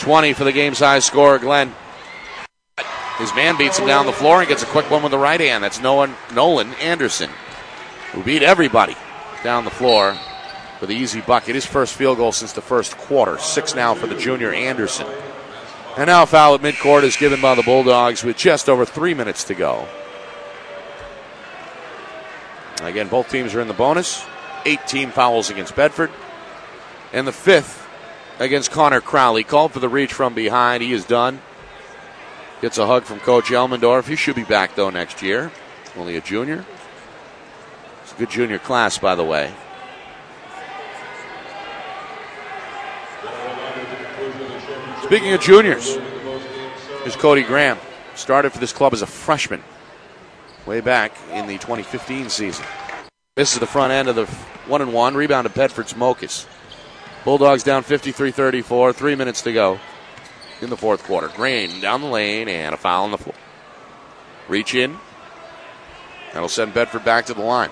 [0.00, 1.72] 20 for the game size score, Glenn.
[3.18, 5.40] His man beats him down the floor and gets a quick one with the right
[5.40, 5.62] hand.
[5.62, 7.30] That's Nolan, Nolan Anderson,
[8.12, 8.96] who beat everybody
[9.44, 10.16] down the floor
[10.80, 11.54] for the easy bucket.
[11.54, 13.38] His first field goal since the first quarter.
[13.38, 15.06] Six now for the junior Anderson.
[15.96, 19.14] And now a foul at midcourt is given by the Bulldogs with just over three
[19.14, 19.86] minutes to go.
[22.82, 24.24] Again, both teams are in the bonus.
[24.64, 26.10] 18 fouls against Bedford.
[27.12, 27.86] And the fifth
[28.40, 29.44] against Connor Crowley.
[29.44, 30.82] Called for the reach from behind.
[30.82, 31.40] He is done.
[32.60, 34.08] Gets a hug from Coach Elmendorf.
[34.08, 35.52] He should be back, though, next year.
[35.96, 36.64] Only a junior.
[38.18, 39.52] Good junior class, by the way.
[45.02, 45.96] Speaking of juniors,
[47.02, 47.78] here's Cody Graham.
[48.14, 49.62] Started for this club as a freshman
[50.64, 52.64] way back in the 2015 season.
[53.34, 54.26] This is the front end of the
[54.66, 55.16] one and one.
[55.16, 56.46] Rebound to Bedford's Mokas.
[57.24, 58.92] Bulldogs down 53 34.
[58.92, 59.80] Three minutes to go
[60.60, 61.28] in the fourth quarter.
[61.28, 63.34] Green down the lane and a foul on the floor.
[64.48, 64.98] Reach in.
[66.32, 67.70] That'll send Bedford back to the line.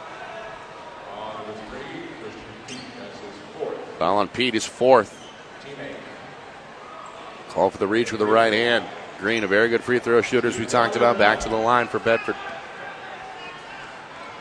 [4.02, 5.16] Foul on Pete is fourth.
[7.50, 8.84] Call for the reach with the right hand.
[9.20, 11.18] Green, a very good free throw shooter, as we talked about.
[11.18, 12.34] Back to the line for Bedford.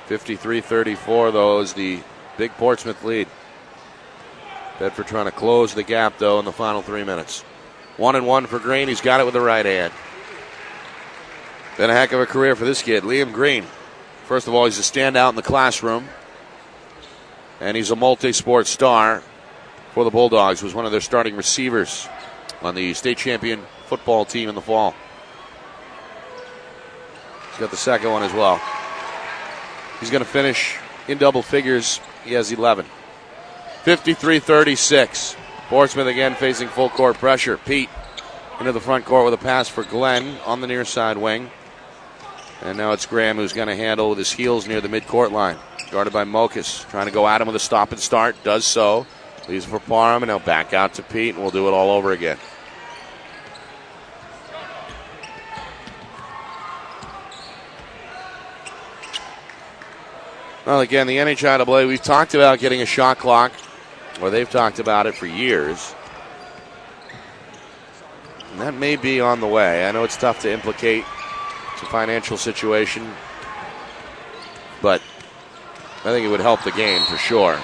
[0.07, 1.99] 53 34, though, is the
[2.39, 3.27] big Portsmouth lead.
[4.79, 7.41] Bedford trying to close the gap, though, in the final three minutes.
[7.97, 8.87] One and one for Green.
[8.87, 9.93] He's got it with the right hand.
[11.77, 13.67] Been a heck of a career for this kid, Liam Green.
[14.25, 16.09] First of all, he's a standout in the classroom,
[17.59, 19.21] and he's a multi sport star
[19.91, 20.63] for the Bulldogs.
[20.63, 22.07] Was one of their starting receivers
[22.61, 24.95] on the state champion football team in the fall.
[27.49, 28.61] He's got the second one as well.
[29.99, 30.77] He's going to finish
[31.07, 31.99] in double figures.
[32.23, 32.85] He has 11.
[33.83, 35.35] 53 36.
[35.69, 37.57] Portsmouth again facing full court pressure.
[37.57, 37.89] Pete
[38.59, 41.49] into the front court with a pass for Glenn on the near side wing.
[42.61, 45.57] And now it's Graham who's going to handle with his heels near the midcourt line.
[45.89, 46.87] Guarded by Mokas.
[46.89, 48.35] Trying to go at him with a stop and start.
[48.43, 49.07] Does so.
[49.47, 52.11] Leaves for Parham, and he'll back out to Pete, and we'll do it all over
[52.11, 52.37] again.
[60.65, 63.51] Well, again, the NHIAA, we've talked about getting a shot clock,
[64.21, 65.95] or they've talked about it for years.
[68.51, 69.87] And that may be on the way.
[69.87, 71.03] I know it's tough to implicate
[71.73, 73.09] it's a financial situation,
[74.81, 75.01] but
[76.01, 77.59] I think it would help the game for sure.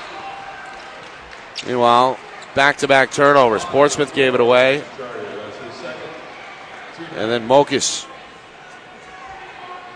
[1.66, 2.20] Meanwhile,
[2.56, 3.66] back to back turnovers.
[3.66, 4.84] Portsmouth gave it away.
[7.16, 8.08] And then Mokas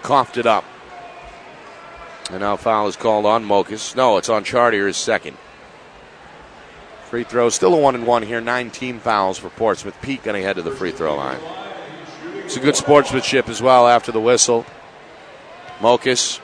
[0.02, 0.66] coughed it up.
[2.32, 3.96] And now foul is called on Mokas.
[3.96, 5.38] No, it's on Chartier, his second.
[7.06, 8.40] Free throw, still a one and one here.
[8.40, 10.02] Nine team fouls for Portsmouth.
[10.02, 11.40] Pete going to head to the free throw line.
[12.38, 14.66] It's a good sportsmanship as well after the whistle.
[15.80, 16.40] Mokas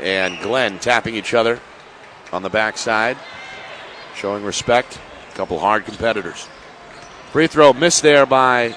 [0.00, 1.60] and Glenn tapping each other
[2.32, 3.16] on the backside,
[4.14, 4.98] showing respect.
[5.30, 6.48] A couple hard competitors.
[7.30, 8.74] Free throw missed there by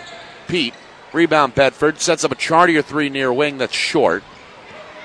[0.48, 0.74] Pete.
[1.14, 4.24] Rebound Bedford sets up a Chartier three near wing that's short.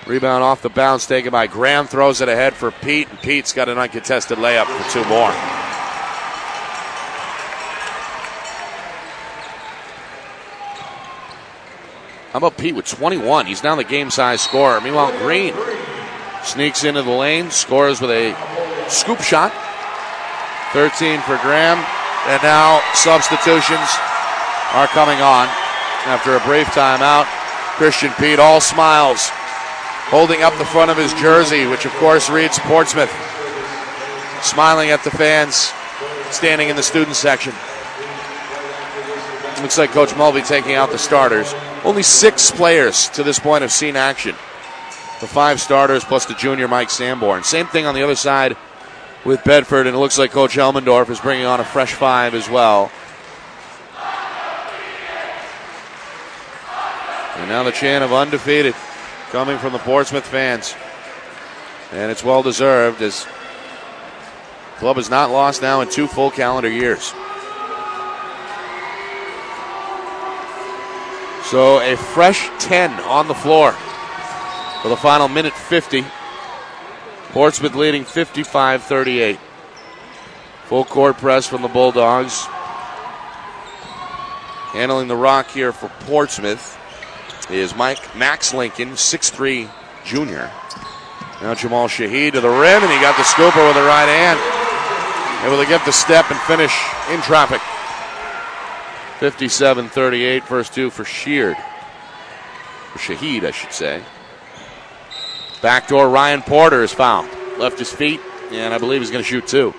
[0.06, 1.86] Rebound off the bounce taken by Graham.
[1.86, 5.32] Throws it ahead for Pete, and Pete's got an uncontested layup for two more.
[12.32, 13.46] How about Pete with 21?
[13.46, 14.80] He's now the game size scorer.
[14.80, 15.52] Meanwhile, Green
[16.44, 19.52] sneaks into the lane, scores with a scoop shot.
[20.72, 21.78] 13 for Graham.
[22.26, 23.88] And now substitutions
[24.72, 25.48] are coming on
[26.06, 27.26] after a brief timeout.
[27.76, 29.30] Christian Pete, all smiles,
[30.10, 33.10] holding up the front of his jersey, which of course reads Portsmouth,
[34.42, 35.72] smiling at the fans
[36.30, 37.52] standing in the student section.
[39.62, 41.54] Looks like Coach Mulvey taking out the starters.
[41.84, 44.34] Only six players to this point have seen action.
[45.20, 47.44] The five starters plus the junior Mike Sanborn.
[47.44, 48.56] Same thing on the other side
[49.24, 52.48] with Bedford, and it looks like Coach Elmendorf is bringing on a fresh five as
[52.48, 52.90] well.
[57.36, 58.74] And now the chant of undefeated
[59.30, 60.74] coming from the Portsmouth fans.
[61.92, 63.26] And it's well deserved as
[64.76, 67.12] club has not lost now in two full calendar years.
[71.44, 73.72] So a fresh 10 on the floor
[74.82, 76.04] for the final minute 50.
[77.32, 79.38] Portsmouth leading 55 38.
[80.64, 82.46] Full court press from the Bulldogs.
[84.72, 86.76] Handling the rock here for Portsmouth
[87.50, 89.70] is Mike Max Lincoln, 6'3
[90.04, 90.50] junior.
[91.40, 94.38] Now Jamal Shahid to the rim, and he got the scooper with the right hand.
[95.46, 96.76] Able to get the step and finish
[97.10, 97.60] in traffic.
[99.20, 101.56] 57 38, first two for Sheard.
[102.92, 104.02] For Shahid, I should say.
[105.62, 107.28] Backdoor Ryan Porter is fouled.
[107.58, 108.20] Left his feet,
[108.50, 109.74] and I believe he's going to shoot two.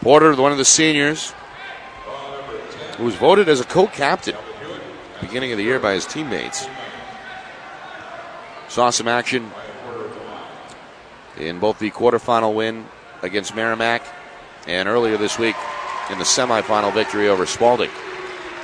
[0.00, 1.32] Porter, one of the seniors,
[2.96, 4.36] who was voted as a co captain
[5.20, 6.66] beginning of the year by his teammates.
[8.68, 9.50] Saw some action
[11.38, 12.86] in both the quarterfinal win
[13.22, 14.02] against Merrimack
[14.66, 15.56] and earlier this week
[16.10, 17.90] in the semifinal victory over Spaulding.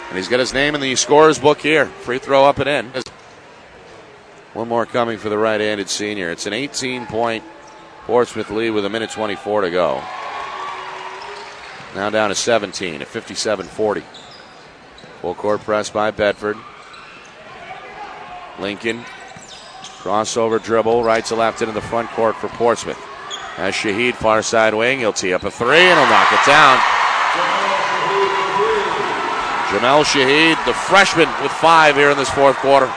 [0.08, 1.86] And he's got his name in the scorer's book here.
[1.86, 3.02] Free throw up and in.
[4.54, 6.30] One more coming for the right handed senior.
[6.30, 7.44] It's an 18 point
[8.06, 10.02] Portsmouth lead with a minute 24 to go.
[11.94, 14.02] Now down to 17 at 57 40.
[15.20, 16.56] Full court press by Bedford.
[18.58, 19.04] Lincoln.
[19.98, 22.98] Crossover dribble, right to left into the front court for Portsmouth.
[23.58, 26.78] As Shahid, far side wing, he'll tee up a three and he'll knock it down.
[29.68, 32.90] Jamel Shahid, the freshman, with five here in this fourth quarter.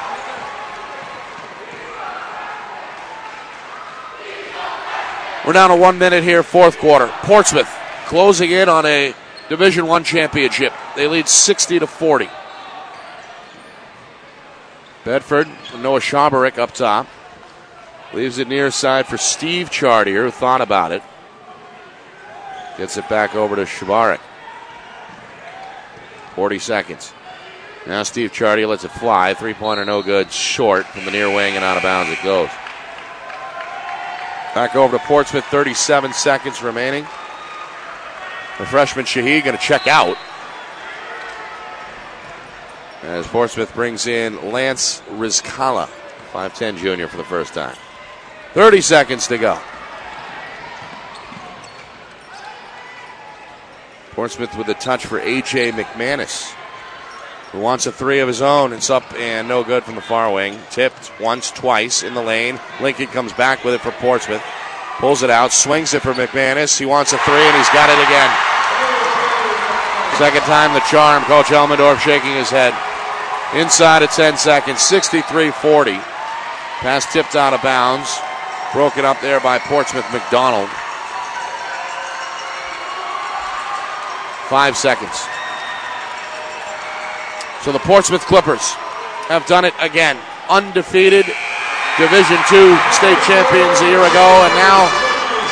[5.46, 7.08] We're down to one minute here, fourth quarter.
[7.24, 7.70] Portsmouth
[8.06, 9.16] closing in on a
[9.50, 10.72] Division One championship.
[10.96, 12.30] They lead 60 to 40.
[15.04, 15.48] Bedford,
[15.80, 17.08] Noah Schauberick up top.
[18.14, 21.02] Leaves it near side for Steve Chartier, who thought about it.
[22.78, 24.20] Gets it back over to Schauberick.
[26.36, 27.14] 40 seconds.
[27.88, 29.34] Now Steve Chartier lets it fly.
[29.34, 30.32] Three pointer no good.
[30.32, 32.50] Short from the near wing and out of bounds it goes.
[34.54, 37.04] Back over to Portsmouth, 37 seconds remaining.
[38.58, 40.18] The freshman Shahid going to check out.
[43.02, 45.90] As Portsmouth brings in Lance Rizkala,
[46.34, 47.76] 5'10 junior for the first time.
[48.54, 49.58] 30 seconds to go.
[54.12, 55.72] Portsmouth with a touch for A.J.
[55.72, 56.54] McManus,
[57.52, 58.74] who wants a three of his own.
[58.74, 60.58] It's up and no good from the far wing.
[60.70, 62.60] Tipped once, twice in the lane.
[62.80, 64.44] Lincoln comes back with it for Portsmouth.
[65.00, 66.78] Pulls it out, swings it for McManus.
[66.78, 68.32] He wants a three, and he's got it again.
[70.18, 71.24] Second time the charm.
[71.24, 72.74] Coach Elmendorf shaking his head.
[73.60, 75.92] Inside of 10 seconds, 63 40.
[76.80, 78.20] Pass tipped out of bounds.
[78.72, 80.70] Broken up there by Portsmouth McDonald.
[84.48, 85.31] Five seconds.
[87.62, 88.74] So the Portsmouth Clippers
[89.30, 90.18] have done it again.
[90.50, 91.30] Undefeated
[92.02, 94.90] Division Two state champions a year ago, and now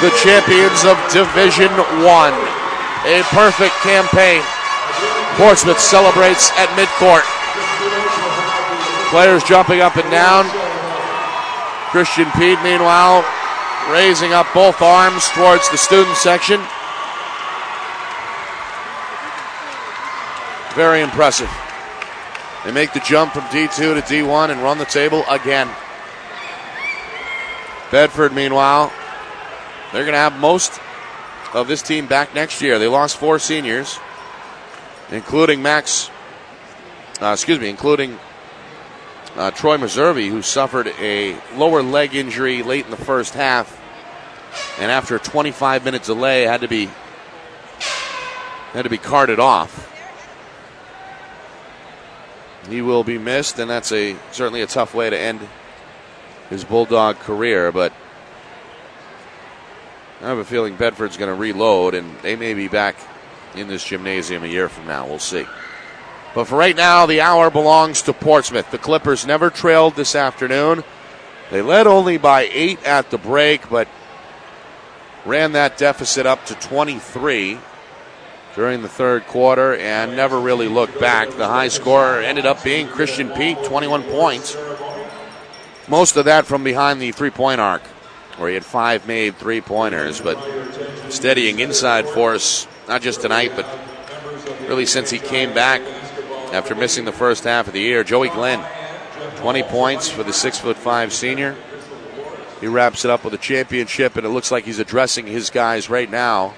[0.02, 1.70] the champions of Division
[2.02, 2.34] One.
[3.06, 4.42] A perfect campaign.
[5.38, 7.24] Portsmouth celebrates at midcourt.
[9.14, 10.50] Players jumping up and down.
[11.92, 13.24] Christian Pete, meanwhile,
[13.94, 16.60] raising up both arms towards the student section.
[20.76, 21.50] Very impressive.
[22.66, 25.70] They make the jump from D2 to D1 and run the table again.
[27.92, 28.92] Bedford, meanwhile,
[29.92, 30.80] they're going to have most
[31.54, 32.78] of this team back next year.
[32.78, 34.00] They lost four seniors,
[35.10, 36.12] including Max,
[37.22, 38.20] uh, excuse me, including
[39.36, 43.80] uh, Troy Meservey, who suffered a lower leg injury late in the first half,
[44.80, 46.90] and after a 25 minute delay, had to be
[48.74, 49.89] had to be carted off.
[52.70, 55.40] He will be missed, and that's a certainly a tough way to end
[56.50, 57.72] his Bulldog career.
[57.72, 57.94] But
[60.22, 62.96] I have a feeling Bedford's going to reload, and they may be back
[63.56, 65.08] in this gymnasium a year from now.
[65.08, 65.46] We'll see.
[66.36, 68.70] But for right now, the hour belongs to Portsmouth.
[68.70, 70.84] The Clippers never trailed this afternoon.
[71.50, 73.88] They led only by eight at the break, but
[75.26, 77.58] ran that deficit up to 23
[78.56, 81.30] during the third quarter and never really looked back.
[81.32, 84.58] The high scorer ended up being Christian Pete, 21 points.
[85.88, 87.82] Most of that from behind the three point arc,
[88.38, 90.38] where he had five made three pointers, but
[91.10, 93.66] steadying inside force, not just tonight, but
[94.68, 95.82] really since he came back
[96.54, 98.04] after missing the first half of the year.
[98.04, 98.64] Joey Glenn,
[99.38, 101.56] 20 points for the six foot five senior.
[102.62, 105.90] He wraps it up with a championship, and it looks like he's addressing his guys
[105.90, 106.56] right now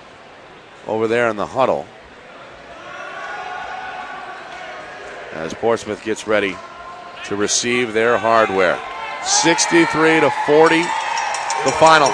[0.88, 1.86] over there in the huddle.
[5.34, 6.56] As Portsmouth gets ready
[7.26, 8.80] to receive their hardware.
[9.24, 10.82] 63 to 40,
[11.66, 12.10] the final.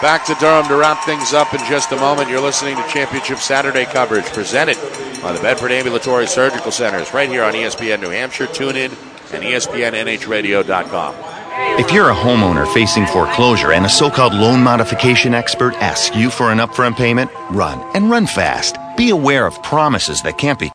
[0.00, 2.30] Back to Durham to wrap things up in just a moment.
[2.30, 4.76] You're listening to Championship Saturday coverage presented
[5.20, 8.46] by the Bedford Ambulatory Surgical Centers right here on ESPN New Hampshire.
[8.46, 8.92] Tune in
[9.32, 11.37] and ESPNNHradio.com.
[11.78, 16.28] If you're a homeowner facing foreclosure and a so called loan modification expert asks you
[16.28, 18.76] for an upfront payment, run and run fast.
[18.96, 20.66] Be aware of promises that can't be